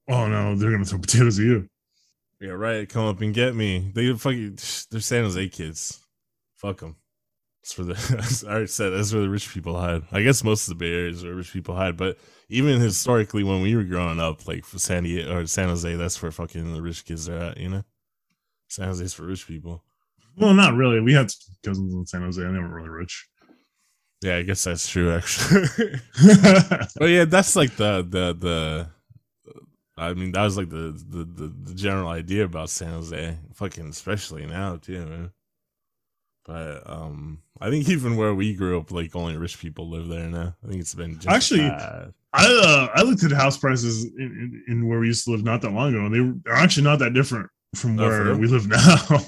Oh 0.07 0.28
no, 0.28 0.55
they're 0.55 0.72
gonna 0.72 0.86
throw 0.86 0.99
potatoes 0.99 1.39
at 1.39 1.45
you. 1.45 1.67
yeah 2.39 2.51
right. 2.51 2.88
Come 2.88 3.05
up 3.05 3.22
and 3.22 3.34
get 3.34 3.55
me. 3.55 3.91
They 3.93 4.13
fucking 4.13 4.57
they're 4.91 5.01
san 5.01 5.24
jose 5.24 5.49
kids. 5.49 5.99
Fuck 6.55 6.80
them 6.80 6.95
it's 7.61 7.74
for 7.74 7.84
the 7.84 8.45
i 8.47 8.51
already 8.51 8.67
said 8.67 8.91
that's 8.91 9.11
where 9.13 9.22
the 9.22 9.30
rich 9.30 9.53
people 9.53 9.78
hide. 9.78 10.03
I 10.11 10.22
guess 10.22 10.43
most 10.43 10.67
of 10.67 10.78
the 10.78 10.84
bay 10.84 10.93
area 10.93 11.11
is 11.11 11.24
where 11.24 11.36
rich 11.36 11.51
people 11.51 11.76
hide 11.76 11.97
but 11.97 12.17
even 12.47 12.80
historically 12.80 13.43
when 13.43 13.61
we 13.61 13.76
were 13.76 13.84
growing 13.84 14.20
up 14.20 14.47
like 14.47 14.65
for 14.65 14.80
san 14.80 15.03
diego 15.03 15.36
or 15.36 15.45
san 15.45 15.67
jose 15.67 15.95
that's 15.95 16.22
where 16.22 16.32
fucking 16.32 16.74
the 16.74 16.82
rich 16.82 17.05
kids 17.05 17.28
are 17.28 17.38
at 17.38 17.57
you 17.57 17.70
know? 17.70 17.84
San 18.70 18.88
jose's 18.88 19.13
for 19.13 19.24
rich 19.24 19.47
people. 19.47 19.84
Well, 20.38 20.53
not 20.53 20.76
really. 20.76 21.01
We 21.01 21.13
had 21.13 21.32
cousins 21.63 21.93
in 21.93 22.05
San 22.05 22.22
Jose, 22.22 22.41
and 22.41 22.55
they 22.55 22.59
weren't 22.59 22.74
really 22.74 22.89
rich. 22.89 23.28
Yeah 24.22 24.36
i 24.38 24.41
guess 24.43 24.63
that's 24.63 24.88
true 24.88 25.11
actually 25.13 25.67
But 26.97 27.09
yeah, 27.09 27.26
that's 27.26 27.55
like 27.55 27.76
the 27.78 28.05
the 28.07 28.34
the. 28.38 28.88
I 29.97 30.13
mean, 30.13 30.32
that 30.32 30.43
was 30.43 30.55
like 30.55 30.70
the, 30.70 30.93
the 31.09 31.24
the 31.26 31.53
the 31.65 31.74
general 31.74 32.07
idea 32.09 32.45
about 32.45 32.70
San 32.70 32.91
Jose, 32.93 33.38
fucking 33.53 33.89
especially 33.89 34.45
now 34.45 34.78
too, 34.78 35.05
man. 35.05 35.32
But 36.45 36.89
um, 36.89 37.39
I 37.59 37.70
think 37.70 37.89
even 37.89 38.15
where 38.15 38.34
we 38.34 38.53
grew 38.55 38.80
up, 38.80 38.91
like 38.91 39.13
only 39.15 39.36
rich 39.38 39.59
people 39.59 39.89
live 39.89 40.07
there 40.07 40.28
now. 40.30 40.55
I 40.63 40.67
think 40.67 40.80
it's 40.82 40.95
been 40.95 41.15
just 41.15 41.28
Actually, 41.28 41.67
bad. 41.70 42.13
I 42.34 42.45
uh, 42.45 42.88
I 42.95 43.01
looked 43.03 43.24
at 43.24 43.32
house 43.32 43.57
prices 43.57 44.05
in, 44.05 44.63
in, 44.67 44.74
in 44.74 44.88
where 44.88 44.99
we 44.99 45.07
used 45.07 45.26
to 45.26 45.32
live 45.32 45.43
not 45.43 45.61
that 45.63 45.72
long 45.74 45.93
ago, 45.93 46.05
and 46.05 46.13
they 46.15 46.39
they're 46.45 46.55
actually 46.59 46.84
not 46.84 46.99
that 46.99 47.13
different 47.13 47.49
from 47.76 47.99
Oh, 47.99 48.07
where 48.07 48.24
real? 48.26 48.38
we 48.38 48.47
live 48.47 48.67
now. 48.70 49.20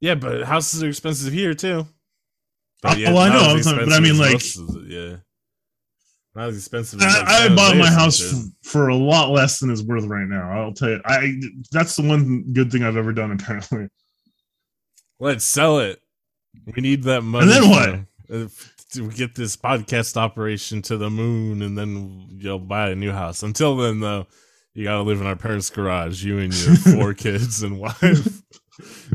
yeah, 0.00 0.14
but 0.14 0.44
houses 0.44 0.82
are 0.82 0.88
expensive 0.88 1.32
here 1.32 1.54
too. 1.54 1.86
Uh, 2.86 2.94
well, 3.12 3.18
I 3.18 3.28
know, 3.28 3.40
I'm 3.40 3.60
talking- 3.62 3.84
but 3.88 3.92
I 3.94 4.00
mean, 4.00 4.18
like- 4.18 4.32
most 4.32 4.58
yeah, 4.86 5.16
not 6.34 6.48
as 6.50 6.56
expensive. 6.58 7.00
As, 7.02 7.14
I, 7.14 7.46
I 7.46 7.54
bought 7.54 7.76
my 7.76 7.90
house 7.90 8.18
considered. 8.20 8.52
f- 8.64 8.70
for 8.72 8.88
a 8.88 8.96
lot 8.96 9.30
less 9.30 9.58
than 9.60 9.70
it's 9.70 9.82
worth 9.82 10.04
right 10.06 10.26
now. 10.28 10.50
I'll 10.64 10.72
tell 10.74 10.90
you, 10.90 11.00
I 11.04 11.40
that's 11.72 11.96
the 11.96 12.02
one 12.06 12.52
good 12.52 12.70
thing 12.70 12.82
I've 12.82 12.96
ever 12.96 13.12
done. 13.12 13.32
Apparently, 13.32 13.88
Let's 15.18 15.44
sell 15.44 15.78
it. 15.80 16.00
We 16.74 16.82
need 16.82 17.02
that 17.04 17.22
money. 17.22 17.50
And 17.50 17.62
then 17.64 17.70
what? 17.70 18.00
for- 18.28 18.34
uh, 18.44 18.48
To 18.92 19.10
get 19.10 19.34
this 19.34 19.56
podcast 19.56 20.16
operation 20.16 20.82
to 20.82 20.96
the 20.96 21.10
moon, 21.10 21.62
and 21.62 21.76
then 21.76 22.28
you'll 22.38 22.58
buy 22.58 22.90
a 22.90 22.94
new 22.94 23.12
house. 23.12 23.42
Until 23.42 23.76
then, 23.76 24.00
though, 24.00 24.26
you 24.74 24.84
gotta 24.84 25.02
live 25.02 25.20
in 25.20 25.26
our 25.26 25.36
parents' 25.36 25.70
garage. 25.70 26.22
You 26.22 26.38
and 26.38 26.52
your 26.54 26.76
four 26.76 27.14
kids 27.24 27.62
and 27.62 27.78
wife. 27.80 28.42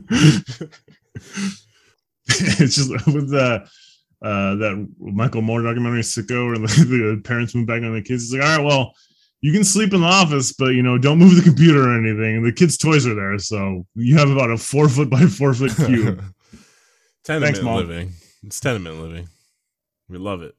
it's 2.60 2.76
just 2.76 2.90
with 3.08 3.30
the 3.30 3.68
uh, 4.24 4.56
that 4.56 4.88
Michael 5.00 5.42
Moore 5.42 5.64
documentary 5.64 6.02
"Sicko," 6.02 6.48
where 6.48 6.58
the, 6.58 6.68
the 7.16 7.22
parents 7.24 7.56
move 7.56 7.68
back 7.68 7.82
on 7.84 7.94
the 7.94 8.02
kids. 8.02 8.26
It's 8.26 8.34
like, 8.34 8.44
all 8.44 8.58
right, 8.58 8.66
well, 8.66 8.94
you 9.42 9.52
can 9.52 9.64
sleep 9.64 9.94
in 9.94 10.02
the 10.02 10.08
office, 10.08 10.54
but 10.54 10.70
you 10.70 10.84
know, 10.84 10.98
don't 10.98 11.18
move 11.18 11.36
the 11.36 11.42
computer 11.42 11.90
or 11.90 11.98
anything. 11.98 12.38
And 12.38 12.46
the 12.46 12.52
kids' 12.52 12.78
toys 12.78 13.08
are 13.08 13.16
there, 13.16 13.38
so 13.40 13.86
you 13.96 14.18
have 14.18 14.30
about 14.30 14.52
a 14.52 14.58
four 14.58 14.90
foot 14.90 15.10
by 15.10 15.26
four 15.26 15.54
foot 15.54 15.76
cube. 15.76 16.24
tenement 17.24 17.56
Thanks, 17.56 17.62
Mom. 17.62 17.78
living. 17.78 18.14
It's 18.44 18.60
tenement 18.60 19.02
living. 19.02 19.28
We 20.10 20.18
love 20.18 20.42
it. 20.44 20.56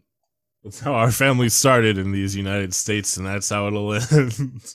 That's 0.64 0.80
how 0.80 0.94
our 0.94 1.10
family 1.10 1.48
started 1.48 1.98
in 1.98 2.12
these 2.12 2.36
United 2.36 2.74
States, 2.74 3.16
and 3.16 3.26
that's 3.26 3.48
how 3.48 3.66
it'll 3.66 3.94
end. 3.94 4.74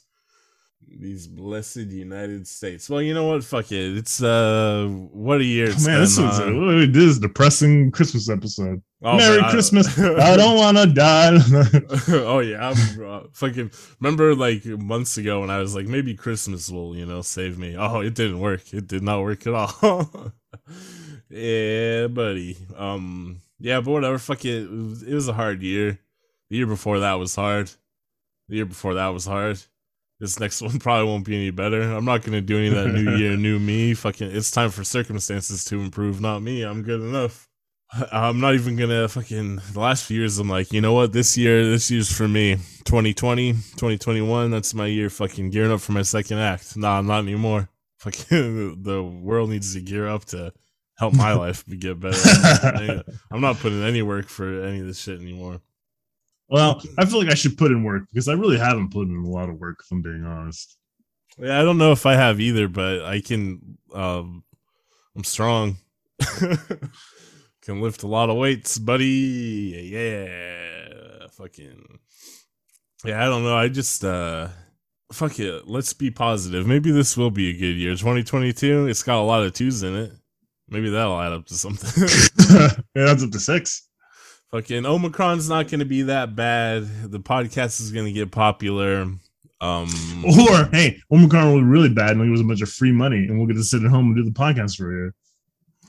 These 0.89 1.27
blessed 1.27 1.77
United 1.77 2.47
States. 2.47 2.89
Well, 2.89 3.01
you 3.01 3.13
know 3.13 3.25
what? 3.27 3.43
Fuck 3.43 3.71
it. 3.71 3.97
It's 3.97 4.21
uh, 4.21 4.87
what 5.11 5.41
a 5.41 5.43
year 5.43 5.69
it's 5.69 5.85
Man, 5.85 5.99
this 5.99 6.15
been, 6.15 6.25
was 6.25 6.37
huh? 6.37 6.45
a, 6.45 6.87
this 6.87 7.03
is 7.03 7.19
depressing 7.19 7.91
Christmas 7.91 8.29
episode. 8.29 8.81
Oh, 9.01 9.17
Merry 9.17 9.41
I- 9.41 9.51
Christmas. 9.51 9.97
I 9.99 10.35
don't 10.37 10.57
want 10.57 10.77
to 10.77 10.87
die. 10.87 11.37
oh 12.09 12.39
yeah, 12.39 12.69
I'm 12.69 13.03
uh, 13.03 13.21
fucking. 13.33 13.71
Remember, 13.99 14.33
like 14.35 14.65
months 14.65 15.17
ago, 15.17 15.41
when 15.41 15.49
I 15.49 15.59
was 15.59 15.75
like, 15.75 15.87
maybe 15.87 16.15
Christmas 16.15 16.69
will, 16.69 16.95
you 16.95 17.05
know, 17.05 17.21
save 17.21 17.57
me. 17.57 17.75
Oh, 17.77 18.01
it 18.01 18.15
didn't 18.15 18.39
work. 18.39 18.73
It 18.73 18.87
did 18.87 19.03
not 19.03 19.21
work 19.21 19.45
at 19.45 19.53
all. 19.53 20.31
yeah, 21.29 22.07
buddy. 22.07 22.57
Um, 22.75 23.41
yeah, 23.59 23.81
but 23.81 23.91
whatever. 23.91 24.17
Fuck 24.17 24.45
it. 24.45 24.63
It 24.63 24.71
was, 24.71 25.03
it 25.03 25.13
was 25.13 25.27
a 25.27 25.33
hard 25.33 25.61
year. 25.61 25.99
The 26.49 26.57
year 26.57 26.67
before 26.67 26.99
that 26.99 27.15
was 27.15 27.35
hard. 27.35 27.69
The 28.47 28.55
year 28.55 28.65
before 28.65 28.93
that 28.93 29.09
was 29.09 29.25
hard. 29.25 29.61
This 30.19 30.39
next 30.39 30.61
one 30.61 30.79
probably 30.79 31.05
won't 31.05 31.25
be 31.25 31.35
any 31.35 31.51
better. 31.51 31.81
I'm 31.81 32.05
not 32.05 32.23
gonna 32.23 32.41
do 32.41 32.57
any 32.57 32.67
of 32.67 32.75
that 32.75 32.87
new 32.87 33.15
year, 33.17 33.37
new 33.37 33.59
me. 33.59 33.93
Fucking, 33.93 34.31
it's 34.31 34.51
time 34.51 34.69
for 34.69 34.83
circumstances 34.83 35.63
to 35.65 35.79
improve, 35.79 36.21
not 36.21 36.41
me. 36.41 36.63
I'm 36.63 36.81
good 36.83 37.01
enough. 37.01 37.47
I'm 38.11 38.39
not 38.39 38.55
even 38.55 38.75
gonna 38.75 39.07
fucking. 39.07 39.61
The 39.73 39.79
last 39.79 40.05
few 40.05 40.19
years, 40.19 40.39
I'm 40.39 40.49
like, 40.49 40.73
you 40.73 40.81
know 40.81 40.93
what? 40.93 41.13
This 41.13 41.37
year, 41.37 41.63
this 41.65 41.89
year's 41.91 42.11
for 42.11 42.27
me. 42.27 42.55
2020, 42.85 43.53
2021. 43.53 44.51
That's 44.51 44.73
my 44.73 44.87
year. 44.87 45.09
Fucking 45.09 45.51
gearing 45.51 45.71
up 45.71 45.81
for 45.81 45.91
my 45.91 46.01
second 46.01 46.39
act. 46.39 46.75
Nah, 46.75 47.01
not 47.01 47.19
anymore. 47.19 47.69
Fucking, 47.99 48.83
the 48.83 49.03
world 49.03 49.49
needs 49.49 49.73
to 49.73 49.81
gear 49.81 50.07
up 50.07 50.25
to 50.25 50.53
help 50.97 51.13
my 51.13 51.33
life 51.33 51.63
get 51.67 51.99
better. 51.99 53.03
I'm 53.31 53.41
not 53.41 53.57
putting 53.57 53.83
any 53.83 54.01
work 54.01 54.27
for 54.27 54.63
any 54.63 54.81
of 54.81 54.87
this 54.87 54.99
shit 54.99 55.19
anymore. 55.19 55.61
Well, 56.49 56.81
I 56.97 57.05
feel 57.05 57.19
like 57.19 57.31
I 57.31 57.35
should 57.35 57.57
put 57.57 57.71
in 57.71 57.83
work 57.83 58.03
because 58.09 58.27
I 58.27 58.33
really 58.33 58.57
haven't 58.57 58.91
put 58.91 59.07
in 59.07 59.17
a 59.17 59.29
lot 59.29 59.49
of 59.49 59.59
work. 59.59 59.79
If 59.83 59.91
I'm 59.91 60.01
being 60.01 60.25
honest. 60.25 60.77
Yeah, 61.37 61.59
I 61.59 61.63
don't 61.63 61.77
know 61.77 61.91
if 61.91 62.05
I 62.05 62.15
have 62.15 62.39
either, 62.39 62.67
but 62.67 63.03
I 63.03 63.19
can. 63.21 63.77
Um, 63.93 64.43
I'm 65.15 65.23
strong. 65.23 65.77
can 67.61 67.81
lift 67.81 68.03
a 68.03 68.07
lot 68.07 68.29
of 68.29 68.37
weights, 68.37 68.77
buddy. 68.77 69.89
Yeah, 69.91 71.27
fucking. 71.31 71.99
Yeah, 73.03 73.23
I 73.23 73.25
don't 73.25 73.43
know. 73.43 73.55
I 73.55 73.67
just 73.67 74.03
uh, 74.03 74.47
fuck 75.11 75.39
it. 75.39 75.67
Let's 75.67 75.93
be 75.93 76.11
positive. 76.11 76.65
Maybe 76.65 76.91
this 76.91 77.17
will 77.17 77.31
be 77.31 77.49
a 77.49 77.53
good 77.53 77.75
year. 77.75 77.91
2022. 77.91 78.87
It's 78.87 79.03
got 79.03 79.19
a 79.19 79.23
lot 79.23 79.43
of 79.43 79.53
twos 79.53 79.83
in 79.83 79.95
it. 79.95 80.11
Maybe 80.69 80.89
that'll 80.89 81.19
add 81.19 81.33
up 81.33 81.45
to 81.47 81.53
something. 81.53 82.07
yeah, 82.95 83.05
that's 83.05 83.23
up 83.23 83.31
to 83.31 83.39
six. 83.39 83.86
Fucking 84.51 84.85
Omicron's 84.85 85.49
not 85.49 85.67
going 85.69 85.79
to 85.79 85.85
be 85.85 86.03
that 86.03 86.35
bad. 86.35 87.11
The 87.11 87.19
podcast 87.19 87.81
is 87.81 87.91
going 87.91 88.05
to 88.05 88.11
get 88.13 88.31
popular. 88.31 89.01
Um, 89.59 89.89
Or 90.23 90.65
hey, 90.71 90.97
Omicron 91.11 91.51
will 91.51 91.59
be 91.61 91.65
really 91.67 91.89
bad 91.89 92.11
and 92.11 92.23
give 92.23 92.33
us 92.33 92.41
a 92.41 92.47
bunch 92.47 92.61
of 92.61 92.69
free 92.71 92.91
money, 92.91 93.17
and 93.17 93.37
we'll 93.37 93.47
get 93.47 93.55
to 93.57 93.63
sit 93.63 93.83
at 93.83 93.89
home 93.89 94.07
and 94.07 94.15
do 94.15 94.23
the 94.23 94.31
podcast 94.31 94.77
for 94.77 94.91
you. 94.91 95.11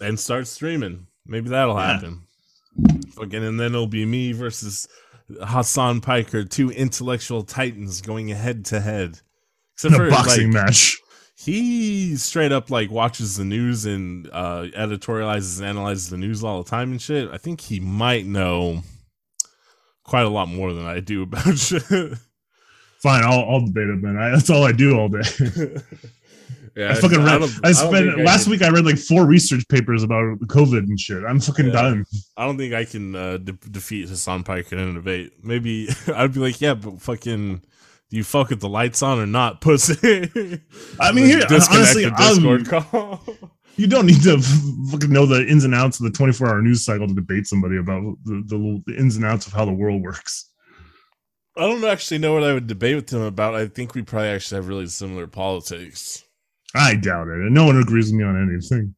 and 0.01 0.19
start 0.19 0.47
streaming. 0.47 1.07
Maybe 1.27 1.49
that'll 1.51 1.75
Yeah. 1.77 1.95
happen. 1.95 2.23
Fucking, 3.17 3.45
and 3.45 3.59
then 3.59 3.73
it'll 3.75 3.87
be 3.89 4.07
me 4.07 4.31
versus 4.33 4.87
Hasan 5.47 6.01
Piker, 6.01 6.45
two 6.45 6.71
intellectual 6.71 7.43
titans 7.43 8.01
going 8.01 8.29
head 8.29 8.65
to 8.67 8.81
head. 8.81 9.21
Except 9.75 9.95
In 9.95 10.01
a 10.01 10.05
for 10.05 10.11
boxing 10.11 10.53
like, 10.53 10.65
match. 10.67 10.97
He 11.41 12.17
straight 12.17 12.51
up 12.51 12.69
like 12.69 12.91
watches 12.91 13.37
the 13.37 13.45
news 13.45 13.87
and 13.87 14.29
uh 14.33 14.67
editorializes 14.77 15.59
and 15.59 15.69
analyzes 15.69 16.11
the 16.11 16.17
news 16.17 16.43
all 16.43 16.63
the 16.63 16.69
time 16.69 16.91
and 16.91 17.01
shit. 17.01 17.31
I 17.31 17.39
think 17.39 17.61
he 17.61 17.79
might 17.79 18.27
know 18.27 18.83
quite 20.03 20.25
a 20.25 20.29
lot 20.29 20.49
more 20.49 20.73
than 20.73 20.85
I 20.85 20.99
do 21.01 21.23
about 21.23 21.57
shit. 21.59 21.83
Fine, 23.03 23.23
I'll, 23.25 23.49
I'll 23.49 23.67
debate 23.67 23.89
it, 23.89 24.03
man. 24.03 24.17
I, 24.17 24.31
that's 24.31 24.51
all 24.51 24.65
I 24.65 24.73
do 24.73 24.99
all 24.99 25.09
day. 25.09 25.21
yeah, 26.77 26.91
I 26.91 26.95
fucking 26.95 27.23
read. 27.23 27.39
don't- 27.39 27.61
I, 27.65 27.71
spent 27.71 28.09
I 28.19 28.23
last 28.25 28.49
week. 28.49 28.61
I 28.63 28.71
read 28.71 28.85
like 28.85 28.99
four 28.99 29.25
research 29.25 29.63
papers 29.69 30.03
about 30.03 30.39
COVID 30.41 30.79
and 30.79 30.99
shit. 30.99 31.23
I'm 31.25 31.39
fucking 31.39 31.67
Yeah. 31.67 31.73
done. 31.73 32.05
I 32.37 32.45
don't 32.47 32.59
think 32.59 32.75
I 32.75 32.85
can 32.85 33.15
uh, 33.15 33.37
de- 33.37 33.53
defeat 33.71 34.09
Hasan 34.09 34.43
Pike 34.43 34.73
in 34.73 34.81
a 34.81 34.93
debate. 34.95 35.33
Maybe 35.45 35.89
I'd 36.13 36.35
be 36.35 36.41
like, 36.41 36.61
yeah, 36.61 36.75
but 36.75 37.01
fucking, 37.01 37.63
do 38.11 38.17
you 38.17 38.25
fuck 38.25 38.51
with 38.51 38.61
the 38.61 38.69
lights 38.69 39.03
on 39.03 39.19
or 39.19 39.27
not, 39.27 39.61
pussy? 39.61 39.95
I 41.01 41.13
mean, 41.13 41.27
here 41.27 41.43
honestly, 41.51 42.11
Discord 42.11 42.69
I'm- 42.73 42.83
call. 42.83 43.21
you 43.77 43.87
don't 43.87 44.07
need 44.07 44.23
to 44.23 44.39
fucking 44.91 45.13
know 45.13 45.27
the 45.27 45.47
ins 45.47 45.65
and 45.65 45.75
outs 45.75 46.01
of 46.01 46.05
the 46.05 46.17
24 46.17 46.49
hour 46.49 46.63
news 46.63 46.85
cycle 46.85 47.07
to 47.07 47.15
debate 47.15 47.47
somebody 47.47 47.77
about 47.77 48.03
the, 48.25 48.43
the, 48.47 48.83
the 48.87 48.99
ins 48.99 49.17
and 49.17 49.25
outs 49.25 49.47
of 49.47 49.53
how 49.53 49.65
the 49.65 49.73
world 49.73 50.03
works. 50.03 50.51
I 51.57 51.63
don't 51.63 51.85
actually 51.85 52.19
know 52.19 52.35
what 52.35 52.45
I 52.45 52.53
would 52.55 52.67
debate 52.67 52.97
with 52.97 53.11
him 53.13 53.23
about. 53.23 53.55
I 53.55 53.67
think 53.67 53.95
we 53.95 54.03
probably 54.03 54.29
actually 54.29 54.57
have 54.57 54.69
really 54.69 54.87
similar 54.87 55.27
politics. 55.27 56.25
I 56.75 56.95
doubt 56.95 57.29
it. 57.29 57.51
No 57.51 57.67
one 57.67 57.77
agrees 57.81 58.07
with 58.13 58.21
me 58.21 58.25
on 58.25 58.51
anything. 58.51 58.95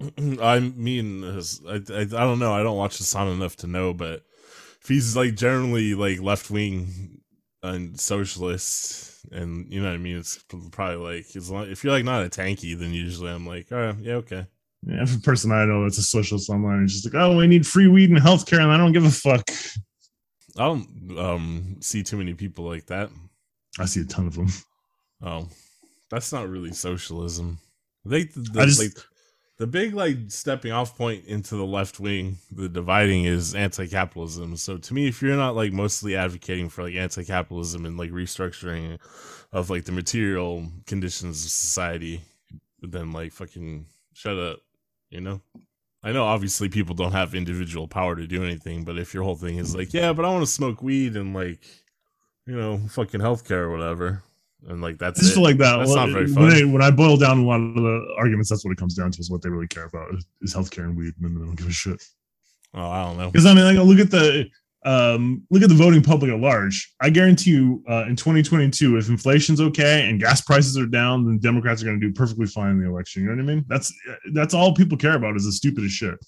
I 0.42 0.60
mean, 0.60 1.24
I, 1.68 1.74
I 1.92 2.00
I 2.00 2.04
don't 2.04 2.38
know. 2.38 2.52
I 2.52 2.62
don't 2.62 2.76
watch 2.76 2.98
Hasan 2.98 3.28
enough 3.28 3.56
to 3.56 3.66
know, 3.66 3.94
but 3.94 4.22
if 4.80 4.88
he's 4.88 5.16
like 5.16 5.34
generally 5.34 5.94
like 5.94 6.20
left 6.20 6.50
wing 6.50 7.17
and 7.62 7.98
socialist, 7.98 9.24
and 9.32 9.70
you 9.72 9.80
know 9.80 9.88
what 9.88 9.94
I 9.94 9.98
mean, 9.98 10.18
it's 10.18 10.42
probably 10.70 10.96
like 10.96 11.36
as 11.36 11.50
long, 11.50 11.68
if 11.70 11.82
you're 11.82 11.92
like 11.92 12.04
not 12.04 12.24
a 12.24 12.28
tanky, 12.28 12.78
then 12.78 12.92
usually 12.92 13.30
I'm 13.30 13.46
like, 13.46 13.72
all 13.72 13.78
right, 13.78 13.96
yeah, 14.00 14.14
okay. 14.14 14.46
Yeah, 14.86 15.00
every 15.02 15.20
person 15.20 15.50
I 15.50 15.64
know 15.64 15.82
that's 15.82 15.98
a 15.98 16.02
socialist 16.02 16.50
online 16.50 16.84
is 16.84 16.92
just 17.02 17.12
like, 17.12 17.20
oh, 17.20 17.36
we 17.36 17.46
need 17.48 17.66
free 17.66 17.88
weed 17.88 18.10
and 18.10 18.18
healthcare, 18.20 18.60
and 18.60 18.70
I 18.70 18.76
don't 18.76 18.92
give 18.92 19.04
a 19.04 19.10
fuck. 19.10 19.48
I 20.56 20.64
don't 20.64 21.18
um 21.18 21.76
see 21.80 22.02
too 22.02 22.16
many 22.16 22.34
people 22.34 22.64
like 22.64 22.86
that. 22.86 23.10
I 23.78 23.84
see 23.86 24.00
a 24.00 24.04
ton 24.04 24.26
of 24.26 24.34
them. 24.34 24.48
Oh, 25.20 25.48
that's 26.10 26.32
not 26.32 26.48
really 26.48 26.72
socialism. 26.72 27.58
They 28.04 28.24
the, 28.24 28.60
I 28.60 28.66
just- 28.66 28.78
like 28.80 28.92
the 29.58 29.66
big 29.66 29.94
like 29.94 30.16
stepping 30.28 30.72
off 30.72 30.96
point 30.96 31.24
into 31.26 31.56
the 31.56 31.66
left 31.66 32.00
wing, 32.00 32.38
the 32.50 32.68
dividing 32.68 33.24
is 33.24 33.54
anti-capitalism. 33.54 34.56
So 34.56 34.78
to 34.78 34.94
me, 34.94 35.08
if 35.08 35.20
you're 35.20 35.36
not 35.36 35.56
like 35.56 35.72
mostly 35.72 36.16
advocating 36.16 36.68
for 36.68 36.84
like 36.84 36.94
anti-capitalism 36.94 37.84
and 37.84 37.98
like 37.98 38.10
restructuring 38.10 38.98
of 39.52 39.70
like 39.70 39.84
the 39.84 39.92
material 39.92 40.66
conditions 40.86 41.44
of 41.44 41.50
society, 41.50 42.22
then 42.80 43.12
like 43.12 43.32
fucking 43.32 43.86
shut 44.12 44.38
up. 44.38 44.60
You 45.10 45.20
know. 45.20 45.40
I 46.00 46.12
know 46.12 46.24
obviously 46.24 46.68
people 46.68 46.94
don't 46.94 47.10
have 47.10 47.34
individual 47.34 47.88
power 47.88 48.14
to 48.14 48.26
do 48.26 48.44
anything, 48.44 48.84
but 48.84 48.98
if 48.98 49.12
your 49.12 49.24
whole 49.24 49.34
thing 49.34 49.58
is 49.58 49.74
like, 49.74 49.92
yeah, 49.92 50.12
but 50.12 50.24
I 50.24 50.30
want 50.30 50.42
to 50.42 50.50
smoke 50.50 50.80
weed 50.80 51.16
and 51.16 51.34
like, 51.34 51.66
you 52.46 52.54
know, 52.54 52.78
fucking 52.88 53.20
healthcare 53.20 53.62
or 53.62 53.70
whatever, 53.70 54.22
and 54.66 54.82
like 54.82 54.98
that's 54.98 55.20
just 55.20 55.36
like 55.36 55.58
that. 55.58 55.76
That's 55.76 55.90
Well, 55.90 56.06
not 56.06 56.12
very 56.12 56.26
when, 56.26 56.50
fun. 56.50 56.52
I, 56.52 56.64
when 56.64 56.82
I 56.82 56.90
boil 56.90 57.16
down 57.16 57.38
a 57.38 57.44
lot 57.44 57.60
of 57.60 57.74
the 57.74 58.14
arguments, 58.16 58.50
that's 58.50 58.64
what 58.64 58.72
it 58.72 58.78
comes 58.78 58.94
down 58.94 59.12
to 59.12 59.20
is 59.20 59.30
what 59.30 59.42
they 59.42 59.48
really 59.48 59.68
care 59.68 59.84
about 59.84 60.14
is, 60.14 60.26
is 60.42 60.54
healthcare 60.54 60.84
and 60.84 60.96
weed, 60.96 61.14
and 61.20 61.24
then 61.24 61.34
they 61.34 61.44
don't 61.44 61.54
give 61.54 61.68
a 61.68 61.72
shit. 61.72 62.02
Oh, 62.74 62.90
I 62.90 63.04
don't 63.04 63.18
know. 63.18 63.30
Because 63.30 63.46
I 63.46 63.54
mean, 63.54 63.64
like, 63.64 63.86
look 63.86 63.98
at 64.00 64.10
the 64.10 64.48
um, 64.84 65.44
look 65.50 65.62
at 65.62 65.68
the 65.68 65.74
voting 65.74 66.02
public 66.02 66.30
at 66.30 66.38
large. 66.38 66.94
I 67.00 67.10
guarantee 67.10 67.50
you, 67.50 67.82
uh, 67.88 68.04
in 68.08 68.16
2022, 68.16 68.96
if 68.96 69.08
inflation's 69.08 69.60
okay 69.60 70.08
and 70.08 70.20
gas 70.20 70.40
prices 70.40 70.78
are 70.78 70.86
down, 70.86 71.24
then 71.26 71.38
Democrats 71.38 71.82
are 71.82 71.86
going 71.86 72.00
to 72.00 72.06
do 72.06 72.12
perfectly 72.12 72.46
fine 72.46 72.70
in 72.72 72.80
the 72.80 72.88
election. 72.88 73.22
You 73.22 73.30
know 73.30 73.42
what 73.42 73.50
I 73.50 73.54
mean? 73.54 73.64
That's 73.68 73.92
that's 74.32 74.54
all 74.54 74.74
people 74.74 74.96
care 74.96 75.14
about 75.14 75.36
is 75.36 75.44
the 75.44 75.52
stupidest 75.52 75.94
shit. 75.94 76.18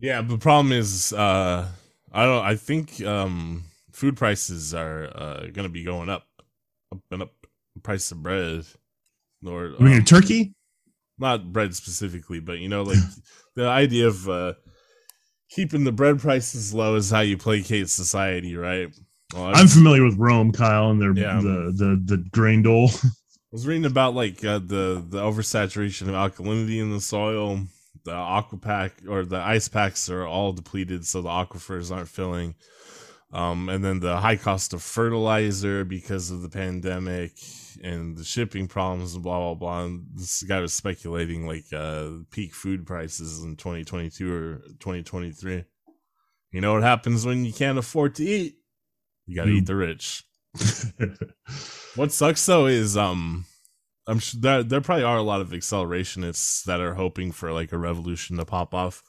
Yeah, 0.00 0.22
the 0.22 0.38
problem 0.38 0.72
is, 0.72 1.12
uh, 1.12 1.68
I 2.12 2.24
don't. 2.24 2.44
I 2.44 2.56
think 2.56 3.02
um, 3.02 3.64
food 3.92 4.16
prices 4.16 4.74
are 4.74 5.10
uh, 5.14 5.40
going 5.52 5.64
to 5.64 5.68
be 5.68 5.84
going 5.84 6.08
up, 6.08 6.26
up 6.92 7.00
and 7.10 7.22
up. 7.22 7.43
Price 7.84 8.10
of 8.10 8.22
bread, 8.22 8.64
or 9.46 9.74
We 9.78 9.86
um, 9.86 9.92
need 9.98 10.06
turkey. 10.06 10.54
not 11.18 11.52
bread 11.52 11.74
specifically, 11.76 12.40
but 12.40 12.58
you 12.58 12.68
know, 12.68 12.82
like 12.82 12.98
the 13.54 13.68
idea 13.68 14.08
of 14.08 14.28
uh, 14.28 14.54
keeping 15.50 15.84
the 15.84 15.92
bread 15.92 16.18
prices 16.18 16.74
low 16.74 16.96
is 16.96 17.10
how 17.10 17.20
you 17.20 17.36
placate 17.36 17.88
society, 17.90 18.56
right? 18.56 18.88
Well, 19.34 19.44
I 19.44 19.52
I'm 19.52 19.68
familiar 19.68 20.04
with 20.04 20.16
Rome, 20.18 20.50
Kyle, 20.52 20.90
and 20.90 21.00
their 21.00 21.12
Yeah. 21.12 21.40
the 21.40 21.72
the 21.76 22.16
the 22.16 22.24
grain 22.32 22.62
dole. 22.62 22.90
I 23.04 23.08
was 23.52 23.66
reading 23.66 23.84
about 23.84 24.14
like 24.14 24.44
uh, 24.44 24.58
the 24.58 25.04
the 25.08 25.20
oversaturation 25.20 26.02
of 26.08 26.14
alkalinity 26.14 26.80
in 26.80 26.90
the 26.90 27.00
soil. 27.00 27.60
The 28.04 28.12
aqua 28.12 28.58
pack 28.58 28.92
or 29.08 29.24
the 29.24 29.38
ice 29.38 29.68
packs 29.68 30.10
are 30.10 30.26
all 30.26 30.52
depleted, 30.52 31.06
so 31.06 31.22
the 31.22 31.28
aquifers 31.30 31.94
aren't 31.94 32.08
filling. 32.08 32.54
Um, 33.34 33.68
and 33.68 33.84
then 33.84 33.98
the 33.98 34.18
high 34.18 34.36
cost 34.36 34.72
of 34.72 34.82
fertilizer 34.82 35.84
because 35.84 36.30
of 36.30 36.40
the 36.42 36.48
pandemic 36.48 37.32
and 37.82 38.16
the 38.16 38.22
shipping 38.22 38.68
problems 38.68 39.14
and 39.14 39.22
blah 39.24 39.40
blah 39.40 39.54
blah. 39.54 39.84
And 39.84 40.06
this 40.14 40.42
guy 40.44 40.60
was 40.60 40.72
speculating 40.72 41.44
like 41.46 41.64
uh, 41.72 42.10
peak 42.30 42.54
food 42.54 42.86
prices 42.86 43.42
in 43.42 43.56
2022 43.56 44.32
or 44.32 44.54
2023. 44.78 45.64
You 46.52 46.60
know 46.60 46.74
what 46.74 46.84
happens 46.84 47.26
when 47.26 47.44
you 47.44 47.52
can't 47.52 47.76
afford 47.78 48.14
to 48.16 48.24
eat? 48.24 48.54
You 49.26 49.34
gotta 49.36 49.50
You- 49.50 49.56
eat 49.56 49.66
the 49.66 49.76
rich. 49.76 50.22
What 51.96 52.12
sucks 52.12 52.44
though 52.46 52.66
is 52.66 52.96
um 52.96 53.46
I'm 54.06 54.18
sure 54.18 54.40
there 54.40 54.62
there 54.62 54.80
probably 54.80 55.04
are 55.04 55.16
a 55.16 55.22
lot 55.22 55.40
of 55.40 55.50
accelerationists 55.50 56.64
that 56.64 56.80
are 56.80 56.94
hoping 56.94 57.32
for 57.32 57.52
like 57.52 57.72
a 57.72 57.78
revolution 57.78 58.36
to 58.36 58.44
pop 58.44 58.74
off. 58.74 59.02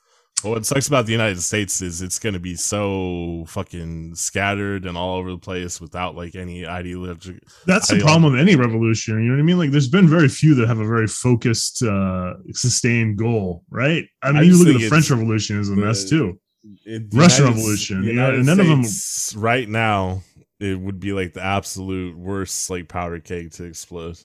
But 0.46 0.52
what 0.52 0.66
sucks 0.68 0.88
about 0.88 1.08
the 1.08 1.12
United 1.12 1.42
States 1.42 1.82
is 1.82 2.04
it's 2.04 2.20
gonna 2.20 2.40
be 2.40 2.56
so 2.56 3.46
fucking 3.48 4.14
scattered 4.14 4.86
and 4.86 4.96
all 4.96 5.18
over 5.18 5.32
the 5.32 5.40
place 5.40 5.82
without 5.82 6.16
like 6.16 6.36
any 6.36 6.68
ideology. 6.68 7.40
That's 7.66 7.88
the 7.88 8.00
problem 8.00 8.32
with 8.32 8.40
any 8.40 8.56
revolution. 8.56 9.16
You 9.24 9.30
know 9.30 9.38
what 9.38 9.40
I 9.40 9.44
mean? 9.44 9.58
Like, 9.58 9.72
there's 9.72 9.88
been 9.88 10.08
very 10.08 10.30
few 10.30 10.54
that 10.54 10.68
have 10.68 10.78
a 10.78 10.86
very 10.86 11.08
focused, 11.08 11.82
uh, 11.82 12.36
sustained 12.52 13.18
goal, 13.18 13.64
right? 13.72 14.06
I 14.22 14.34
mean, 14.34 14.38
I 14.38 14.42
you 14.44 14.64
look 14.64 14.76
at 14.76 14.82
the 14.82 14.88
French 14.88 15.10
Revolution 15.10 15.60
is 15.60 15.70
a 15.70 15.76
mess 15.76 16.08
too. 16.08 16.40
It, 16.86 17.10
the 17.10 17.18
Russian 17.18 17.46
United- 17.46 17.58
Revolution, 17.58 18.02
the 18.02 18.08
you 18.08 18.14
know, 18.14 18.22
United 18.22 18.38
and 18.38 18.46
none 18.46 18.60
of 18.60 18.68
them 18.68 19.42
right 19.42 19.68
now 19.68 20.22
it 20.60 20.80
would 20.80 21.00
be 21.00 21.12
like 21.12 21.34
the 21.34 21.42
absolute 21.42 22.16
worst 22.16 22.70
like 22.70 22.88
powder 22.88 23.20
keg 23.20 23.52
to 23.54 23.64
explode. 23.64 24.20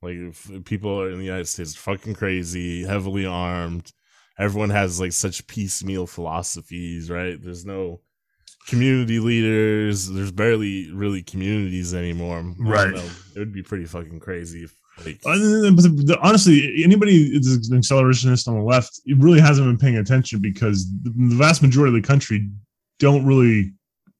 Like 0.00 0.16
if 0.16 0.64
people 0.64 0.98
are 0.98 1.10
in 1.10 1.18
the 1.18 1.24
United 1.26 1.46
States 1.48 1.76
are 1.76 1.80
fucking 1.80 2.14
crazy, 2.14 2.84
heavily 2.84 3.26
armed, 3.26 3.92
everyone 4.38 4.70
has 4.70 5.00
like 5.00 5.12
such 5.12 5.46
piecemeal 5.46 6.06
philosophies, 6.06 7.10
right? 7.10 7.42
There's 7.42 7.64
no 7.66 8.00
community 8.68 9.18
leaders. 9.18 10.08
There's 10.08 10.30
barely 10.32 10.90
really 10.92 11.22
communities 11.22 11.94
anymore. 11.94 12.54
Right. 12.58 12.94
know. 12.94 13.10
It 13.34 13.38
would 13.38 13.52
be 13.52 13.62
pretty 13.62 13.84
fucking 13.86 14.20
crazy 14.20 14.64
if 14.64 14.74
like 15.04 15.20
Uh, 15.24 15.70
but 15.70 15.82
the- 15.82 16.02
the- 16.06 16.18
honestly, 16.22 16.82
anybody 16.84 17.34
is 17.36 17.70
an 17.70 17.78
accelerationist 17.80 18.48
on 18.48 18.54
the 18.58 18.62
left, 18.64 19.00
it 19.06 19.16
really 19.18 19.40
hasn't 19.40 19.66
been 19.66 19.78
paying 19.78 19.96
attention 19.98 20.40
because 20.40 20.90
the, 21.02 21.10
the 21.10 21.36
vast 21.36 21.62
majority 21.62 21.96
of 21.96 22.02
the 22.02 22.06
country 22.06 22.48
don't 22.98 23.24
really 23.24 23.72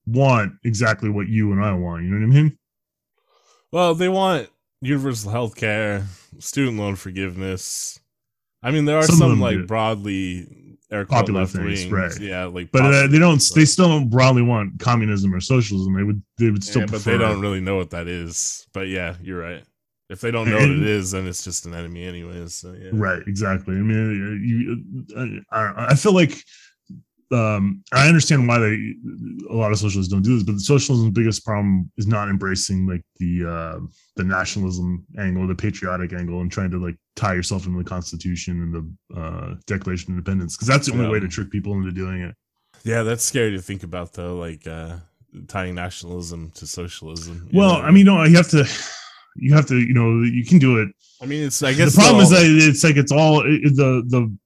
want 0.06 0.52
exactly 0.64 1.10
what 1.10 1.28
you 1.28 1.52
and 1.52 1.62
I 1.62 1.72
want. 1.74 2.04
You 2.04 2.10
know 2.10 2.26
what 2.26 2.32
I 2.36 2.42
mean? 2.42 2.58
Well, 3.72 3.94
they 3.94 4.08
want 4.08 4.48
universal 4.80 5.30
health 5.30 5.56
care, 5.56 6.06
student 6.38 6.78
loan 6.78 6.94
forgiveness. 6.96 7.98
I 8.62 8.70
mean, 8.70 8.84
there 8.84 8.98
are 8.98 9.02
Some 9.02 9.16
some, 9.16 9.40
like 9.40 9.56
do. 9.56 9.66
broadly 9.66 10.68
Popular 10.90 11.44
things, 11.44 11.86
right. 11.92 12.18
Yeah, 12.18 12.46
like 12.46 12.70
But 12.72 12.82
uh, 12.82 13.06
they 13.08 13.18
don't. 13.18 13.42
They 13.54 13.66
still 13.66 13.88
don't 13.88 14.08
broadly 14.08 14.40
want 14.40 14.80
communism 14.80 15.34
or 15.34 15.40
socialism. 15.40 15.94
They 15.94 16.02
would. 16.02 16.22
They 16.38 16.50
would 16.50 16.64
still 16.64 16.80
yeah, 16.82 16.86
but 16.90 17.04
they 17.04 17.18
don't 17.18 17.42
really 17.42 17.60
know 17.60 17.76
what 17.76 17.90
that 17.90 18.08
is. 18.08 18.66
But 18.72 18.88
yeah, 18.88 19.16
you're 19.20 19.38
right. 19.38 19.62
If 20.08 20.22
they 20.22 20.30
don't 20.30 20.48
know 20.48 20.56
what 20.56 20.70
it 20.70 20.82
is, 20.82 21.10
then 21.10 21.26
it's 21.26 21.44
just 21.44 21.66
an 21.66 21.74
enemy, 21.74 22.06
anyways. 22.06 22.54
So 22.54 22.72
yeah, 22.72 22.88
Right, 22.94 23.22
exactly. 23.26 23.74
I 23.74 23.80
mean, 23.80 25.04
you, 25.14 25.42
I, 25.52 25.90
I 25.90 25.94
feel 25.94 26.14
like 26.14 26.42
um, 27.30 27.82
I 27.92 28.08
understand 28.08 28.48
why 28.48 28.58
they 28.58 28.94
a 29.50 29.54
lot 29.54 29.70
of 29.72 29.78
socialists 29.78 30.12
don't 30.12 30.22
do 30.22 30.34
this, 30.34 30.44
but 30.44 30.52
the 30.52 30.60
socialism's 30.60 31.12
biggest 31.12 31.44
problem 31.44 31.90
is 31.96 32.06
not 32.06 32.28
embracing 32.28 32.86
like 32.86 33.02
the 33.18 33.44
uh, 33.44 33.80
the 34.16 34.24
nationalism 34.24 35.04
angle, 35.18 35.46
the 35.46 35.54
patriotic 35.54 36.12
angle, 36.12 36.40
and 36.40 36.50
trying 36.50 36.70
to 36.70 36.78
like 36.78 36.96
tie 37.16 37.34
yourself 37.34 37.66
into 37.66 37.78
the 37.78 37.88
Constitution 37.88 38.62
and 38.62 38.74
the 38.74 39.20
uh, 39.20 39.54
Declaration 39.66 40.12
of 40.12 40.18
Independence, 40.18 40.56
because 40.56 40.68
that's 40.68 40.86
the 40.86 40.92
only 40.92 41.04
Yeah. 41.06 41.12
way 41.12 41.20
to 41.20 41.28
trick 41.28 41.50
people 41.50 41.72
into 41.74 41.92
doing 41.92 42.22
it. 42.22 42.34
yeah, 42.84 43.02
that's 43.02 43.24
scary 43.24 43.50
to 43.52 43.60
think 43.62 43.82
about 43.82 44.14
though. 44.14 44.36
Like 44.36 44.66
uh, 44.66 44.96
tying 45.48 45.74
nationalism 45.74 46.50
to 46.52 46.66
socialism. 46.66 47.48
Well, 47.52 47.78
know? 47.78 47.84
I 47.84 47.90
mean, 47.90 48.06
no, 48.06 48.24
you 48.24 48.36
have 48.36 48.48
to, 48.50 48.64
you 49.36 49.54
have 49.54 49.66
to, 49.66 49.76
you 49.76 49.92
know, 49.94 50.22
you 50.22 50.44
can 50.44 50.58
do 50.58 50.78
it 50.80 50.88
I 51.20 51.26
mean, 51.26 51.44
it's 51.44 51.62
I 51.62 51.72
guess 51.74 51.94
the 51.94 52.00
problem 52.00 52.22
is 52.22 52.30
that 52.30 52.44
it's 52.44 52.84
like 52.84 52.96
it's 52.96 53.12
all 53.12 53.40
it, 53.40 53.74
the 53.74 54.04
the 54.06 54.36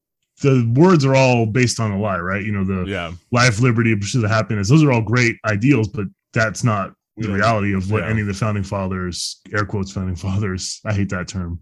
the 0.42 0.70
words 0.74 1.04
are 1.04 1.14
all 1.14 1.46
based 1.46 1.80
on 1.80 1.92
a 1.92 1.98
lie, 1.98 2.18
right? 2.18 2.44
You 2.44 2.52
know, 2.52 2.64
the 2.64 2.90
yeah, 2.90 3.12
life, 3.30 3.60
liberty, 3.60 3.96
pursuit 3.96 4.24
of 4.24 4.30
happiness. 4.30 4.68
Those 4.68 4.82
are 4.82 4.92
all 4.92 5.00
great 5.00 5.36
ideals, 5.46 5.88
but 5.88 6.06
that's 6.32 6.62
not 6.62 6.92
the 7.16 7.28
don't- 7.28 7.36
reality 7.36 7.74
of 7.74 7.90
what 7.90 8.02
yeah. 8.02 8.10
any 8.10 8.20
of 8.20 8.26
the 8.26 8.34
founding 8.34 8.64
fathers, 8.64 9.40
air 9.52 9.64
quotes, 9.64 9.92
founding 9.92 10.16
fathers. 10.16 10.80
I 10.84 10.92
hate 10.92 11.08
that 11.10 11.28
term. 11.28 11.60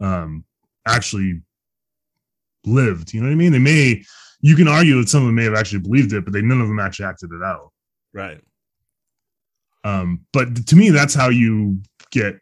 Um, 0.00 0.44
actually 0.86 1.42
lived. 2.64 3.12
You 3.12 3.20
know 3.20 3.26
what 3.26 3.32
I 3.32 3.36
mean? 3.36 3.52
They 3.52 3.58
may. 3.58 4.02
You 4.40 4.54
can 4.54 4.68
argue 4.68 5.00
that 5.00 5.08
some 5.08 5.22
of 5.22 5.26
them 5.26 5.34
may 5.34 5.44
have 5.44 5.54
actually 5.54 5.80
believed 5.80 6.12
it, 6.12 6.24
but 6.24 6.32
they 6.32 6.42
none 6.42 6.60
of 6.60 6.68
them 6.68 6.78
actually 6.78 7.06
acted 7.06 7.32
it 7.32 7.42
out. 7.42 7.72
right. 8.12 8.40
Um, 9.84 10.26
but 10.32 10.66
to 10.66 10.74
me, 10.74 10.90
that's 10.90 11.14
how 11.14 11.28
you 11.28 11.80
get 12.10 12.40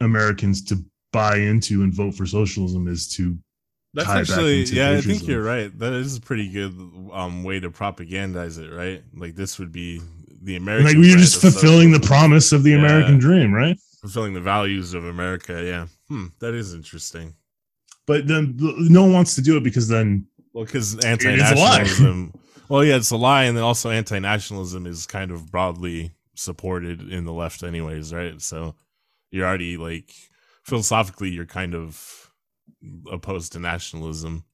Americans 0.00 0.64
to 0.64 0.82
buy 1.12 1.36
into 1.36 1.82
and 1.82 1.92
vote 1.92 2.14
for 2.14 2.24
socialism 2.24 2.88
is 2.88 3.06
to 3.16 3.36
That's 3.94 4.06
tie 4.06 4.20
it 4.20 4.28
back 4.28 4.30
actually 4.30 4.62
yeah, 4.64 4.90
I 4.92 5.00
think 5.00 5.26
you're 5.26 5.42
right. 5.42 5.76
That 5.78 5.92
is 5.92 6.16
a 6.16 6.20
pretty 6.20 6.48
good 6.48 6.72
um 7.12 7.42
way 7.44 7.60
to 7.60 7.70
propagandize 7.70 8.58
it, 8.58 8.70
right? 8.72 9.02
Like 9.14 9.34
this 9.34 9.58
would 9.58 9.72
be 9.72 10.00
the 10.42 10.56
American 10.56 10.86
like 10.86 10.96
we're 10.96 11.16
just 11.16 11.40
fulfilling 11.40 11.90
the 11.92 12.00
promise 12.00 12.52
of 12.52 12.62
the 12.62 12.70
Yeah. 12.70 12.78
American 12.78 13.18
dream, 13.18 13.52
right? 13.52 13.78
fulfilling 14.00 14.32
the 14.32 14.40
values 14.40 14.94
of 14.94 15.04
America. 15.04 15.62
Yeah, 15.62 15.86
hmm, 16.08 16.28
that 16.38 16.54
is 16.54 16.72
interesting. 16.72 17.34
But 18.06 18.26
then 18.26 18.56
no 18.58 19.02
one 19.02 19.12
wants 19.12 19.34
to 19.34 19.42
do 19.42 19.56
it 19.58 19.62
because 19.62 19.88
then 19.88 20.26
Well, 20.54 20.64
because 20.64 20.96
anti-nationalism. 21.04 22.32
well, 22.68 22.82
yeah, 22.82 22.96
it's 22.96 23.10
a 23.10 23.16
lie, 23.16 23.44
and 23.44 23.56
then 23.56 23.62
also 23.62 23.90
anti-nationalism 23.90 24.86
is 24.86 25.06
kind 25.06 25.30
of 25.30 25.50
broadly 25.50 26.12
supported 26.34 27.12
in 27.12 27.24
the 27.24 27.32
left, 27.32 27.62
anyways, 27.62 28.12
right? 28.14 28.40
So 28.40 28.74
you're 29.30 29.46
already 29.46 29.76
like 29.76 30.12
philosophically, 30.64 31.28
you're 31.30 31.44
kind 31.46 31.74
of 31.74 32.29
opposed 33.10 33.52
to 33.52 33.58
nationalism, 33.58 34.44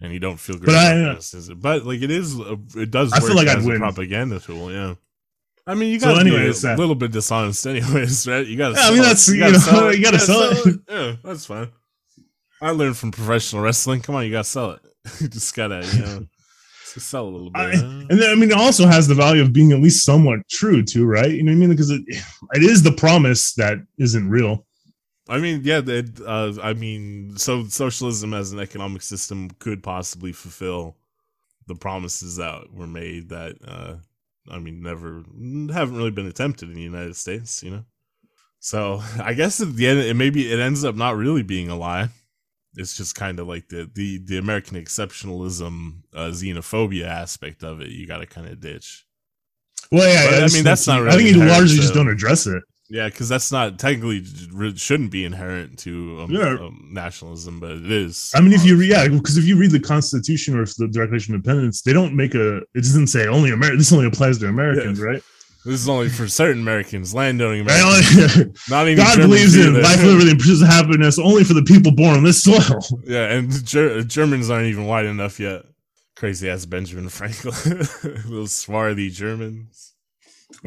and 0.00 0.12
you 0.12 0.18
don't 0.18 0.38
feel 0.38 0.56
great. 0.56 0.66
But 0.66 0.74
I- 0.76 1.14
this, 1.14 1.34
is 1.34 1.48
it? 1.48 1.60
But 1.60 1.84
like 1.84 2.02
it 2.02 2.10
is, 2.10 2.38
it 2.76 2.90
does. 2.90 3.12
I 3.12 3.20
feel 3.20 3.28
work 3.30 3.36
like 3.46 3.48
I'd 3.48 3.64
win. 3.64 3.78
propaganda 3.78 4.40
tool. 4.40 4.72
Yeah. 4.72 4.94
I 5.66 5.74
mean, 5.74 5.92
you 5.92 6.00
got 6.00 6.14
to 6.14 6.20
anyways, 6.20 6.64
a 6.64 6.72
uh, 6.72 6.76
little 6.76 6.94
bit 6.94 7.10
dishonest, 7.12 7.66
anyways, 7.66 8.26
right? 8.26 8.46
You 8.46 8.56
got 8.56 8.70
to. 8.70 8.80
Yeah, 8.80 8.86
I 8.86 8.90
mean, 8.90 9.02
that's- 9.02 9.28
you 9.28 9.38
know, 9.38 9.90
you 9.90 10.02
gotta 10.02 10.18
sell 10.18 10.50
it. 10.66 10.80
Yeah, 10.88 11.16
that's 11.22 11.44
fine. 11.46 11.70
I 12.60 12.70
learned 12.70 12.96
from 12.96 13.12
professional 13.12 13.62
wrestling. 13.62 14.00
Come 14.00 14.14
on, 14.14 14.24
you 14.24 14.30
gotta 14.32 14.44
sell 14.44 14.72
it. 14.72 14.80
you 15.20 15.28
just 15.28 15.54
gotta, 15.54 15.86
you 15.94 16.00
know, 16.02 16.26
just 16.94 17.08
sell 17.10 17.24
a 17.24 17.28
little 17.30 17.50
bit. 17.50 17.60
I- 17.60 17.76
huh? 17.76 17.84
and 18.08 18.18
then 18.18 18.30
I 18.30 18.34
mean 18.34 18.50
it 18.50 18.56
also 18.56 18.86
has 18.86 19.06
the 19.06 19.14
value 19.14 19.42
of 19.42 19.52
being 19.52 19.72
at 19.72 19.80
least 19.80 20.04
somewhat 20.06 20.40
true 20.50 20.82
too, 20.82 21.04
right? 21.06 21.30
You 21.30 21.42
know 21.42 21.52
what 21.52 21.56
I 21.56 21.60
mean? 21.60 21.68
Because 21.70 21.90
it 21.90 22.00
it 22.54 22.62
is 22.62 22.82
the 22.82 22.92
promise 22.92 23.52
that 23.54 23.76
isn't 23.98 24.28
real. 24.30 24.66
I 25.28 25.38
mean, 25.38 25.60
yeah, 25.62 25.80
that. 25.80 26.20
Uh, 26.20 26.60
I 26.62 26.72
mean, 26.72 27.36
so 27.36 27.64
socialism 27.64 28.32
as 28.32 28.52
an 28.52 28.60
economic 28.60 29.02
system 29.02 29.50
could 29.58 29.82
possibly 29.82 30.32
fulfill 30.32 30.96
the 31.66 31.74
promises 31.74 32.36
that 32.36 32.72
were 32.72 32.86
made 32.86 33.28
that, 33.28 33.56
uh, 33.66 33.96
I 34.50 34.58
mean, 34.58 34.82
never 34.82 35.22
haven't 35.72 35.96
really 35.96 36.10
been 36.10 36.26
attempted 36.26 36.70
in 36.70 36.74
the 36.74 36.82
United 36.82 37.16
States. 37.16 37.62
You 37.62 37.70
know, 37.70 37.84
so 38.58 39.02
I 39.22 39.34
guess 39.34 39.60
at 39.60 39.76
the 39.76 39.86
end, 39.86 40.00
it 40.00 40.14
maybe 40.14 40.50
it 40.50 40.58
ends 40.58 40.84
up 40.84 40.94
not 40.94 41.16
really 41.16 41.42
being 41.42 41.68
a 41.68 41.76
lie. 41.76 42.08
It's 42.74 42.96
just 42.96 43.14
kind 43.14 43.38
of 43.38 43.46
like 43.48 43.68
the 43.68 43.90
the 43.92 44.18
the 44.24 44.38
American 44.38 44.82
exceptionalism, 44.82 46.02
uh, 46.14 46.28
xenophobia 46.28 47.06
aspect 47.06 47.62
of 47.62 47.80
it. 47.80 47.88
You 47.88 48.06
got 48.06 48.18
to 48.18 48.26
kind 48.26 48.46
of 48.46 48.60
ditch. 48.60 49.04
Well, 49.90 50.08
yeah, 50.08 50.40
But, 50.40 50.50
I 50.50 50.54
mean, 50.54 50.64
that's 50.64 50.86
not 50.86 51.06
I 51.06 51.12
think 51.12 51.22
really 51.22 51.30
you 51.30 51.44
largely 51.44 51.76
just 51.76 51.94
don't 51.94 52.08
address 52.08 52.46
it. 52.46 52.62
Yeah, 52.90 53.06
because 53.08 53.28
that's 53.28 53.52
not 53.52 53.78
technically 53.78 54.24
shouldn't 54.76 55.10
be 55.10 55.24
inherent 55.26 55.78
to 55.80 56.20
um, 56.22 56.30
Yeah. 56.30 56.54
um, 56.54 56.88
nationalism, 56.90 57.60
but 57.60 57.72
it 57.72 57.90
is. 57.90 58.32
I 58.34 58.40
mean, 58.40 58.52
if 58.54 58.64
you 58.64 58.76
re- 58.76 58.88
yeah, 58.88 59.06
because 59.08 59.36
if 59.36 59.44
you 59.44 59.56
read 59.58 59.72
the 59.72 59.80
Constitution 59.80 60.58
or 60.58 60.64
the 60.64 60.88
Declaration 60.88 61.34
of 61.34 61.38
Independence, 61.40 61.82
they 61.82 61.92
don't 61.92 62.14
make 62.16 62.34
a. 62.34 62.58
It 62.58 62.82
doesn't 62.82 63.08
say 63.08 63.26
only 63.26 63.50
America. 63.50 63.76
This 63.76 63.92
only 63.92 64.06
applies 64.06 64.38
to 64.38 64.46
Americans, 64.48 65.00
right? 65.00 65.22
this 65.66 65.80
is 65.82 65.88
only 65.88 66.08
for 66.08 66.26
certain 66.28 66.62
Americans, 66.62 67.14
landowning 67.14 67.60
Americans, 67.60 68.58
not 68.70 68.86
even 68.88 68.96
God 69.04 69.16
Germans 69.16 69.28
believes 69.28 69.56
in 69.56 69.82
life, 69.82 70.02
liberty, 70.02 70.30
and 70.30 70.38
pursuit 70.38 70.62
of 70.62 70.68
happiness 70.68 71.18
only 71.18 71.44
for 71.44 71.52
the 71.52 71.64
people 71.64 71.92
born 71.92 72.16
on 72.16 72.24
this 72.24 72.42
soil. 72.42 72.80
yeah, 73.04 73.32
and 73.34 73.66
Ger- 73.66 74.02
Germans 74.02 74.48
aren't 74.48 74.66
even 74.66 74.86
white 74.86 75.04
enough 75.04 75.38
yet. 75.38 75.64
Crazy 76.16 76.48
ass 76.48 76.64
Benjamin 76.64 77.10
Franklin, 77.10 77.54
those 78.30 78.52
swarthy 78.52 79.10
Germans. 79.10 79.92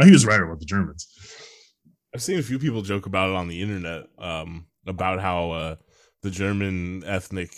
He 0.04 0.12
was 0.12 0.26
right 0.26 0.40
about 0.40 0.60
the 0.60 0.66
Germans. 0.66 1.08
I've 2.14 2.22
seen 2.22 2.40
a 2.40 2.44
few 2.44 2.60
people 2.60 2.82
joke 2.82 3.06
about 3.06 3.30
it 3.30 3.36
on 3.36 3.48
the 3.48 3.62
internet 3.62 4.04
um, 4.20 4.66
about 4.86 5.20
how 5.22 5.52
uh, 5.52 5.76
the 6.24 6.30
German 6.30 7.04
ethnic 7.06 7.52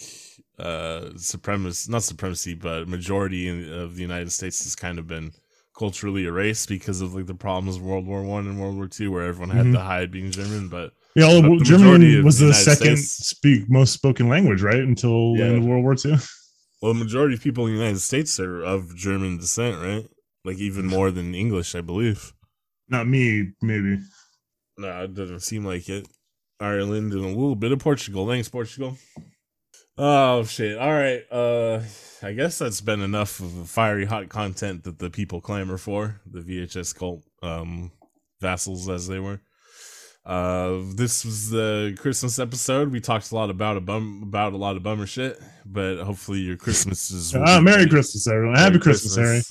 uh, 0.59 1.09
supremacy, 1.17 1.91
not 1.91 2.03
supremacy, 2.03 2.53
but 2.53 2.87
majority 2.87 3.47
in, 3.47 3.71
of 3.73 3.95
the 3.95 4.01
United 4.01 4.31
States 4.31 4.63
has 4.63 4.75
kind 4.75 4.99
of 4.99 5.07
been 5.07 5.31
culturally 5.77 6.25
erased 6.25 6.69
because 6.69 7.01
of 7.01 7.15
like 7.15 7.25
the 7.25 7.33
problems 7.33 7.77
of 7.77 7.81
World 7.81 8.05
War 8.05 8.21
One 8.21 8.45
and 8.47 8.59
World 8.61 8.75
War 8.75 8.87
Two, 8.87 9.11
where 9.11 9.23
everyone 9.25 9.49
had 9.55 9.65
Mhm. 9.65 9.73
to 9.73 9.79
hide 9.79 10.11
being 10.11 10.29
German. 10.29 10.67
But 10.69 10.93
Yeah, 11.15 11.27
well, 11.27 11.57
But 11.57 11.65
German 11.65 12.23
was 12.23 12.37
the 12.37 12.47
the 12.47 12.53
second 12.53 12.97
States- 12.97 13.27
speak 13.27 13.69
most 13.69 13.93
spoken 13.93 14.29
language, 14.29 14.61
right? 14.61 14.79
Until 14.83 15.33
Yeah. 15.35 15.45
the 15.45 15.49
end 15.49 15.57
of 15.59 15.65
World 15.65 15.83
War 15.83 15.95
II. 16.05 16.17
well, 16.81 16.93
the 16.93 16.99
majority 17.03 17.33
of 17.33 17.41
people 17.41 17.65
in 17.65 17.73
the 17.73 17.79
United 17.79 17.99
States 18.01 18.39
are 18.39 18.61
of 18.61 18.95
German 18.95 19.37
descent, 19.39 19.77
right? 19.81 20.07
Like 20.45 20.57
even 20.59 20.85
more 20.97 21.09
than 21.09 21.33
English, 21.33 21.73
I 21.73 21.81
believe. 21.81 22.33
Not 22.87 23.07
me, 23.07 23.53
maybe. 23.63 23.97
No, 24.77 25.03
it 25.03 25.13
doesn't 25.13 25.41
seem 25.41 25.65
like 25.65 25.87
it. 25.89 26.07
Ireland 26.59 27.13
and 27.13 27.23
a 27.25 27.27
little 27.27 27.55
bit 27.55 27.71
of 27.71 27.79
Portugal. 27.79 28.27
Thanks, 28.27 28.49
Portugal. 28.49 28.97
Oh 29.97 30.43
shit. 30.45 30.77
All 30.77 30.91
right. 30.91 31.21
Uh 31.31 31.81
I 32.23 32.33
guess 32.33 32.57
that's 32.57 32.81
been 32.81 33.01
enough 33.01 33.39
of 33.39 33.55
the 33.55 33.65
fiery 33.65 34.05
hot 34.05 34.29
content 34.29 34.83
that 34.85 34.97
the 34.97 35.09
people 35.09 35.41
clamor 35.41 35.77
for, 35.77 36.21
the 36.25 36.39
VHS 36.41 36.95
cult 36.97 37.23
um 37.43 37.91
vassals 38.41 38.89
as 38.89 39.07
they 39.07 39.19
were. 39.19 39.41
Uh 40.25 40.79
this 40.95 41.25
was 41.25 41.49
the 41.49 41.95
Christmas 41.99 42.39
episode. 42.39 42.91
We 42.91 43.01
talked 43.01 43.31
a 43.31 43.35
lot 43.35 43.49
about 43.51 43.77
a 43.77 43.81
bum 43.81 44.21
about 44.23 44.53
a 44.53 44.57
lot 44.57 44.77
of 44.77 44.83
bummer 44.83 45.05
shit, 45.05 45.39
but 45.65 45.97
hopefully 46.03 46.39
your 46.39 46.55
Christmas 46.57 47.11
is 47.11 47.35
Ah, 47.35 47.59
be 47.59 47.65
Merry. 47.65 47.87
Christmas, 47.87 48.25
everyone. 48.27 48.55
Happy 48.55 48.71
Merry 48.71 48.81
Christmas, 48.81 49.15
Harry. 49.17 49.41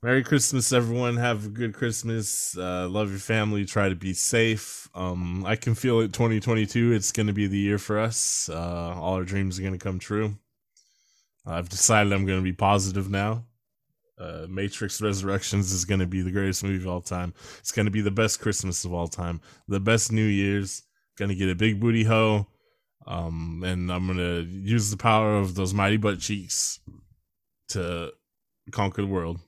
Merry 0.00 0.22
Christmas, 0.22 0.72
everyone. 0.72 1.16
Have 1.16 1.46
a 1.46 1.48
good 1.48 1.74
Christmas. 1.74 2.56
Uh, 2.56 2.88
love 2.88 3.10
your 3.10 3.18
family. 3.18 3.64
Try 3.64 3.88
to 3.88 3.96
be 3.96 4.12
safe. 4.14 4.88
Um, 4.94 5.44
I 5.44 5.56
can 5.56 5.74
feel 5.74 5.98
it 5.98 6.12
2022. 6.12 6.92
It's 6.92 7.10
going 7.10 7.26
to 7.26 7.32
be 7.32 7.48
the 7.48 7.58
year 7.58 7.78
for 7.78 7.98
us. 7.98 8.48
Uh, 8.48 8.94
all 8.96 9.14
our 9.14 9.24
dreams 9.24 9.58
are 9.58 9.62
going 9.62 9.76
to 9.76 9.78
come 9.78 9.98
true. 9.98 10.36
I've 11.44 11.68
decided 11.68 12.12
I'm 12.12 12.26
going 12.26 12.38
to 12.38 12.44
be 12.44 12.52
positive 12.52 13.10
now. 13.10 13.44
Uh, 14.16 14.46
Matrix 14.48 15.02
Resurrections 15.02 15.72
is 15.72 15.84
going 15.84 16.00
to 16.00 16.06
be 16.06 16.22
the 16.22 16.30
greatest 16.30 16.62
movie 16.62 16.76
of 16.76 16.86
all 16.86 17.00
time. 17.00 17.34
It's 17.58 17.72
going 17.72 17.86
to 17.86 17.90
be 17.90 18.00
the 18.00 18.12
best 18.12 18.40
Christmas 18.40 18.84
of 18.84 18.92
all 18.92 19.08
time. 19.08 19.40
The 19.66 19.80
best 19.80 20.12
New 20.12 20.26
Year's. 20.26 20.84
Going 21.16 21.30
to 21.30 21.34
get 21.34 21.50
a 21.50 21.56
big 21.56 21.80
booty 21.80 22.04
hoe. 22.04 22.46
Um, 23.04 23.64
and 23.64 23.90
I'm 23.90 24.06
gonna 24.06 24.40
use 24.40 24.90
the 24.90 24.96
power 24.98 25.36
of 25.36 25.54
those 25.54 25.72
mighty 25.72 25.96
butt 25.96 26.20
cheeks 26.20 26.78
to 27.68 28.12
conquer 28.70 29.00
the 29.00 29.08
world. 29.08 29.40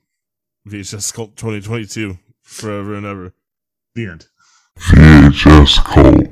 VHS 0.67 1.13
Cult 1.13 1.35
2022, 1.37 2.19
forever 2.41 2.93
and 2.95 3.05
ever. 3.05 3.33
The 3.95 4.05
end. 4.05 4.27
VHS 4.77 5.83
Cult. 5.83 6.27